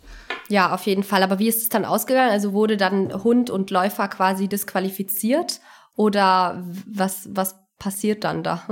Ja, 0.50 0.74
auf 0.74 0.86
jeden 0.86 1.04
Fall. 1.04 1.24
Aber 1.24 1.40
wie 1.40 1.48
ist 1.48 1.62
es 1.62 1.70
dann 1.70 1.86
ausgegangen? 1.86 2.32
Also 2.32 2.52
wurde 2.52 2.76
dann 2.76 3.24
Hund 3.24 3.50
und 3.50 3.72
Läufer 3.72 4.10
quasi 4.10 4.50
disqualifiziert? 4.50 5.62
Oder 5.96 6.62
was, 6.86 7.30
was 7.32 7.56
passiert 7.80 8.26
dann 8.26 8.44
da? 8.44 8.64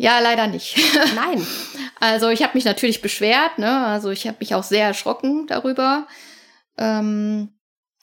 Ja, 0.00 0.20
leider 0.20 0.46
nicht. 0.46 0.78
Nein. 1.16 1.44
also 1.98 2.28
ich 2.28 2.44
habe 2.44 2.52
mich 2.54 2.64
natürlich 2.64 3.02
beschwert, 3.02 3.58
ne? 3.58 3.84
Also 3.84 4.10
ich 4.10 4.28
habe 4.28 4.36
mich 4.38 4.54
auch 4.54 4.62
sehr 4.62 4.86
erschrocken 4.86 5.48
darüber. 5.48 6.06
Ähm, 6.78 7.58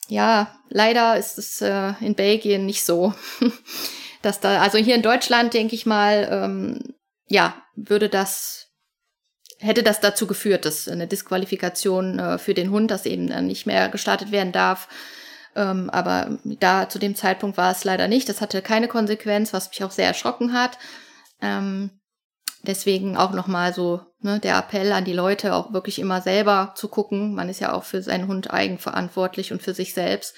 ja, 0.09 0.59
leider 0.67 1.15
ist 1.15 1.37
es 1.37 1.61
äh, 1.61 1.93
in 2.01 2.15
Belgien 2.15 2.65
nicht 2.65 2.83
so. 2.83 3.13
dass 4.21 4.41
da, 4.41 4.61
also 4.61 4.77
hier 4.77 4.95
in 4.95 5.03
Deutschland, 5.03 5.53
denke 5.53 5.73
ich 5.73 5.85
mal, 5.85 6.27
ähm, 6.29 6.95
ja, 7.29 7.55
würde 7.77 8.09
das, 8.09 8.67
hätte 9.59 9.81
das 9.81 10.01
dazu 10.01 10.27
geführt, 10.27 10.65
dass 10.65 10.89
eine 10.89 11.07
Disqualifikation 11.07 12.19
äh, 12.19 12.37
für 12.37 12.53
den 12.53 12.71
Hund, 12.71 12.91
dass 12.91 13.05
eben 13.05 13.27
dann 13.27 13.47
nicht 13.47 13.65
mehr 13.67 13.87
gestartet 13.87 14.33
werden 14.33 14.51
darf. 14.51 14.89
Ähm, 15.55 15.89
aber 15.91 16.39
da 16.43 16.89
zu 16.89 16.99
dem 16.99 17.15
Zeitpunkt 17.15 17.55
war 17.55 17.71
es 17.71 17.85
leider 17.85 18.09
nicht. 18.09 18.27
Das 18.27 18.41
hatte 18.41 18.61
keine 18.61 18.89
Konsequenz, 18.89 19.53
was 19.53 19.69
mich 19.69 19.81
auch 19.85 19.91
sehr 19.91 20.07
erschrocken 20.07 20.51
hat. 20.51 20.77
Ähm, 21.41 21.91
deswegen 22.63 23.17
auch 23.17 23.31
nochmal 23.31 23.73
so 23.73 24.01
ne, 24.19 24.39
der 24.39 24.57
Appell 24.57 24.91
an 24.91 25.05
die 25.05 25.13
Leute, 25.13 25.53
auch 25.53 25.73
wirklich 25.73 25.99
immer 25.99 26.21
selber 26.21 26.73
zu 26.75 26.87
gucken. 26.87 27.35
Man 27.35 27.49
ist 27.49 27.59
ja 27.59 27.73
auch 27.73 27.83
für 27.83 28.01
seinen 28.01 28.27
Hund 28.27 28.51
eigenverantwortlich 28.51 29.51
und 29.51 29.61
für 29.61 29.73
sich 29.73 29.93
selbst. 29.93 30.35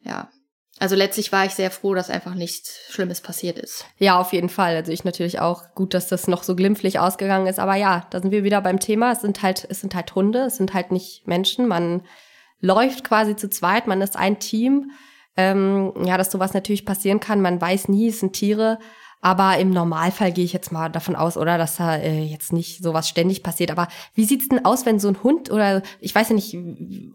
Ja. 0.00 0.30
Also 0.78 0.94
letztlich 0.94 1.32
war 1.32 1.46
ich 1.46 1.52
sehr 1.52 1.70
froh, 1.70 1.94
dass 1.94 2.10
einfach 2.10 2.34
nichts 2.34 2.80
Schlimmes 2.90 3.22
passiert 3.22 3.58
ist. 3.58 3.86
Ja, 3.96 4.20
auf 4.20 4.34
jeden 4.34 4.50
Fall. 4.50 4.76
Also 4.76 4.92
ich 4.92 5.04
natürlich 5.04 5.40
auch 5.40 5.74
gut, 5.74 5.94
dass 5.94 6.08
das 6.08 6.28
noch 6.28 6.42
so 6.42 6.54
glimpflich 6.54 6.98
ausgegangen 6.98 7.46
ist. 7.46 7.58
Aber 7.58 7.76
ja, 7.76 8.06
da 8.10 8.20
sind 8.20 8.30
wir 8.30 8.44
wieder 8.44 8.60
beim 8.60 8.78
Thema. 8.78 9.12
Es 9.12 9.22
sind 9.22 9.42
halt, 9.42 9.66
es 9.70 9.80
sind 9.80 9.94
halt 9.94 10.14
Hunde, 10.14 10.40
es 10.40 10.56
sind 10.56 10.74
halt 10.74 10.92
nicht 10.92 11.26
Menschen. 11.26 11.66
Man 11.66 12.02
läuft 12.60 13.04
quasi 13.04 13.36
zu 13.36 13.48
zweit, 13.48 13.86
man 13.86 14.02
ist 14.02 14.16
ein 14.16 14.38
Team. 14.38 14.90
Ähm, 15.38 15.92
ja, 16.04 16.18
dass 16.18 16.30
sowas 16.30 16.52
natürlich 16.52 16.84
passieren 16.84 17.20
kann. 17.20 17.40
Man 17.40 17.58
weiß 17.58 17.88
nie, 17.88 18.08
es 18.08 18.20
sind 18.20 18.34
Tiere. 18.34 18.78
Aber 19.26 19.58
im 19.58 19.70
Normalfall 19.70 20.30
gehe 20.30 20.44
ich 20.44 20.52
jetzt 20.52 20.70
mal 20.70 20.88
davon 20.88 21.16
aus, 21.16 21.36
oder, 21.36 21.58
dass 21.58 21.78
da 21.78 21.96
äh, 21.96 22.22
jetzt 22.22 22.52
nicht 22.52 22.80
sowas 22.80 23.08
ständig 23.08 23.42
passiert. 23.42 23.72
Aber 23.72 23.88
wie 24.14 24.24
sieht's 24.24 24.48
denn 24.48 24.64
aus, 24.64 24.86
wenn 24.86 25.00
so 25.00 25.08
ein 25.08 25.20
Hund 25.24 25.50
oder 25.50 25.82
ich 25.98 26.14
weiß 26.14 26.28
ja 26.28 26.36
nicht, 26.36 26.56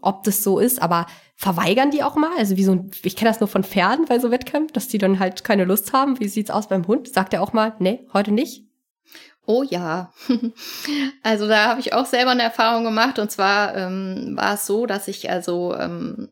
ob 0.02 0.22
das 0.24 0.42
so 0.42 0.58
ist, 0.58 0.82
aber 0.82 1.06
verweigern 1.36 1.90
die 1.90 2.02
auch 2.02 2.14
mal? 2.14 2.30
Also 2.36 2.58
wie 2.58 2.64
so 2.64 2.72
ein, 2.72 2.90
ich 3.02 3.16
kenne 3.16 3.30
das 3.30 3.40
nur 3.40 3.48
von 3.48 3.64
Pferden 3.64 4.04
bei 4.04 4.18
so 4.18 4.30
Wettkämpfen, 4.30 4.74
dass 4.74 4.88
die 4.88 4.98
dann 4.98 5.20
halt 5.20 5.42
keine 5.42 5.64
Lust 5.64 5.94
haben. 5.94 6.20
Wie 6.20 6.28
sieht's 6.28 6.50
aus 6.50 6.68
beim 6.68 6.86
Hund? 6.86 7.08
Sagt 7.08 7.32
er 7.32 7.40
auch 7.40 7.54
mal, 7.54 7.72
nee, 7.78 8.06
heute 8.12 8.30
nicht? 8.30 8.66
Oh 9.46 9.62
ja, 9.62 10.12
also 11.22 11.48
da 11.48 11.70
habe 11.70 11.80
ich 11.80 11.94
auch 11.94 12.04
selber 12.04 12.32
eine 12.32 12.42
Erfahrung 12.42 12.84
gemacht 12.84 13.18
und 13.20 13.30
zwar 13.30 13.74
ähm, 13.74 14.36
war 14.36 14.52
es 14.52 14.66
so, 14.66 14.84
dass 14.84 15.08
ich 15.08 15.30
also 15.30 15.74
ähm, 15.78 16.28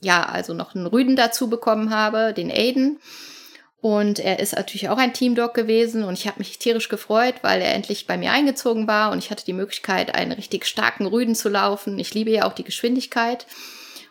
ja 0.00 0.22
also 0.22 0.54
noch 0.54 0.74
einen 0.74 0.86
Rüden 0.86 1.16
dazu 1.16 1.50
bekommen 1.50 1.90
habe, 1.90 2.32
den 2.32 2.50
Aiden 2.50 2.98
und 3.82 4.20
er 4.20 4.38
ist 4.38 4.54
natürlich 4.54 4.88
auch 4.90 4.96
ein 4.96 5.12
Teamdog 5.12 5.54
gewesen 5.54 6.04
und 6.04 6.14
ich 6.14 6.28
habe 6.28 6.38
mich 6.38 6.56
tierisch 6.60 6.88
gefreut, 6.88 7.34
weil 7.42 7.60
er 7.60 7.74
endlich 7.74 8.06
bei 8.06 8.16
mir 8.16 8.30
eingezogen 8.30 8.86
war 8.86 9.10
und 9.10 9.18
ich 9.18 9.32
hatte 9.32 9.44
die 9.44 9.52
Möglichkeit, 9.52 10.14
einen 10.14 10.30
richtig 10.30 10.66
starken 10.66 11.04
Rüden 11.04 11.34
zu 11.34 11.48
laufen. 11.48 11.98
Ich 11.98 12.14
liebe 12.14 12.30
ja 12.30 12.44
auch 12.44 12.52
die 12.52 12.62
Geschwindigkeit 12.62 13.44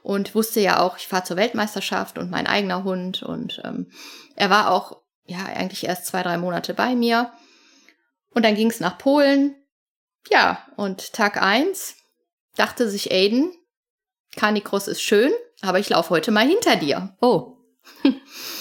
und 0.04 0.36
wusste 0.36 0.60
ja 0.60 0.82
auch, 0.82 0.98
ich 0.98 1.08
fahre 1.08 1.24
zur 1.24 1.38
Weltmeisterschaft 1.38 2.18
und 2.18 2.30
mein 2.30 2.48
eigener 2.48 2.84
Hund 2.84 3.24
und 3.24 3.62
ähm, 3.64 3.90
er 4.36 4.50
war 4.50 4.72
auch 4.72 4.98
ja 5.26 5.46
eigentlich 5.46 5.86
erst 5.86 6.06
zwei, 6.06 6.22
drei 6.22 6.38
Monate 6.38 6.74
bei 6.74 6.94
mir. 6.94 7.32
Und 8.34 8.44
dann 8.44 8.56
ging 8.56 8.70
es 8.70 8.82
nach 8.82 8.98
Polen. 8.98 9.56
Ja, 10.30 10.68
und 10.76 11.14
Tag 11.14 11.42
eins 11.42 11.96
dachte 12.58 12.90
sich 12.90 13.10
Aiden, 13.10 13.54
Canicross 14.36 14.90
ist 14.90 15.02
schön, 15.02 15.32
aber 15.62 15.80
ich 15.80 15.88
laufe 15.88 16.10
heute 16.10 16.32
mal 16.32 16.46
hinter 16.46 16.76
dir. 16.76 17.16
Oh. 17.22 17.56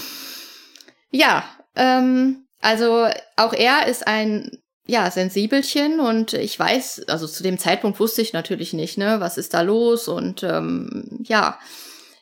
Ja, 1.10 1.44
ähm, 1.76 2.46
also 2.60 3.08
auch 3.36 3.52
er 3.52 3.86
ist 3.86 4.06
ein 4.06 4.50
ja, 4.86 5.10
Sensibelchen 5.10 6.00
und 6.00 6.32
ich 6.32 6.58
weiß, 6.58 7.08
also 7.08 7.26
zu 7.26 7.42
dem 7.42 7.58
Zeitpunkt 7.58 8.00
wusste 8.00 8.22
ich 8.22 8.32
natürlich 8.32 8.72
nicht, 8.72 8.98
ne, 8.98 9.20
was 9.20 9.38
ist 9.38 9.54
da 9.54 9.60
los 9.60 10.08
und 10.08 10.42
ähm, 10.42 11.20
ja, 11.22 11.58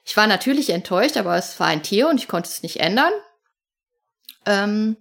ich 0.04 0.16
war 0.16 0.26
natürlich 0.26 0.70
enttäuscht, 0.70 1.16
aber 1.16 1.36
es 1.36 1.58
war 1.60 1.66
ein 1.66 1.82
Tier 1.82 2.08
und 2.08 2.18
ich 2.18 2.28
konnte 2.28 2.48
es 2.48 2.62
nicht 2.62 2.80
ändern. 2.80 3.12
Ähm, 4.46 4.96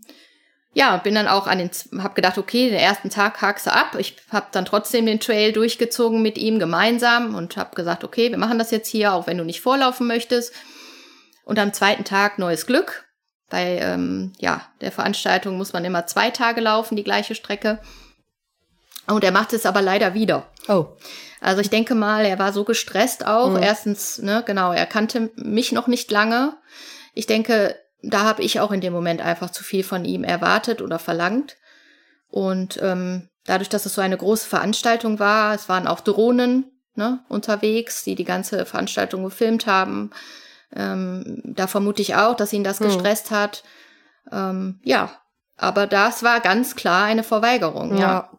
ja, 0.74 0.98
bin 0.98 1.16
dann 1.16 1.28
auch 1.28 1.48
an 1.48 1.58
den, 1.58 1.72
hab 2.04 2.14
gedacht, 2.14 2.38
okay, 2.38 2.70
den 2.70 2.80
ersten 2.80 3.10
Tag 3.10 3.42
hakst 3.42 3.66
du 3.66 3.74
ab. 3.74 3.96
Ich 3.98 4.18
hab 4.30 4.52
dann 4.52 4.66
trotzdem 4.66 5.06
den 5.06 5.20
Trail 5.20 5.52
durchgezogen 5.52 6.22
mit 6.22 6.38
ihm 6.38 6.60
gemeinsam 6.60 7.36
und 7.36 7.58
hab 7.58 7.76
gesagt, 7.76 8.04
okay, 8.04 8.30
wir 8.30 8.38
machen 8.38 8.60
das 8.60 8.72
jetzt 8.72 8.90
hier, 8.90 9.14
auch 9.14 9.28
wenn 9.28 9.38
du 9.38 9.44
nicht 9.44 9.62
vorlaufen 9.62 10.08
möchtest. 10.08 10.54
Und 11.46 11.58
am 11.58 11.74
zweiten 11.74 12.04
Tag 12.04 12.38
neues 12.38 12.68
Glück. 12.68 13.07
Bei 13.50 13.80
ähm, 13.80 14.34
ja, 14.40 14.62
der 14.82 14.92
Veranstaltung 14.92 15.58
muss 15.58 15.74
man 15.74 15.86
immer 15.86 16.06
zwei 16.06 16.32
Tage 16.32 16.62
laufen, 16.62 16.96
die 16.96 17.04
gleiche 17.04 17.36
Strecke. 17.36 17.80
Und 19.08 19.24
er 19.24 19.32
macht 19.32 19.54
es 19.54 19.66
aber 19.66 19.82
leider 19.82 20.14
wieder. 20.14 20.48
Oh. 20.68 20.88
Also 21.40 21.62
ich 21.62 21.70
denke 21.70 21.96
mal, 21.96 22.26
er 22.26 22.40
war 22.40 22.52
so 22.52 22.64
gestresst 22.64 23.26
auch. 23.26 23.52
Mhm. 23.52 23.64
Erstens, 23.64 24.20
ne, 24.20 24.44
genau, 24.46 24.74
er 24.74 24.86
kannte 24.86 25.30
mich 25.36 25.72
noch 25.72 25.88
nicht 25.88 26.12
lange. 26.12 26.58
Ich 27.14 27.26
denke, 27.26 27.76
da 28.02 28.24
habe 28.24 28.44
ich 28.44 28.60
auch 28.60 28.72
in 28.72 28.82
dem 28.82 28.94
Moment 28.94 29.22
einfach 29.22 29.50
zu 29.50 29.64
viel 29.64 29.84
von 29.84 30.04
ihm 30.04 30.24
erwartet 30.24 30.82
oder 30.82 31.00
verlangt. 31.00 31.56
Und 32.30 32.80
ähm, 32.82 33.30
dadurch, 33.46 33.70
dass 33.70 33.86
es 33.86 33.96
so 33.96 34.02
eine 34.02 34.18
große 34.18 34.48
Veranstaltung 34.48 35.20
war, 35.20 35.56
es 35.56 35.70
waren 35.70 35.88
auch 35.88 36.02
Drohnen 36.02 36.66
ne, 36.96 37.24
unterwegs, 37.30 38.04
die 38.04 38.16
die 38.16 38.26
ganze 38.26 38.66
Veranstaltung 38.66 39.24
gefilmt 39.24 39.68
haben. 39.68 40.12
Ähm, 40.76 41.42
da 41.44 41.68
vermute 41.68 42.02
ich 42.02 42.16
auch, 42.16 42.36
dass 42.36 42.54
ihn 42.54 42.64
das 42.64 42.80
hm. 42.80 42.88
gestresst 42.88 43.32
hat. 43.32 43.64
Ähm, 44.32 44.80
ja, 44.84 45.12
aber 45.58 45.88
das 45.88 46.24
war 46.24 46.40
ganz 46.40 46.76
klar 46.76 47.06
eine 47.06 47.24
Verweigerung. 47.24 47.98
Ja. 47.98 48.00
ja. 48.00 48.32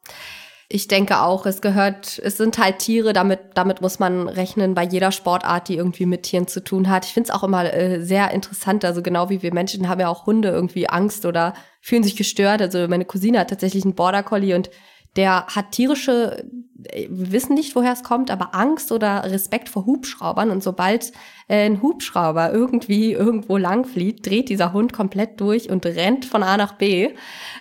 Ich 0.71 0.87
denke 0.87 1.21
auch, 1.21 1.47
es 1.47 1.63
gehört, 1.63 2.21
es 2.23 2.37
sind 2.37 2.59
halt 2.59 2.81
Tiere, 2.81 3.15
damit, 3.15 3.41
damit 3.55 3.81
muss 3.81 3.99
man 3.99 4.29
rechnen 4.29 4.75
bei 4.75 4.85
jeder 4.85 5.13
Sportart, 5.13 5.69
die 5.69 5.77
irgendwie 5.77 6.05
mit 6.05 6.25
Tieren 6.25 6.47
zu 6.47 6.63
tun 6.63 6.91
hat. 6.91 7.07
Ich 7.07 7.15
finde 7.15 7.31
es 7.31 7.35
auch 7.35 7.43
immer 7.43 7.73
äh, 7.73 8.03
sehr 8.05 8.33
interessant, 8.33 8.85
also 8.85 9.01
genau 9.01 9.31
wie 9.31 9.41
wir 9.41 9.55
Menschen 9.55 9.89
haben 9.89 10.01
ja 10.01 10.09
auch 10.09 10.27
Hunde 10.27 10.51
irgendwie 10.51 10.87
Angst 10.87 11.25
oder 11.25 11.55
fühlen 11.81 12.03
sich 12.03 12.17
gestört. 12.17 12.61
Also 12.61 12.87
meine 12.87 13.07
Cousine 13.07 13.39
hat 13.41 13.49
tatsächlich 13.49 13.85
einen 13.85 13.95
Border 13.95 14.23
Collie 14.23 14.55
und 14.55 14.69
der 15.17 15.47
hat 15.47 15.73
tierische, 15.73 16.45
wir 16.79 17.33
wissen 17.33 17.55
nicht, 17.55 17.75
woher 17.75 17.93
es 17.93 18.05
kommt, 18.05 18.31
aber 18.31 18.55
Angst 18.55 18.93
oder 18.93 19.25
Respekt 19.25 19.69
vor 19.69 19.85
Hubschraubern. 19.85 20.51
Und 20.51 20.63
sobald 20.63 21.13
äh, 21.49 21.67
ein 21.67 21.83
Hubschrauber 21.83 22.53
irgendwie 22.53 23.13
irgendwo 23.13 23.57
langfliegt, 23.57 24.25
dreht 24.25 24.49
dieser 24.49 24.73
Hund 24.73 24.93
komplett 24.93 25.41
durch 25.41 25.71
und 25.71 25.85
rennt 25.85 26.25
von 26.25 26.45
A 26.45 26.57
nach 26.57 26.75
B. 26.75 27.15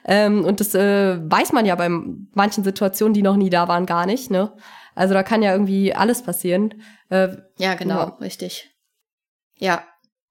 Ähm, 0.05 0.45
und 0.45 0.59
das 0.59 0.75
äh, 0.75 1.19
weiß 1.19 1.51
man 1.51 1.65
ja 1.65 1.75
bei 1.75 1.89
manchen 1.89 2.63
Situationen, 2.63 3.15
die 3.15 3.23
noch 3.23 3.37
nie 3.37 3.49
da 3.49 3.67
waren, 3.67 3.87
gar 3.87 4.05
nicht. 4.05 4.29
Ne? 4.29 4.53
Also 4.93 5.15
da 5.15 5.23
kann 5.23 5.41
ja 5.41 5.51
irgendwie 5.51 5.95
alles 5.95 6.21
passieren. 6.21 6.75
Äh, 7.09 7.37
ja, 7.57 7.73
genau, 7.73 7.99
ja. 7.99 8.17
richtig. 8.21 8.69
Ja, 9.55 9.83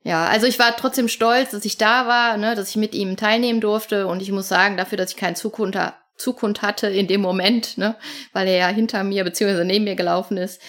ja, 0.05 0.27
also 0.27 0.47
ich 0.47 0.61
war 0.61 0.77
trotzdem 0.77 1.09
stolz, 1.09 1.51
dass 1.51 1.65
ich 1.65 1.79
da 1.79 2.07
war, 2.07 2.37
ne, 2.37 2.55
dass 2.55 2.69
ich 2.69 2.77
mit 2.77 2.95
ihm 2.95 3.17
teilnehmen 3.17 3.61
durfte. 3.61 4.07
Und 4.07 4.23
ich 4.23 4.31
muss 4.31 4.47
sagen, 4.47 4.77
dafür, 4.77 4.97
dass 4.97 5.11
ich 5.11 5.17
keinen 5.17 5.35
Zukunft, 5.35 5.77
Zukunft 6.17 6.63
hatte 6.63 6.89
in 6.89 7.07
dem 7.07 7.21
Moment, 7.21 7.79
ne, 7.79 7.97
weil 8.33 8.49
er 8.49 8.57
ja 8.57 8.69
hinter 8.69 9.05
mir 9.05 9.25
beziehungsweise 9.25 9.65
neben 9.65 9.85
mir 9.85 9.97
gelaufen 9.97 10.37
ist, 10.37 10.61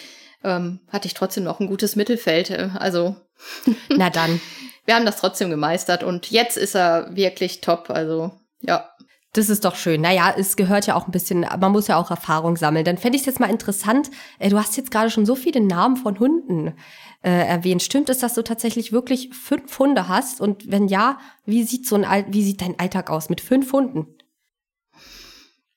ähm, 0.43 0.79
hatte 0.89 1.07
ich 1.07 1.13
trotzdem 1.13 1.43
noch 1.43 1.59
ein 1.59 1.67
gutes 1.67 1.95
Mittelfeld. 1.95 2.49
Äh, 2.49 2.69
also 2.77 3.15
na 3.89 4.09
dann. 4.09 4.41
Wir 4.85 4.95
haben 4.95 5.05
das 5.05 5.17
trotzdem 5.17 5.49
gemeistert 5.49 6.03
und 6.03 6.31
jetzt 6.31 6.55
ist 6.55 6.75
er 6.75 7.13
wirklich 7.15 7.59
top. 7.59 7.89
Also 7.89 8.31
ja. 8.61 8.89
Das 9.33 9.49
ist 9.49 9.65
doch 9.65 9.75
schön. 9.75 10.01
Naja, 10.01 10.33
es 10.35 10.55
gehört 10.55 10.87
ja 10.87 10.95
auch 10.95 11.05
ein 11.05 11.11
bisschen, 11.11 11.41
man 11.41 11.71
muss 11.71 11.87
ja 11.87 11.97
auch 11.97 12.09
Erfahrung 12.09 12.55
sammeln. 12.55 12.85
Dann 12.85 12.97
fände 12.97 13.17
ich 13.17 13.21
es 13.21 13.25
jetzt 13.27 13.39
mal 13.39 13.49
interessant. 13.49 14.09
Äh, 14.39 14.49
du 14.49 14.57
hast 14.57 14.77
jetzt 14.77 14.91
gerade 14.91 15.11
schon 15.11 15.25
so 15.25 15.35
viele 15.35 15.61
Namen 15.61 15.97
von 15.97 16.17
Hunden 16.19 16.73
äh, 17.21 17.29
erwähnt. 17.29 17.83
Stimmt 17.83 18.09
es, 18.09 18.19
dass 18.19 18.33
du 18.33 18.41
tatsächlich 18.41 18.91
wirklich 18.91 19.29
fünf 19.33 19.77
Hunde 19.77 20.07
hast? 20.07 20.41
Und 20.41 20.71
wenn 20.71 20.87
ja, 20.87 21.19
wie 21.45 21.63
sieht 21.63 21.85
so 21.87 21.95
ein 21.95 22.25
wie 22.29 22.43
sieht 22.43 22.61
dein 22.61 22.79
Alltag 22.79 23.09
aus 23.09 23.29
mit 23.29 23.41
fünf 23.41 23.71
Hunden? 23.73 24.16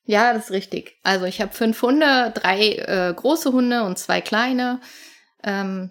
Ja, 0.05 0.33
das 0.33 0.47
ist 0.47 0.51
richtig. 0.51 0.99
Also 1.03 1.27
ich 1.27 1.41
habe 1.41 1.53
fünf 1.53 1.81
Hunde, 1.83 2.33
drei 2.35 2.75
äh, 2.77 3.15
große 3.15 3.53
Hunde 3.53 3.85
und 3.85 3.99
zwei 3.99 4.21
kleine. 4.21 4.81
Ähm, 5.45 5.91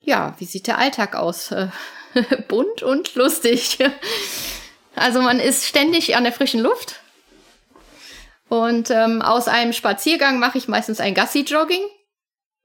ja, 0.00 0.34
wie 0.38 0.44
sieht 0.44 0.66
der 0.66 0.78
Alltag 0.78 1.16
aus? 1.16 1.52
Bunt 2.48 2.82
und 2.82 3.14
lustig. 3.14 3.78
also 4.94 5.20
man 5.20 5.40
ist 5.40 5.64
ständig 5.64 6.16
an 6.16 6.24
der 6.24 6.32
frischen 6.32 6.60
Luft. 6.60 7.00
Und 8.48 8.90
ähm, 8.90 9.22
aus 9.22 9.48
einem 9.48 9.72
Spaziergang 9.72 10.38
mache 10.38 10.58
ich 10.58 10.68
meistens 10.68 11.00
ein 11.00 11.14
Gassi-Jogging. 11.14 11.82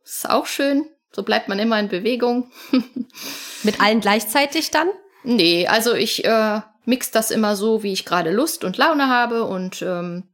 Ist 0.03 0.29
auch 0.29 0.45
schön. 0.45 0.87
So 1.11 1.23
bleibt 1.23 1.47
man 1.47 1.59
immer 1.59 1.79
in 1.79 1.89
Bewegung. 1.89 2.51
Mit 3.63 3.81
allen 3.81 3.99
gleichzeitig 3.99 4.71
dann? 4.71 4.87
Nee, 5.23 5.67
also 5.67 5.93
ich 5.93 6.25
äh, 6.25 6.61
mix 6.85 7.11
das 7.11 7.31
immer 7.31 7.55
so, 7.55 7.83
wie 7.83 7.93
ich 7.93 8.05
gerade 8.05 8.31
Lust 8.31 8.63
und 8.63 8.77
Laune 8.77 9.07
habe 9.07 9.43
und 9.43 9.81
ähm, 9.81 10.30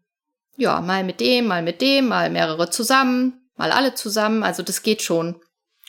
ja, 0.57 0.81
mal 0.81 1.03
mit 1.03 1.19
dem, 1.19 1.47
mal 1.47 1.61
mit 1.61 1.81
dem, 1.81 2.07
mal 2.07 2.29
mehrere 2.29 2.69
zusammen, 2.69 3.49
mal 3.55 3.71
alle 3.71 3.93
zusammen. 3.93 4.43
Also 4.43 4.63
das 4.63 4.83
geht 4.83 5.01
schon. 5.01 5.39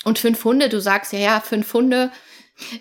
Und 0.05 0.19
fünf 0.19 0.45
Hunde, 0.45 0.69
du 0.69 0.81
sagst 0.81 1.13
ja, 1.13 1.19
ja, 1.19 1.41
fünf 1.41 1.73
Hunde 1.75 2.13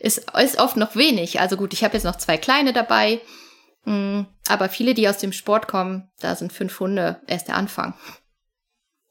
ist, 0.02 0.30
ist 0.39 0.60
oft 0.60 0.78
noch 0.78 0.95
wenig. 0.95 1.39
Also 1.39 1.58
gut, 1.58 1.73
ich 1.73 1.84
habe 1.84 1.95
jetzt 1.95 2.04
noch 2.04 2.17
zwei 2.17 2.38
kleine 2.38 2.73
dabei. 2.73 3.21
Mm, 3.86 4.23
aber 4.47 4.69
viele, 4.69 4.93
die 4.93 5.08
aus 5.08 5.17
dem 5.17 5.32
Sport 5.32 5.67
kommen, 5.67 6.12
da 6.19 6.36
sind 6.36 6.54
fünf 6.54 6.80
Hunde 6.80 7.21
erst 7.26 7.47
der 7.47 7.56
Anfang. 7.56 7.93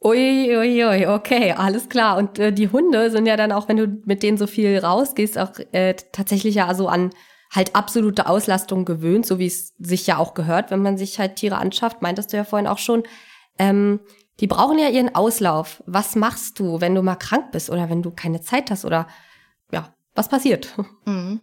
Ui, 0.04 0.56
ui, 0.56 0.84
ui, 0.84 1.06
okay, 1.06 1.52
alles 1.52 1.88
klar. 1.88 2.18
Und 2.18 2.38
äh, 2.38 2.52
die 2.52 2.68
Hunde 2.68 3.10
sind 3.10 3.26
ja 3.26 3.36
dann 3.36 3.52
auch, 3.52 3.68
wenn 3.68 3.78
du 3.78 3.86
mit 4.04 4.22
denen 4.22 4.36
so 4.36 4.46
viel 4.46 4.78
rausgehst, 4.78 5.38
auch 5.38 5.52
äh, 5.72 5.94
tatsächlich 6.12 6.56
ja 6.56 6.72
so 6.74 6.88
an 6.88 7.10
halt 7.50 7.74
absolute 7.74 8.26
Auslastung 8.26 8.84
gewöhnt, 8.84 9.26
so 9.26 9.38
wie 9.38 9.46
es 9.46 9.74
sich 9.78 10.06
ja 10.06 10.18
auch 10.18 10.34
gehört, 10.34 10.70
wenn 10.70 10.82
man 10.82 10.98
sich 10.98 11.18
halt 11.18 11.36
Tiere 11.36 11.58
anschafft, 11.58 12.02
meintest 12.02 12.32
du 12.32 12.36
ja 12.36 12.44
vorhin 12.44 12.66
auch 12.66 12.78
schon. 12.78 13.04
Ähm, 13.58 14.00
die 14.40 14.46
brauchen 14.46 14.78
ja 14.78 14.88
ihren 14.88 15.14
Auslauf. 15.14 15.82
Was 15.86 16.14
machst 16.14 16.58
du, 16.58 16.80
wenn 16.80 16.94
du 16.94 17.02
mal 17.02 17.16
krank 17.16 17.52
bist 17.52 17.70
oder 17.70 17.88
wenn 17.88 18.02
du 18.02 18.10
keine 18.10 18.40
Zeit 18.42 18.70
hast 18.70 18.84
oder 18.84 19.06
ja, 19.72 19.94
was 20.14 20.28
passiert? 20.28 20.74
Mhm. 21.04 21.40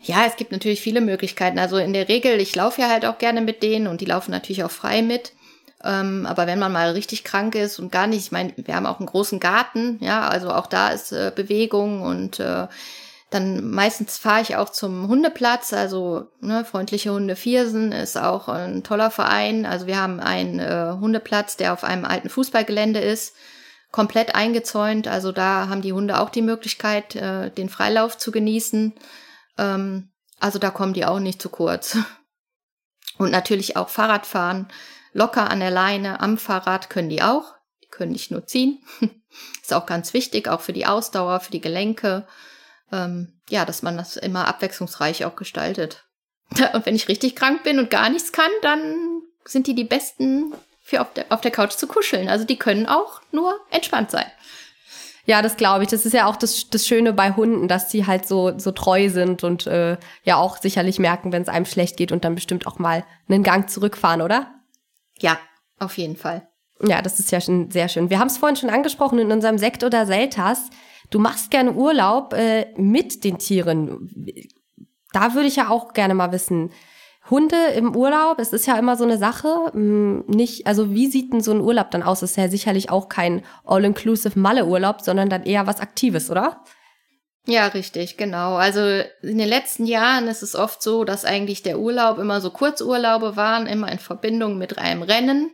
Ja, 0.00 0.26
es 0.26 0.36
gibt 0.36 0.52
natürlich 0.52 0.82
viele 0.82 1.00
Möglichkeiten. 1.00 1.58
Also 1.58 1.78
in 1.78 1.94
der 1.94 2.10
Regel, 2.10 2.38
ich 2.38 2.54
laufe 2.54 2.82
ja 2.82 2.90
halt 2.90 3.06
auch 3.06 3.16
gerne 3.16 3.40
mit 3.40 3.62
denen 3.62 3.86
und 3.86 4.02
die 4.02 4.04
laufen 4.04 4.32
natürlich 4.32 4.62
auch 4.62 4.70
frei 4.70 5.00
mit. 5.00 5.32
Ähm, 5.82 6.26
aber 6.26 6.46
wenn 6.46 6.58
man 6.58 6.72
mal 6.72 6.90
richtig 6.90 7.24
krank 7.24 7.54
ist 7.54 7.78
und 7.78 7.90
gar 7.90 8.06
nicht, 8.06 8.20
ich 8.26 8.32
meine, 8.32 8.52
wir 8.56 8.76
haben 8.76 8.84
auch 8.86 8.98
einen 8.98 9.06
großen 9.06 9.40
Garten, 9.40 9.98
ja, 10.00 10.28
also 10.28 10.50
auch 10.50 10.66
da 10.66 10.88
ist 10.88 11.12
äh, 11.12 11.32
Bewegung 11.34 12.02
und 12.02 12.38
äh, 12.38 12.66
dann 13.34 13.68
meistens 13.68 14.16
fahre 14.16 14.42
ich 14.42 14.54
auch 14.54 14.70
zum 14.70 15.08
Hundeplatz, 15.08 15.72
also 15.72 16.28
ne, 16.40 16.64
freundliche 16.64 17.12
Hunde 17.12 17.34
Viersen 17.34 17.90
ist 17.90 18.16
auch 18.16 18.46
ein 18.46 18.84
toller 18.84 19.10
Verein. 19.10 19.66
Also 19.66 19.88
wir 19.88 20.00
haben 20.00 20.20
einen 20.20 20.60
äh, 20.60 20.94
Hundeplatz, 21.00 21.56
der 21.56 21.72
auf 21.72 21.82
einem 21.82 22.04
alten 22.04 22.28
Fußballgelände 22.28 23.00
ist, 23.00 23.34
komplett 23.90 24.36
eingezäunt. 24.36 25.08
Also 25.08 25.32
da 25.32 25.68
haben 25.68 25.82
die 25.82 25.92
Hunde 25.92 26.20
auch 26.20 26.30
die 26.30 26.42
Möglichkeit, 26.42 27.16
äh, 27.16 27.50
den 27.50 27.68
Freilauf 27.68 28.16
zu 28.18 28.30
genießen. 28.30 28.94
Ähm, 29.58 30.12
also 30.38 30.60
da 30.60 30.70
kommen 30.70 30.94
die 30.94 31.04
auch 31.04 31.18
nicht 31.18 31.42
zu 31.42 31.48
kurz. 31.48 31.98
Und 33.18 33.32
natürlich 33.32 33.76
auch 33.76 33.88
Fahrradfahren, 33.88 34.68
locker 35.12 35.50
an 35.50 35.58
der 35.58 35.72
Leine, 35.72 36.20
am 36.20 36.38
Fahrrad 36.38 36.88
können 36.88 37.08
die 37.08 37.22
auch. 37.22 37.56
Die 37.82 37.88
können 37.88 38.12
nicht 38.12 38.30
nur 38.30 38.46
ziehen. 38.46 38.84
Ist 39.60 39.74
auch 39.74 39.86
ganz 39.86 40.14
wichtig, 40.14 40.46
auch 40.46 40.60
für 40.60 40.72
die 40.72 40.86
Ausdauer, 40.86 41.40
für 41.40 41.50
die 41.50 41.60
Gelenke. 41.60 42.28
Ähm, 42.92 43.40
ja, 43.48 43.64
dass 43.64 43.82
man 43.82 43.96
das 43.96 44.16
immer 44.16 44.46
abwechslungsreich 44.46 45.24
auch 45.24 45.36
gestaltet. 45.36 46.04
Und 46.72 46.86
wenn 46.86 46.94
ich 46.94 47.08
richtig 47.08 47.36
krank 47.36 47.62
bin 47.64 47.78
und 47.78 47.90
gar 47.90 48.10
nichts 48.10 48.32
kann, 48.32 48.50
dann 48.62 49.22
sind 49.44 49.66
die 49.66 49.74
die 49.74 49.84
besten 49.84 50.52
für 50.82 51.00
auf 51.00 51.12
der, 51.14 51.26
auf 51.30 51.40
der 51.40 51.50
Couch 51.50 51.72
zu 51.72 51.86
kuscheln. 51.86 52.28
Also 52.28 52.44
die 52.44 52.58
können 52.58 52.86
auch 52.86 53.22
nur 53.32 53.58
entspannt 53.70 54.10
sein. 54.10 54.26
Ja, 55.26 55.40
das 55.40 55.56
glaube 55.56 55.84
ich. 55.84 55.90
Das 55.90 56.04
ist 56.04 56.12
ja 56.12 56.26
auch 56.26 56.36
das, 56.36 56.68
das 56.68 56.86
Schöne 56.86 57.12
bei 57.14 57.32
Hunden, 57.32 57.68
dass 57.68 57.90
sie 57.90 58.06
halt 58.06 58.28
so, 58.28 58.58
so 58.58 58.72
treu 58.72 59.08
sind 59.08 59.42
und 59.42 59.66
äh, 59.66 59.96
ja 60.24 60.36
auch 60.36 60.58
sicherlich 60.58 60.98
merken, 60.98 61.32
wenn 61.32 61.42
es 61.42 61.48
einem 61.48 61.64
schlecht 61.64 61.96
geht 61.96 62.12
und 62.12 62.24
dann 62.24 62.34
bestimmt 62.34 62.66
auch 62.66 62.78
mal 62.78 63.04
einen 63.28 63.42
Gang 63.42 63.68
zurückfahren, 63.70 64.20
oder? 64.20 64.52
Ja, 65.18 65.38
auf 65.78 65.96
jeden 65.96 66.16
Fall. 66.16 66.46
Ja, 66.82 67.00
das 67.00 67.18
ist 67.18 67.30
ja 67.30 67.40
schon 67.40 67.70
sehr 67.70 67.88
schön. 67.88 68.10
Wir 68.10 68.18
haben 68.18 68.26
es 68.26 68.36
vorhin 68.36 68.56
schon 68.56 68.68
angesprochen 68.68 69.18
in 69.18 69.32
unserem 69.32 69.56
Sekt 69.56 69.84
oder 69.84 70.04
Seltas. 70.04 70.68
Du 71.10 71.18
machst 71.18 71.50
gerne 71.50 71.72
Urlaub 71.72 72.32
äh, 72.32 72.66
mit 72.76 73.24
den 73.24 73.38
Tieren. 73.38 74.10
Da 75.12 75.34
würde 75.34 75.48
ich 75.48 75.56
ja 75.56 75.68
auch 75.68 75.92
gerne 75.92 76.14
mal 76.14 76.32
wissen, 76.32 76.70
Hunde 77.30 77.56
im 77.74 77.96
Urlaub, 77.96 78.38
es 78.38 78.52
ist 78.52 78.66
ja 78.66 78.78
immer 78.78 78.96
so 78.96 79.04
eine 79.04 79.16
Sache, 79.16 79.70
hm, 79.72 80.24
nicht, 80.26 80.66
also 80.66 80.90
wie 80.90 81.06
sieht 81.06 81.32
denn 81.32 81.40
so 81.40 81.52
ein 81.52 81.60
Urlaub 81.60 81.90
dann 81.90 82.02
aus? 82.02 82.20
Das 82.20 82.32
ist 82.32 82.36
ja 82.36 82.48
sicherlich 82.48 82.90
auch 82.90 83.08
kein 83.08 83.42
all-inclusive 83.64 84.38
Malle-Urlaub, 84.38 85.00
sondern 85.00 85.30
dann 85.30 85.44
eher 85.44 85.66
was 85.66 85.80
Aktives, 85.80 86.30
oder? 86.30 86.62
Ja, 87.46 87.66
richtig, 87.68 88.16
genau. 88.16 88.56
Also 88.56 88.80
in 89.22 89.38
den 89.38 89.48
letzten 89.48 89.86
Jahren 89.86 90.28
ist 90.28 90.42
es 90.42 90.54
oft 90.54 90.82
so, 90.82 91.04
dass 91.04 91.24
eigentlich 91.24 91.62
der 91.62 91.78
Urlaub 91.78 92.18
immer 92.18 92.40
so 92.40 92.50
Kurzurlaube 92.50 93.36
waren, 93.36 93.66
immer 93.66 93.90
in 93.90 93.98
Verbindung 93.98 94.58
mit 94.58 94.78
einem 94.78 95.02
Rennen 95.02 95.50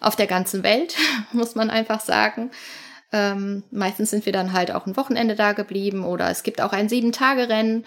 auf 0.00 0.16
der 0.16 0.26
ganzen 0.26 0.62
Welt, 0.62 0.96
muss 1.32 1.54
man 1.56 1.70
einfach 1.70 2.00
sagen. 2.00 2.50
Ähm, 3.12 3.62
meistens 3.70 4.10
sind 4.10 4.24
wir 4.26 4.32
dann 4.32 4.52
halt 4.52 4.72
auch 4.72 4.86
ein 4.86 4.96
Wochenende 4.96 5.34
da 5.34 5.52
geblieben 5.52 6.04
oder 6.04 6.30
es 6.30 6.42
gibt 6.42 6.60
auch 6.60 6.72
ein 6.72 6.88
Sieben-Tage-Rennen 6.88 7.84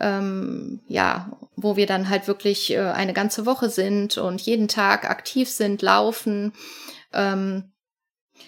ähm, 0.00 0.80
ja, 0.88 1.30
wo 1.56 1.76
wir 1.76 1.86
dann 1.86 2.08
halt 2.08 2.26
wirklich 2.26 2.72
äh, 2.72 2.80
eine 2.80 3.12
ganze 3.12 3.44
Woche 3.46 3.68
sind 3.68 4.16
und 4.16 4.40
jeden 4.40 4.66
Tag 4.66 5.08
aktiv 5.08 5.48
sind, 5.48 5.82
laufen. 5.82 6.54
Ähm, 7.12 7.70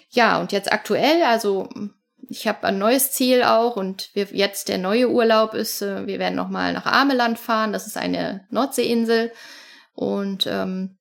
ja, 0.09 0.41
und 0.41 0.51
jetzt 0.51 0.73
aktuell, 0.73 1.23
also 1.23 1.69
ich 2.27 2.47
habe 2.47 2.65
ein 2.65 2.79
neues 2.79 3.11
Ziel 3.11 3.43
auch 3.43 3.75
und 3.75 4.09
wir, 4.15 4.27
jetzt 4.31 4.67
der 4.67 4.79
neue 4.79 5.09
Urlaub 5.09 5.53
ist, 5.53 5.83
äh, 5.83 6.07
wir 6.07 6.17
werden 6.17 6.35
nochmal 6.35 6.73
nach 6.73 6.87
Ameland 6.87 7.37
fahren, 7.37 7.71
das 7.71 7.85
ist 7.85 7.97
eine 7.97 8.47
Nordseeinsel 8.49 9.31
und 9.93 10.47
ähm, 10.47 10.97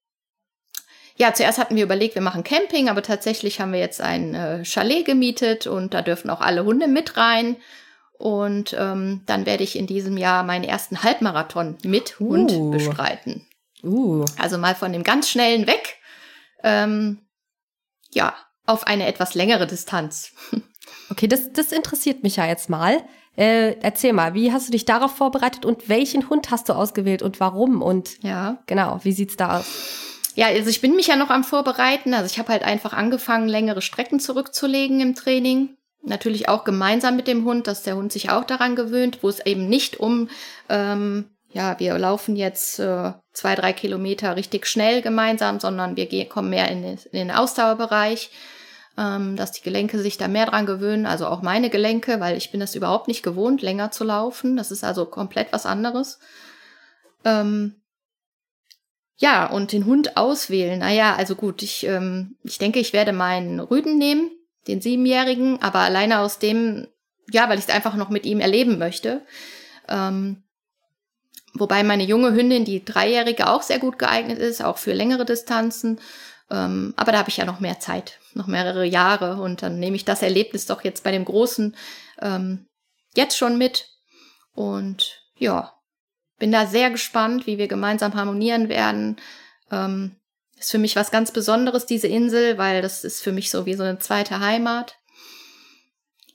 ja, 1.23 1.33
zuerst 1.33 1.59
hatten 1.59 1.77
wir 1.77 1.85
überlegt, 1.85 2.17
wir 2.17 2.23
machen 2.23 2.43
Camping, 2.43 2.89
aber 2.89 3.01
tatsächlich 3.01 3.61
haben 3.61 3.73
wir 3.73 3.79
jetzt 3.79 4.01
ein 4.01 4.35
äh, 4.35 4.65
Chalet 4.65 5.05
gemietet 5.05 5.69
und 5.69 5.95
da 5.95 6.03
dürfen 6.03 6.31
auch 6.31 6.41
alle 6.41 6.65
Hunde 6.65 6.89
mit 6.89 7.17
rein. 7.17 7.59
Und 8.19 8.75
ähm, 8.77 9.21
dann 9.27 9.47
werde 9.47 9.63
ich 9.63 9.79
in 9.79 9.87
diesem 9.87 10.17
Jahr 10.17 10.43
meinen 10.43 10.65
ersten 10.65 11.05
Halbmarathon 11.05 11.79
mit 11.85 12.19
Hund 12.19 12.51
uh. 12.51 12.71
bestreiten. 12.73 13.47
Uh. 13.85 14.25
Also 14.37 14.59
mal 14.59 14.75
von 14.75 14.93
dem 14.93 15.05
ganz 15.05 15.31
schnellen 15.31 15.69
weg, 15.69 15.97
ähm, 16.65 17.21
ja, 18.11 18.35
auf 18.67 18.89
eine 18.89 19.07
etwas 19.07 19.35
längere 19.35 19.67
Distanz. 19.67 20.33
Okay, 21.11 21.29
das, 21.29 21.53
das 21.53 21.73
interessiert 21.73 22.23
mich 22.23 22.37
ja 22.37 22.47
jetzt 22.47 22.71
mal. 22.71 23.03
Äh, 23.37 23.77
erzähl 23.81 24.15
mal, 24.15 24.33
wie 24.33 24.51
hast 24.51 24.69
du 24.69 24.73
dich 24.73 24.87
darauf 24.87 25.15
vorbereitet 25.15 25.67
und 25.67 25.89
welchen 25.91 26.29
Hund 26.31 26.51
hast 26.51 26.71
du 26.71 26.73
ausgewählt 26.73 27.23
und 27.23 27.39
warum? 27.39 27.83
Und 27.83 28.23
ja, 28.23 28.63
genau, 28.67 28.99
wie 29.03 29.13
sieht's 29.13 29.37
da 29.37 29.59
aus? 29.59 30.12
Ja, 30.35 30.47
also 30.47 30.71
ich 30.71 30.81
bin 30.81 30.97
mich 30.97 31.09
ja 31.09 31.17
noch 31.17 31.31
am 31.31 31.45
Vorbereiten. 31.45 32.15
Also 32.15 32.27
ich 32.27 32.39
habe 32.39 32.53
halt 32.53 32.63
einfach 32.63 32.93
angefangen, 32.93 33.49
längere 33.49 33.83
Strecken 33.83 34.21
zurückzulegen 34.21 35.01
im 35.01 35.15
Training 35.15 35.77
natürlich 36.03 36.49
auch 36.49 36.65
gemeinsam 36.65 37.17
mit 37.17 37.29
dem 37.29 37.45
Hund, 37.45 37.67
dass 37.67 37.83
der 37.83 37.97
Hund 37.97 38.13
sich 38.13 38.31
auch 38.31 38.45
daran 38.45 38.77
gewöhnt, 38.77 39.19
wo 39.23 39.29
es 39.29 39.45
eben 39.47 39.69
nicht 39.69 40.01
um, 40.01 40.29
ähm, 40.69 41.31
ja, 41.51 41.79
wir 41.79 41.97
laufen 41.99 42.35
jetzt 42.35 42.79
äh, 42.79 43.13
zwei, 43.33 43.55
drei 43.55 43.73
Kilometer 43.73 44.37
richtig 44.37 44.67
schnell 44.67 45.03
gemeinsam, 45.03 45.61
sondern 45.61 45.97
wir 45.97 46.07
gehen, 46.07 46.29
kommen 46.29 46.51
mehr 46.51 46.69
in 46.69 46.83
den, 46.83 46.99
in 47.13 47.29
den 47.29 47.31
Ausdauerbereich, 47.31 48.31
ähm, 48.99 49.37
dass 49.37 49.53
die 49.53 49.63
Gelenke 49.63 49.99
sich 49.99 50.19
da 50.19 50.29
mehr 50.29 50.47
dran 50.47 50.67
gewöhnen, 50.67 51.07
also 51.07 51.27
auch 51.27 51.43
meine 51.43 51.71
Gelenke, 51.71 52.21
weil 52.21 52.37
ich 52.37 52.51
bin 52.51 52.61
das 52.61 52.75
überhaupt 52.75 53.07
nicht 53.07 53.23
gewohnt, 53.23 53.63
länger 53.63 53.91
zu 53.91 54.05
laufen. 54.05 54.57
Das 54.57 54.71
ist 54.71 54.85
also 54.85 55.05
komplett 55.05 55.53
was 55.53 55.67
anderes. 55.67 56.19
Ähm, 57.25 57.82
ja, 59.17 59.47
und 59.47 59.73
den 59.73 59.87
Hund 59.87 60.17
auswählen. 60.17 60.81
Naja, 60.81 61.15
also 61.15 61.35
gut, 61.35 61.63
ich, 61.63 61.87
ähm, 61.87 62.37
ich 62.43 62.59
denke, 62.59 62.81
ich 62.81 62.93
werde 62.93 63.13
meinen 63.13 63.61
Rüden 63.61 63.99
nehmen 63.99 64.31
den 64.67 64.81
Siebenjährigen, 64.81 65.61
aber 65.63 65.81
alleine 65.81 66.21
aus 66.21 66.39
dem, 66.39 66.87
ja, 67.31 67.49
weil 67.49 67.59
ich 67.59 67.67
es 67.67 67.75
einfach 67.75 67.95
noch 67.95 68.11
mit 68.11 68.25
ihm 68.27 68.41
erleben 68.41 68.79
möchte. 68.79 69.23
Ähm, 69.89 70.43
wobei 71.55 71.83
meine 71.83 72.05
junge 72.05 72.33
Hündin, 72.33 72.65
die 72.65 72.85
Dreijährige, 72.85 73.49
auch 73.49 73.63
sehr 73.63 73.79
gut 73.79 73.99
geeignet 73.99 74.39
ist, 74.39 74.63
auch 74.63 74.79
für 74.79 74.93
längere 74.93 75.25
Distanzen. 75.25 76.01
Ähm, 76.51 76.95
aber 76.97 77.13
da 77.13 77.19
habe 77.19 77.29
ich 77.29 77.37
ja 77.37 77.45
noch 77.45 77.61
mehr 77.61 77.81
Zeit, 77.81 78.19
noch 78.35 78.47
mehrere 78.47 78.85
Jahre 78.85 79.43
und 79.43 79.63
dann 79.63 79.79
nehme 79.79 79.97
ich 79.97 80.05
das 80.05 80.23
Erlebnis 80.23 80.67
doch 80.67 80.85
jetzt 80.85 81.03
bei 81.03 81.11
dem 81.11 81.25
Großen 81.25 81.77
ähm, 82.21 82.67
jetzt 83.15 83.37
schon 83.37 83.59
mit. 83.59 83.89
Und 84.55 85.23
ja, 85.37 85.75
bin 86.43 86.51
da 86.51 86.67
sehr 86.67 86.91
gespannt, 86.91 87.47
wie 87.47 87.57
wir 87.57 87.69
gemeinsam 87.69 88.15
harmonieren 88.15 88.69
werden. 88.69 89.15
Ähm, 89.71 90.17
ist 90.59 90.73
für 90.73 90.79
mich 90.79 90.97
was 90.97 91.13
ganz 91.13 91.31
Besonderes, 91.31 91.87
diese 91.87 92.09
Insel, 92.09 92.59
weil 92.59 92.83
das 92.83 93.05
ist 93.05 93.23
für 93.23 93.31
mich 93.31 93.49
so 93.49 93.65
wie 93.65 93.75
so 93.75 93.85
eine 93.85 94.01
zweite 94.01 94.41
Heimat. 94.41 94.97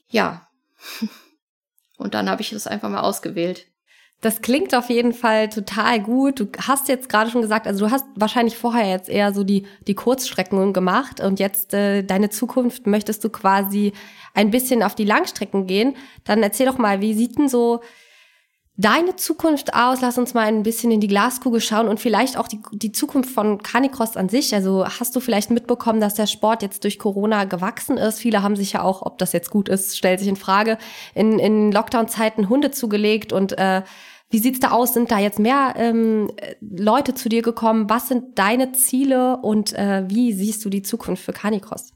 Ja. 0.08 0.48
Und 1.98 2.14
dann 2.14 2.30
habe 2.30 2.40
ich 2.40 2.48
das 2.48 2.66
einfach 2.66 2.88
mal 2.88 3.02
ausgewählt. 3.02 3.66
Das 4.22 4.40
klingt 4.40 4.74
auf 4.74 4.88
jeden 4.88 5.12
Fall 5.12 5.50
total 5.50 6.00
gut. 6.00 6.40
Du 6.40 6.48
hast 6.66 6.88
jetzt 6.88 7.10
gerade 7.10 7.30
schon 7.30 7.42
gesagt, 7.42 7.66
also 7.66 7.84
du 7.84 7.92
hast 7.92 8.06
wahrscheinlich 8.14 8.56
vorher 8.56 8.88
jetzt 8.88 9.10
eher 9.10 9.34
so 9.34 9.44
die, 9.44 9.66
die 9.86 9.94
Kurzstrecken 9.94 10.72
gemacht 10.72 11.20
und 11.20 11.38
jetzt 11.38 11.74
äh, 11.74 12.02
deine 12.02 12.30
Zukunft 12.30 12.86
möchtest 12.86 13.24
du 13.24 13.28
quasi 13.28 13.92
ein 14.32 14.50
bisschen 14.50 14.82
auf 14.82 14.94
die 14.94 15.04
Langstrecken 15.04 15.66
gehen. 15.66 15.96
Dann 16.24 16.42
erzähl 16.42 16.64
doch 16.64 16.78
mal, 16.78 17.02
wie 17.02 17.12
sieht 17.12 17.36
denn 17.36 17.50
so 17.50 17.82
deine 18.78 19.16
Zukunft 19.16 19.74
aus? 19.74 20.00
Lass 20.00 20.16
uns 20.16 20.32
mal 20.32 20.46
ein 20.46 20.62
bisschen 20.62 20.90
in 20.90 21.00
die 21.00 21.08
Glaskugel 21.08 21.60
schauen 21.60 21.88
und 21.88 22.00
vielleicht 22.00 22.38
auch 22.38 22.48
die, 22.48 22.60
die 22.72 22.92
Zukunft 22.92 23.30
von 23.30 23.62
Canicross 23.62 24.16
an 24.16 24.28
sich. 24.28 24.54
Also 24.54 24.86
hast 24.86 25.14
du 25.14 25.20
vielleicht 25.20 25.50
mitbekommen, 25.50 26.00
dass 26.00 26.14
der 26.14 26.26
Sport 26.26 26.62
jetzt 26.62 26.84
durch 26.84 26.98
Corona 26.98 27.44
gewachsen 27.44 27.98
ist? 27.98 28.20
Viele 28.20 28.42
haben 28.42 28.56
sich 28.56 28.72
ja 28.72 28.82
auch, 28.82 29.02
ob 29.02 29.18
das 29.18 29.32
jetzt 29.32 29.50
gut 29.50 29.68
ist, 29.68 29.98
stellt 29.98 30.20
sich 30.20 30.28
in 30.28 30.36
Frage, 30.36 30.78
in, 31.14 31.38
in 31.38 31.72
Lockdown-Zeiten 31.72 32.48
Hunde 32.48 32.70
zugelegt 32.70 33.32
und 33.32 33.58
äh, 33.58 33.82
wie 34.30 34.38
sieht's 34.38 34.60
da 34.60 34.70
aus? 34.70 34.94
Sind 34.94 35.10
da 35.10 35.18
jetzt 35.18 35.38
mehr 35.38 35.74
ähm, 35.76 36.30
Leute 36.60 37.14
zu 37.14 37.28
dir 37.28 37.42
gekommen? 37.42 37.88
Was 37.88 38.08
sind 38.08 38.38
deine 38.38 38.72
Ziele 38.72 39.38
und 39.38 39.72
äh, 39.72 40.04
wie 40.08 40.32
siehst 40.32 40.64
du 40.64 40.70
die 40.70 40.82
Zukunft 40.82 41.24
für 41.24 41.32
Canicross? 41.32 41.92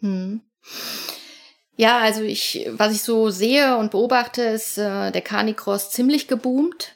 Hm. 0.00 0.40
Ja, 1.76 1.98
also 1.98 2.22
ich, 2.22 2.68
was 2.72 2.92
ich 2.92 3.02
so 3.02 3.30
sehe 3.30 3.76
und 3.76 3.90
beobachte, 3.90 4.42
ist 4.42 4.78
äh, 4.78 5.10
der 5.10 5.22
Canicross 5.22 5.90
ziemlich 5.90 6.28
geboomt. 6.28 6.92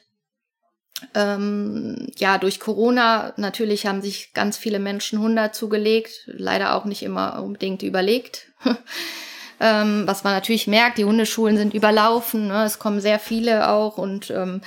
Ähm, 1.13 2.07
ja, 2.17 2.37
durch 2.37 2.59
Corona 2.59 3.33
natürlich 3.37 3.85
haben 3.85 4.01
sich 4.01 4.33
ganz 4.33 4.57
viele 4.57 4.79
Menschen 4.79 5.19
Hunde 5.19 5.51
zugelegt, 5.51 6.23
leider 6.25 6.75
auch 6.75 6.85
nicht 6.85 7.03
immer 7.03 7.41
unbedingt 7.43 7.83
überlegt. 7.83 8.51
ähm, 9.59 10.03
was 10.05 10.23
man 10.23 10.33
natürlich 10.33 10.67
merkt, 10.67 10.97
die 10.97 11.05
Hundeschulen 11.05 11.57
sind 11.57 11.73
überlaufen, 11.73 12.47
ne? 12.47 12.63
es 12.63 12.79
kommen 12.79 13.01
sehr 13.01 13.19
viele 13.19 13.69
auch 13.69 13.97
und 13.97 14.29
ähm, 14.31 14.61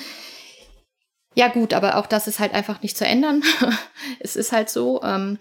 ja 1.34 1.48
gut, 1.48 1.72
aber 1.72 1.96
auch 1.96 2.06
das 2.06 2.26
ist 2.28 2.38
halt 2.38 2.52
einfach 2.54 2.82
nicht 2.82 2.96
zu 2.96 3.06
ändern. 3.06 3.42
es 4.20 4.36
ist 4.36 4.52
halt 4.52 4.68
so. 4.68 5.02
Ähm, 5.02 5.38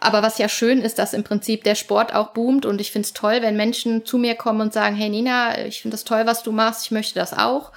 aber 0.00 0.22
was 0.22 0.38
ja 0.38 0.48
schön 0.48 0.80
ist, 0.80 0.98
dass 0.98 1.14
im 1.14 1.24
Prinzip 1.24 1.64
der 1.64 1.74
Sport 1.74 2.14
auch 2.14 2.32
boomt 2.32 2.66
und 2.66 2.80
ich 2.80 2.90
finde 2.90 3.06
es 3.06 3.12
toll, 3.12 3.38
wenn 3.40 3.56
Menschen 3.56 4.04
zu 4.04 4.18
mir 4.18 4.34
kommen 4.34 4.60
und 4.60 4.72
sagen, 4.72 4.96
hey 4.96 5.08
Nina, 5.08 5.66
ich 5.66 5.82
finde 5.82 5.94
das 5.94 6.04
toll, 6.04 6.26
was 6.26 6.42
du 6.42 6.52
machst, 6.52 6.84
ich 6.84 6.90
möchte 6.90 7.14
das 7.14 7.32
auch. 7.32 7.72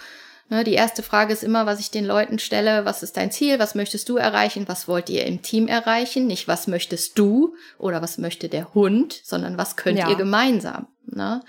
Ne, 0.49 0.63
die 0.63 0.73
erste 0.73 1.03
Frage 1.03 1.33
ist 1.33 1.43
immer, 1.43 1.65
was 1.65 1.81
ich 1.81 1.91
den 1.91 2.05
Leuten 2.05 2.39
stelle, 2.39 2.85
was 2.85 3.03
ist 3.03 3.17
dein 3.17 3.31
Ziel, 3.31 3.59
was 3.59 3.75
möchtest 3.75 4.07
du 4.07 4.15
erreichen, 4.15 4.67
was 4.67 4.87
wollt 4.87 5.09
ihr 5.09 5.25
im 5.25 5.41
Team 5.41 5.67
erreichen, 5.67 6.25
nicht 6.25 6.47
was 6.47 6.67
möchtest 6.67 7.19
du 7.19 7.55
oder 7.77 8.01
was 8.01 8.17
möchte 8.17 8.47
der 8.47 8.73
Hund, 8.73 9.19
sondern 9.25 9.57
was 9.57 9.75
könnt 9.75 9.99
ja. 9.99 10.09
ihr 10.09 10.15
gemeinsam. 10.15 10.87
Ne? 11.05 11.43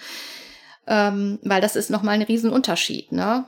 Ähm, 0.89 1.39
weil 1.43 1.61
das 1.61 1.77
ist 1.77 1.91
nochmal 1.91 2.17
ein 2.17 2.23
Riesenunterschied. 2.23 3.13
Ne? 3.13 3.47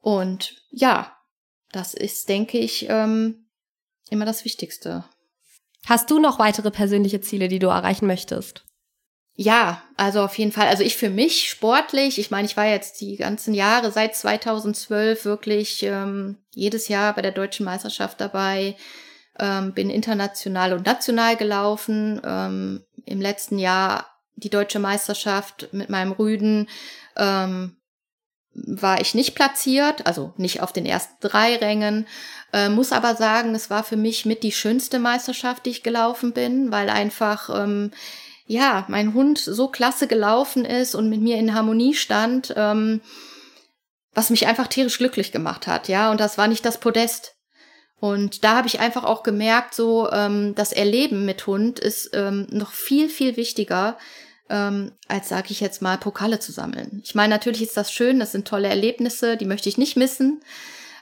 Und 0.00 0.56
ja, 0.70 1.16
das 1.72 1.94
ist, 1.94 2.28
denke 2.28 2.58
ich, 2.58 2.86
ähm, 2.90 3.46
immer 4.10 4.26
das 4.26 4.44
Wichtigste. 4.44 5.04
Hast 5.84 6.10
du 6.10 6.18
noch 6.18 6.38
weitere 6.38 6.70
persönliche 6.70 7.20
Ziele, 7.20 7.48
die 7.48 7.58
du 7.58 7.68
erreichen 7.68 8.06
möchtest? 8.06 8.66
ja, 9.36 9.82
also 9.96 10.22
auf 10.22 10.36
jeden 10.38 10.50
Fall. 10.50 10.68
Also 10.68 10.82
ich 10.82 10.96
für 10.96 11.10
mich 11.10 11.50
sportlich, 11.50 12.18
ich 12.18 12.30
meine, 12.30 12.46
ich 12.46 12.56
war 12.56 12.66
jetzt 12.66 13.00
die 13.02 13.16
ganzen 13.16 13.52
Jahre 13.52 13.92
seit 13.92 14.16
2012 14.16 15.26
wirklich 15.26 15.82
ähm, 15.82 16.38
jedes 16.54 16.88
Jahr 16.88 17.14
bei 17.14 17.20
der 17.20 17.32
deutschen 17.32 17.66
Meisterschaft 17.66 18.18
dabei, 18.18 18.76
ähm, 19.38 19.74
bin 19.74 19.90
international 19.90 20.72
und 20.72 20.86
national 20.86 21.36
gelaufen. 21.36 22.20
Ähm, 22.24 22.84
Im 23.04 23.20
letzten 23.20 23.58
Jahr 23.58 24.06
die 24.36 24.50
deutsche 24.50 24.78
Meisterschaft 24.78 25.68
mit 25.72 25.90
meinem 25.90 26.12
Rüden 26.12 26.68
ähm, 27.16 27.76
war 28.64 29.00
ich 29.00 29.14
nicht 29.14 29.34
platziert, 29.34 30.06
also 30.06 30.32
nicht 30.36 30.62
auf 30.62 30.72
den 30.72 30.86
ersten 30.86 31.14
drei 31.20 31.56
Rängen. 31.56 32.06
Äh, 32.52 32.68
muss 32.68 32.92
aber 32.92 33.14
sagen, 33.14 33.54
es 33.54 33.70
war 33.70 33.84
für 33.84 33.96
mich 33.96 34.24
mit 34.24 34.42
die 34.42 34.52
schönste 34.52 34.98
Meisterschaft, 34.98 35.66
die 35.66 35.70
ich 35.70 35.82
gelaufen 35.82 36.32
bin, 36.32 36.72
weil 36.72 36.88
einfach 36.88 37.50
ähm, 37.50 37.90
ja, 38.46 38.84
mein 38.88 39.12
Hund 39.12 39.38
so 39.38 39.68
klasse 39.68 40.06
gelaufen 40.06 40.64
ist 40.64 40.94
und 40.94 41.10
mit 41.10 41.20
mir 41.20 41.36
in 41.36 41.54
Harmonie 41.54 41.94
stand, 41.94 42.54
ähm, 42.56 43.00
was 44.14 44.30
mich 44.30 44.46
einfach 44.46 44.68
tierisch 44.68 44.98
glücklich 44.98 45.32
gemacht 45.32 45.66
hat, 45.66 45.88
ja. 45.88 46.10
Und 46.10 46.20
das 46.20 46.38
war 46.38 46.48
nicht 46.48 46.64
das 46.64 46.78
Podest. 46.78 47.34
Und 47.98 48.44
da 48.44 48.56
habe 48.56 48.68
ich 48.68 48.80
einfach 48.80 49.04
auch 49.04 49.22
gemerkt, 49.22 49.74
so 49.74 50.10
ähm, 50.10 50.54
das 50.54 50.72
Erleben 50.72 51.24
mit 51.24 51.46
Hund 51.46 51.78
ist 51.78 52.10
ähm, 52.12 52.46
noch 52.50 52.70
viel, 52.70 53.08
viel 53.08 53.36
wichtiger, 53.36 53.98
ähm, 54.48 54.92
als 55.08 55.28
sage 55.28 55.48
ich 55.50 55.60
jetzt 55.60 55.82
mal, 55.82 55.98
Pokale 55.98 56.38
zu 56.38 56.52
sammeln. 56.52 57.00
Ich 57.04 57.14
meine, 57.14 57.34
natürlich 57.34 57.62
ist 57.62 57.76
das 57.76 57.92
schön, 57.92 58.18
das 58.18 58.32
sind 58.32 58.46
tolle 58.46 58.68
Erlebnisse, 58.68 59.36
die 59.36 59.44
möchte 59.46 59.68
ich 59.68 59.78
nicht 59.78 59.96
missen. 59.96 60.42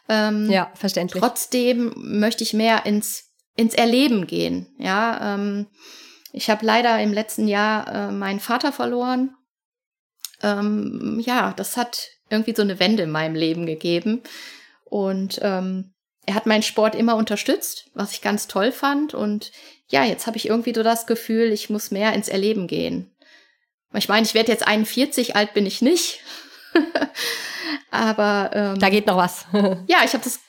Ähm, 0.09 0.51
ja, 0.51 0.71
verständlich. 0.75 1.21
Trotzdem 1.21 1.93
möchte 1.97 2.43
ich 2.43 2.53
mehr 2.53 2.87
ins, 2.87 3.31
ins 3.57 3.75
Erleben 3.75 4.27
gehen, 4.27 4.69
ja. 4.79 5.35
Ähm, 5.35 5.67
ich 6.33 6.51
habe 6.51 6.67
leider 6.67 7.01
im 7.01 7.13
letzten 7.13 7.47
Jahr 7.47 7.87
äh, 7.87 8.11
meinen 8.11 8.41
Vater 8.41 8.73
verloren. 8.73 9.37
Ähm, 10.43 11.23
ja, 11.25 11.53
das 11.57 11.77
hat 11.77 12.09
irgendwie 12.29 12.55
so 12.57 12.63
eine 12.63 12.81
Wende 12.81 13.05
in 13.05 13.11
meinem 13.11 13.37
Leben 13.37 13.67
gegeben. 13.67 14.23
Und 14.85 15.39
ähm, 15.43 15.95
er 16.27 16.35
hat 16.35 16.47
meinen 16.47 16.63
Sport 16.63 16.95
immer 16.95 17.17
unterstützt, 17.17 17.91
was 17.95 18.13
ich 18.13 18.21
ganz 18.21 18.49
toll 18.49 18.73
fand. 18.73 19.15
Und 19.15 19.53
ja, 19.89 20.05
jetzt 20.05 20.27
habe 20.27 20.37
ich 20.37 20.49
irgendwie 20.49 20.75
so 20.75 20.83
das 20.83 21.07
Gefühl, 21.07 21.53
ich 21.53 21.71
muss 21.71 21.91
mehr 21.91 22.13
ins 22.15 22.29
Erleben 22.29 22.67
gehen. 22.67 23.14
Ich 23.95 24.09
meine, 24.09 24.27
ich 24.27 24.35
werde 24.35 24.53
jetzt 24.53 24.67
41, 24.67 25.37
alt 25.37 25.55
bin 25.55 25.67
ich 25.67 25.83
nicht. 25.83 26.21
Aber 27.91 28.51
ähm, 28.53 28.79
da 28.79 28.91
geht 28.91 29.07
noch 29.07 29.17
was. 29.17 29.47
ja, 29.87 29.99
ich 30.05 30.13
habe 30.13 30.25
das 30.25 30.41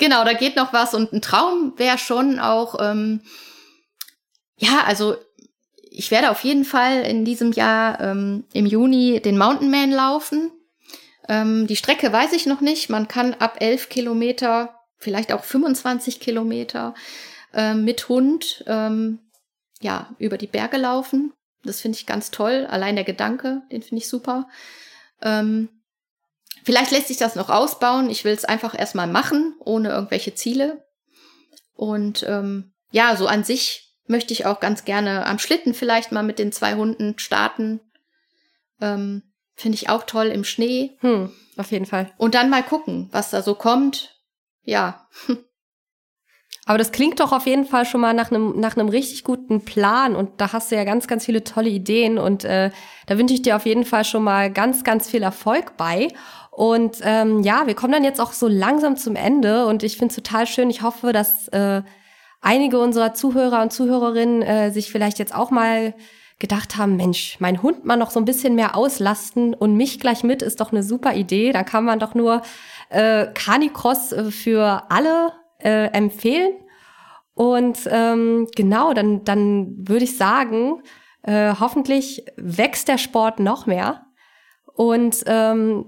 genau, 0.00 0.24
da 0.24 0.32
geht 0.32 0.56
noch 0.56 0.72
was. 0.72 0.94
Und 0.94 1.12
ein 1.12 1.22
Traum 1.22 1.74
wäre 1.76 1.98
schon 1.98 2.40
auch, 2.40 2.76
ähm, 2.80 3.22
ja, 4.56 4.82
also 4.84 5.16
ich 5.90 6.10
werde 6.10 6.30
auf 6.30 6.42
jeden 6.42 6.64
Fall 6.64 7.02
in 7.02 7.24
diesem 7.24 7.52
Jahr 7.52 8.00
ähm, 8.00 8.44
im 8.52 8.66
Juni 8.66 9.20
den 9.20 9.38
Mountain 9.38 9.70
Man 9.70 9.92
laufen. 9.92 10.50
Ähm, 11.28 11.66
die 11.66 11.76
Strecke 11.76 12.12
weiß 12.12 12.32
ich 12.32 12.46
noch 12.46 12.60
nicht. 12.60 12.90
Man 12.90 13.06
kann 13.06 13.34
ab 13.34 13.56
11 13.60 13.88
Kilometer, 13.88 14.74
vielleicht 14.98 15.32
auch 15.32 15.44
25 15.44 16.20
Kilometer 16.20 16.94
äh, 17.54 17.74
mit 17.74 18.08
Hund 18.08 18.64
ähm, 18.66 19.20
ja 19.80 20.08
über 20.18 20.38
die 20.38 20.46
Berge 20.46 20.76
laufen. 20.76 21.32
Das 21.64 21.80
finde 21.80 21.96
ich 21.98 22.06
ganz 22.06 22.30
toll. 22.30 22.66
Allein 22.70 22.96
der 22.96 23.04
Gedanke, 23.04 23.62
den 23.70 23.82
finde 23.82 24.02
ich 24.02 24.08
super. 24.08 24.48
Ähm, 25.20 25.68
vielleicht 26.64 26.90
lässt 26.90 27.08
sich 27.08 27.18
das 27.18 27.34
noch 27.34 27.50
ausbauen. 27.50 28.10
Ich 28.10 28.24
will 28.24 28.32
es 28.32 28.44
einfach 28.44 28.78
erstmal 28.78 29.06
machen, 29.06 29.54
ohne 29.60 29.90
irgendwelche 29.90 30.34
Ziele. 30.34 30.84
Und 31.74 32.24
ähm, 32.28 32.72
ja, 32.90 33.16
so 33.16 33.26
an 33.26 33.44
sich 33.44 33.94
möchte 34.06 34.32
ich 34.32 34.46
auch 34.46 34.60
ganz 34.60 34.84
gerne 34.84 35.26
am 35.26 35.38
Schlitten 35.38 35.74
vielleicht 35.74 36.12
mal 36.12 36.22
mit 36.22 36.38
den 36.38 36.52
zwei 36.52 36.74
Hunden 36.74 37.18
starten. 37.18 37.80
Ähm, 38.80 39.22
Finde 39.54 39.76
ich 39.76 39.90
auch 39.90 40.04
toll 40.04 40.28
im 40.28 40.44
Schnee. 40.44 40.96
Hm, 41.00 41.30
auf 41.58 41.70
jeden 41.70 41.84
Fall. 41.84 42.10
Und 42.16 42.34
dann 42.34 42.48
mal 42.48 42.62
gucken, 42.62 43.08
was 43.12 43.30
da 43.30 43.42
so 43.42 43.54
kommt. 43.54 44.18
Ja. 44.62 45.06
Aber 46.66 46.78
das 46.78 46.92
klingt 46.92 47.20
doch 47.20 47.32
auf 47.32 47.46
jeden 47.46 47.64
Fall 47.64 47.84
schon 47.84 48.00
mal 48.00 48.14
nach 48.14 48.30
einem 48.30 48.58
nach 48.60 48.76
einem 48.76 48.88
richtig 48.88 49.24
guten 49.24 49.64
Plan 49.64 50.14
und 50.14 50.40
da 50.40 50.52
hast 50.52 50.70
du 50.70 50.76
ja 50.76 50.84
ganz 50.84 51.08
ganz 51.08 51.24
viele 51.24 51.42
tolle 51.42 51.70
Ideen 51.70 52.18
und 52.18 52.44
äh, 52.44 52.70
da 53.06 53.18
wünsche 53.18 53.34
ich 53.34 53.42
dir 53.42 53.56
auf 53.56 53.66
jeden 53.66 53.84
Fall 53.84 54.04
schon 54.04 54.22
mal 54.22 54.52
ganz 54.52 54.84
ganz 54.84 55.08
viel 55.08 55.22
Erfolg 55.22 55.76
bei. 55.76 56.08
Und 56.50 56.98
ähm, 57.02 57.42
ja, 57.42 57.66
wir 57.66 57.74
kommen 57.74 57.92
dann 57.92 58.04
jetzt 58.04 58.20
auch 58.20 58.32
so 58.32 58.46
langsam 58.46 58.96
zum 58.96 59.16
Ende 59.16 59.66
und 59.66 59.82
ich 59.82 59.96
finde 59.96 60.12
es 60.12 60.16
total 60.16 60.46
schön. 60.46 60.68
Ich 60.68 60.82
hoffe, 60.82 61.12
dass 61.12 61.48
äh, 61.48 61.82
einige 62.40 62.78
unserer 62.78 63.14
Zuhörer 63.14 63.62
und 63.62 63.72
Zuhörerinnen 63.72 64.42
äh, 64.42 64.70
sich 64.70 64.90
vielleicht 64.90 65.18
jetzt 65.18 65.34
auch 65.34 65.50
mal 65.50 65.94
gedacht 66.38 66.76
haben, 66.76 66.96
Mensch, 66.96 67.36
mein 67.38 67.62
Hund 67.62 67.84
mal 67.84 67.96
noch 67.96 68.10
so 68.10 68.18
ein 68.18 68.24
bisschen 68.24 68.54
mehr 68.54 68.74
auslasten 68.76 69.54
und 69.54 69.76
mich 69.76 70.00
gleich 70.00 70.24
mit 70.24 70.42
ist 70.42 70.60
doch 70.60 70.72
eine 70.72 70.82
super 70.82 71.14
Idee. 71.14 71.52
Da 71.52 71.62
kann 71.62 71.84
man 71.84 71.98
doch 71.98 72.14
nur 72.14 72.42
äh, 72.88 73.26
Canicross 73.34 74.12
äh, 74.12 74.30
für 74.30 74.84
alle 74.88 75.32
äh, 75.62 75.86
empfehlen. 75.92 76.52
Und 77.34 77.78
ähm, 77.90 78.48
genau, 78.54 78.92
dann, 78.92 79.24
dann 79.24 79.88
würde 79.88 80.04
ich 80.04 80.16
sagen, 80.16 80.82
äh, 81.22 81.54
hoffentlich 81.58 82.24
wächst 82.36 82.88
der 82.88 82.98
Sport 82.98 83.40
noch 83.40 83.66
mehr. 83.66 84.06
Und 84.74 85.22
ähm, 85.26 85.86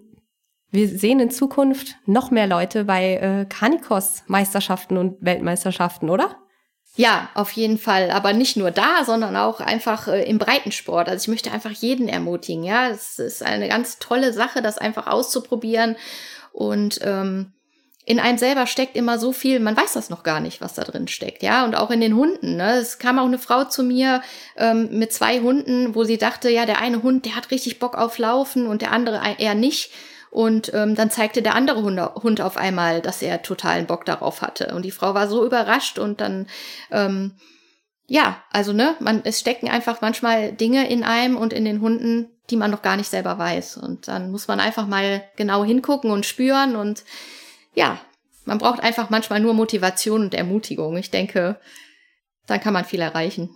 wir 0.70 0.88
sehen 0.88 1.20
in 1.20 1.30
Zukunft 1.30 1.96
noch 2.06 2.30
mehr 2.30 2.46
Leute 2.46 2.84
bei 2.84 3.16
äh, 3.16 3.44
Canicross-Meisterschaften 3.46 4.96
und 4.96 5.18
Weltmeisterschaften, 5.20 6.08
oder? 6.08 6.36
Ja, 6.96 7.30
auf 7.34 7.52
jeden 7.52 7.78
Fall. 7.78 8.10
Aber 8.10 8.32
nicht 8.32 8.56
nur 8.56 8.70
da, 8.70 9.04
sondern 9.04 9.36
auch 9.36 9.60
einfach 9.60 10.08
äh, 10.08 10.24
im 10.24 10.38
Breitensport. 10.38 11.08
Also 11.08 11.24
ich 11.24 11.28
möchte 11.28 11.52
einfach 11.52 11.70
jeden 11.70 12.08
ermutigen. 12.08 12.64
Ja, 12.64 12.88
es 12.88 13.18
ist 13.18 13.42
eine 13.42 13.68
ganz 13.68 13.98
tolle 13.98 14.32
Sache, 14.32 14.60
das 14.60 14.78
einfach 14.78 15.06
auszuprobieren. 15.06 15.96
Und 16.52 17.00
ähm, 17.02 17.52
in 18.04 18.18
einem 18.18 18.38
selber 18.38 18.66
steckt 18.66 18.96
immer 18.96 19.18
so 19.18 19.32
viel, 19.32 19.60
man 19.60 19.76
weiß 19.76 19.92
das 19.92 20.10
noch 20.10 20.24
gar 20.24 20.40
nicht, 20.40 20.60
was 20.60 20.74
da 20.74 20.82
drin 20.82 21.06
steckt, 21.06 21.42
ja, 21.42 21.64
und 21.64 21.76
auch 21.76 21.90
in 21.90 22.00
den 22.00 22.16
Hunden. 22.16 22.56
Ne? 22.56 22.72
Es 22.74 22.98
kam 22.98 23.18
auch 23.18 23.26
eine 23.26 23.38
Frau 23.38 23.64
zu 23.64 23.84
mir 23.84 24.22
ähm, 24.56 24.88
mit 24.90 25.12
zwei 25.12 25.40
Hunden, 25.40 25.94
wo 25.94 26.02
sie 26.02 26.18
dachte, 26.18 26.50
ja, 26.50 26.66
der 26.66 26.80
eine 26.80 27.02
Hund, 27.04 27.26
der 27.26 27.36
hat 27.36 27.52
richtig 27.52 27.78
Bock 27.78 27.96
auf 27.96 28.18
Laufen 28.18 28.66
und 28.66 28.82
der 28.82 28.90
andere 28.90 29.20
eher 29.38 29.54
nicht. 29.54 29.92
Und 30.30 30.72
ähm, 30.74 30.94
dann 30.94 31.10
zeigte 31.10 31.42
der 31.42 31.54
andere 31.54 31.82
Hund, 31.82 32.40
auf 32.40 32.56
einmal, 32.56 33.02
dass 33.02 33.20
er 33.20 33.42
totalen 33.42 33.86
Bock 33.86 34.06
darauf 34.06 34.40
hatte. 34.40 34.74
Und 34.74 34.82
die 34.82 34.90
Frau 34.90 35.14
war 35.14 35.28
so 35.28 35.44
überrascht 35.44 35.98
und 35.98 36.22
dann, 36.22 36.46
ähm, 36.90 37.32
ja, 38.06 38.42
also 38.50 38.72
ne, 38.72 38.96
man, 38.98 39.20
es 39.24 39.40
stecken 39.40 39.68
einfach 39.68 40.00
manchmal 40.00 40.52
Dinge 40.52 40.88
in 40.88 41.04
einem 41.04 41.36
und 41.36 41.52
in 41.52 41.66
den 41.66 41.82
Hunden, 41.82 42.30
die 42.48 42.56
man 42.56 42.70
noch 42.70 42.80
gar 42.80 42.96
nicht 42.96 43.10
selber 43.10 43.38
weiß. 43.38 43.76
Und 43.76 44.08
dann 44.08 44.30
muss 44.30 44.48
man 44.48 44.58
einfach 44.58 44.86
mal 44.86 45.22
genau 45.36 45.64
hingucken 45.64 46.10
und 46.10 46.24
spüren 46.24 46.76
und 46.76 47.04
ja, 47.74 47.98
man 48.44 48.58
braucht 48.58 48.80
einfach 48.82 49.10
manchmal 49.10 49.40
nur 49.40 49.54
Motivation 49.54 50.22
und 50.22 50.34
Ermutigung. 50.34 50.96
Ich 50.96 51.10
denke, 51.10 51.60
dann 52.46 52.60
kann 52.60 52.72
man 52.72 52.84
viel 52.84 53.00
erreichen. 53.00 53.50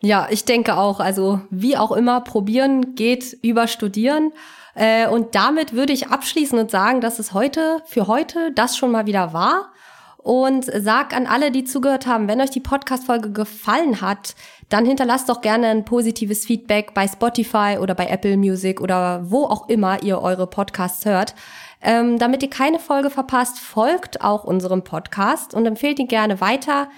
Ja, 0.00 0.28
ich 0.30 0.44
denke 0.44 0.76
auch. 0.76 1.00
Also 1.00 1.40
wie 1.50 1.76
auch 1.76 1.92
immer, 1.92 2.20
probieren 2.20 2.94
geht 2.94 3.36
über 3.42 3.66
studieren. 3.66 4.32
Äh, 4.74 5.08
und 5.08 5.34
damit 5.34 5.72
würde 5.72 5.94
ich 5.94 6.08
abschließen 6.08 6.58
und 6.58 6.70
sagen, 6.70 7.00
dass 7.00 7.18
es 7.18 7.32
heute, 7.32 7.82
für 7.86 8.06
heute, 8.06 8.52
das 8.52 8.76
schon 8.76 8.90
mal 8.92 9.06
wieder 9.06 9.32
war. 9.32 9.72
Und 10.26 10.64
sag 10.64 11.14
an 11.14 11.28
alle, 11.28 11.52
die 11.52 11.62
zugehört 11.62 12.08
haben, 12.08 12.26
wenn 12.26 12.40
euch 12.40 12.50
die 12.50 12.58
Podcast-Folge 12.58 13.30
gefallen 13.30 14.00
hat, 14.00 14.34
dann 14.68 14.84
hinterlasst 14.84 15.28
doch 15.28 15.40
gerne 15.40 15.68
ein 15.68 15.84
positives 15.84 16.44
Feedback 16.44 16.94
bei 16.94 17.06
Spotify 17.06 17.78
oder 17.80 17.94
bei 17.94 18.08
Apple 18.08 18.36
Music 18.36 18.80
oder 18.80 19.30
wo 19.30 19.44
auch 19.44 19.68
immer 19.68 20.02
ihr 20.02 20.20
eure 20.20 20.48
Podcasts 20.48 21.04
hört. 21.04 21.36
Ähm, 21.80 22.18
damit 22.18 22.42
ihr 22.42 22.50
keine 22.50 22.80
Folge 22.80 23.08
verpasst, 23.08 23.60
folgt 23.60 24.20
auch 24.20 24.42
unserem 24.42 24.82
Podcast 24.82 25.54
und 25.54 25.64
empfehlt 25.64 26.00
ihn 26.00 26.08
gerne 26.08 26.40
weiter. 26.40 26.88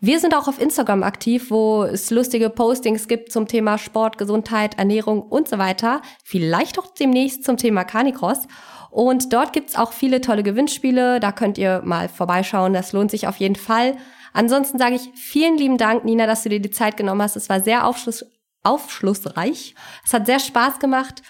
Wir 0.00 0.18
sind 0.18 0.34
auch 0.34 0.48
auf 0.48 0.58
Instagram 0.58 1.02
aktiv, 1.02 1.50
wo 1.50 1.84
es 1.84 2.10
lustige 2.10 2.48
Postings 2.48 3.06
gibt 3.06 3.32
zum 3.32 3.48
Thema 3.48 3.76
Sport, 3.76 4.16
Gesundheit, 4.16 4.78
Ernährung 4.78 5.20
und 5.20 5.46
so 5.46 5.58
weiter. 5.58 6.00
Vielleicht 6.24 6.78
auch 6.78 6.86
demnächst 6.94 7.44
zum 7.44 7.58
Thema 7.58 7.84
Canicross. 7.84 8.48
Und 8.92 9.32
dort 9.32 9.54
gibt's 9.54 9.74
auch 9.74 9.94
viele 9.94 10.20
tolle 10.20 10.42
Gewinnspiele. 10.42 11.18
Da 11.18 11.32
könnt 11.32 11.56
ihr 11.56 11.80
mal 11.82 12.10
vorbeischauen. 12.10 12.74
Das 12.74 12.92
lohnt 12.92 13.10
sich 13.10 13.26
auf 13.26 13.36
jeden 13.36 13.56
Fall. 13.56 13.96
Ansonsten 14.34 14.78
sage 14.78 14.96
ich 14.96 15.10
vielen 15.14 15.56
lieben 15.56 15.78
Dank, 15.78 16.04
Nina, 16.04 16.26
dass 16.26 16.42
du 16.42 16.50
dir 16.50 16.60
die 16.60 16.70
Zeit 16.70 16.98
genommen 16.98 17.22
hast. 17.22 17.34
Es 17.34 17.48
war 17.48 17.60
sehr 17.60 17.86
aufschluss 17.86 18.26
aufschlussreich. 18.64 19.74
Es 20.04 20.12
hat 20.12 20.26
sehr 20.26 20.38
Spaß 20.38 20.78
gemacht. 20.78 21.22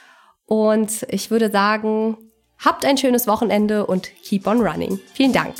Und 0.44 1.06
ich 1.08 1.30
würde 1.30 1.50
sagen, 1.50 2.18
habt 2.58 2.84
ein 2.84 2.98
schönes 2.98 3.28
Wochenende 3.28 3.86
und 3.86 4.10
keep 4.22 4.46
on 4.48 4.60
running. 4.60 4.98
Vielen 5.14 5.32
Dank. 5.32 5.54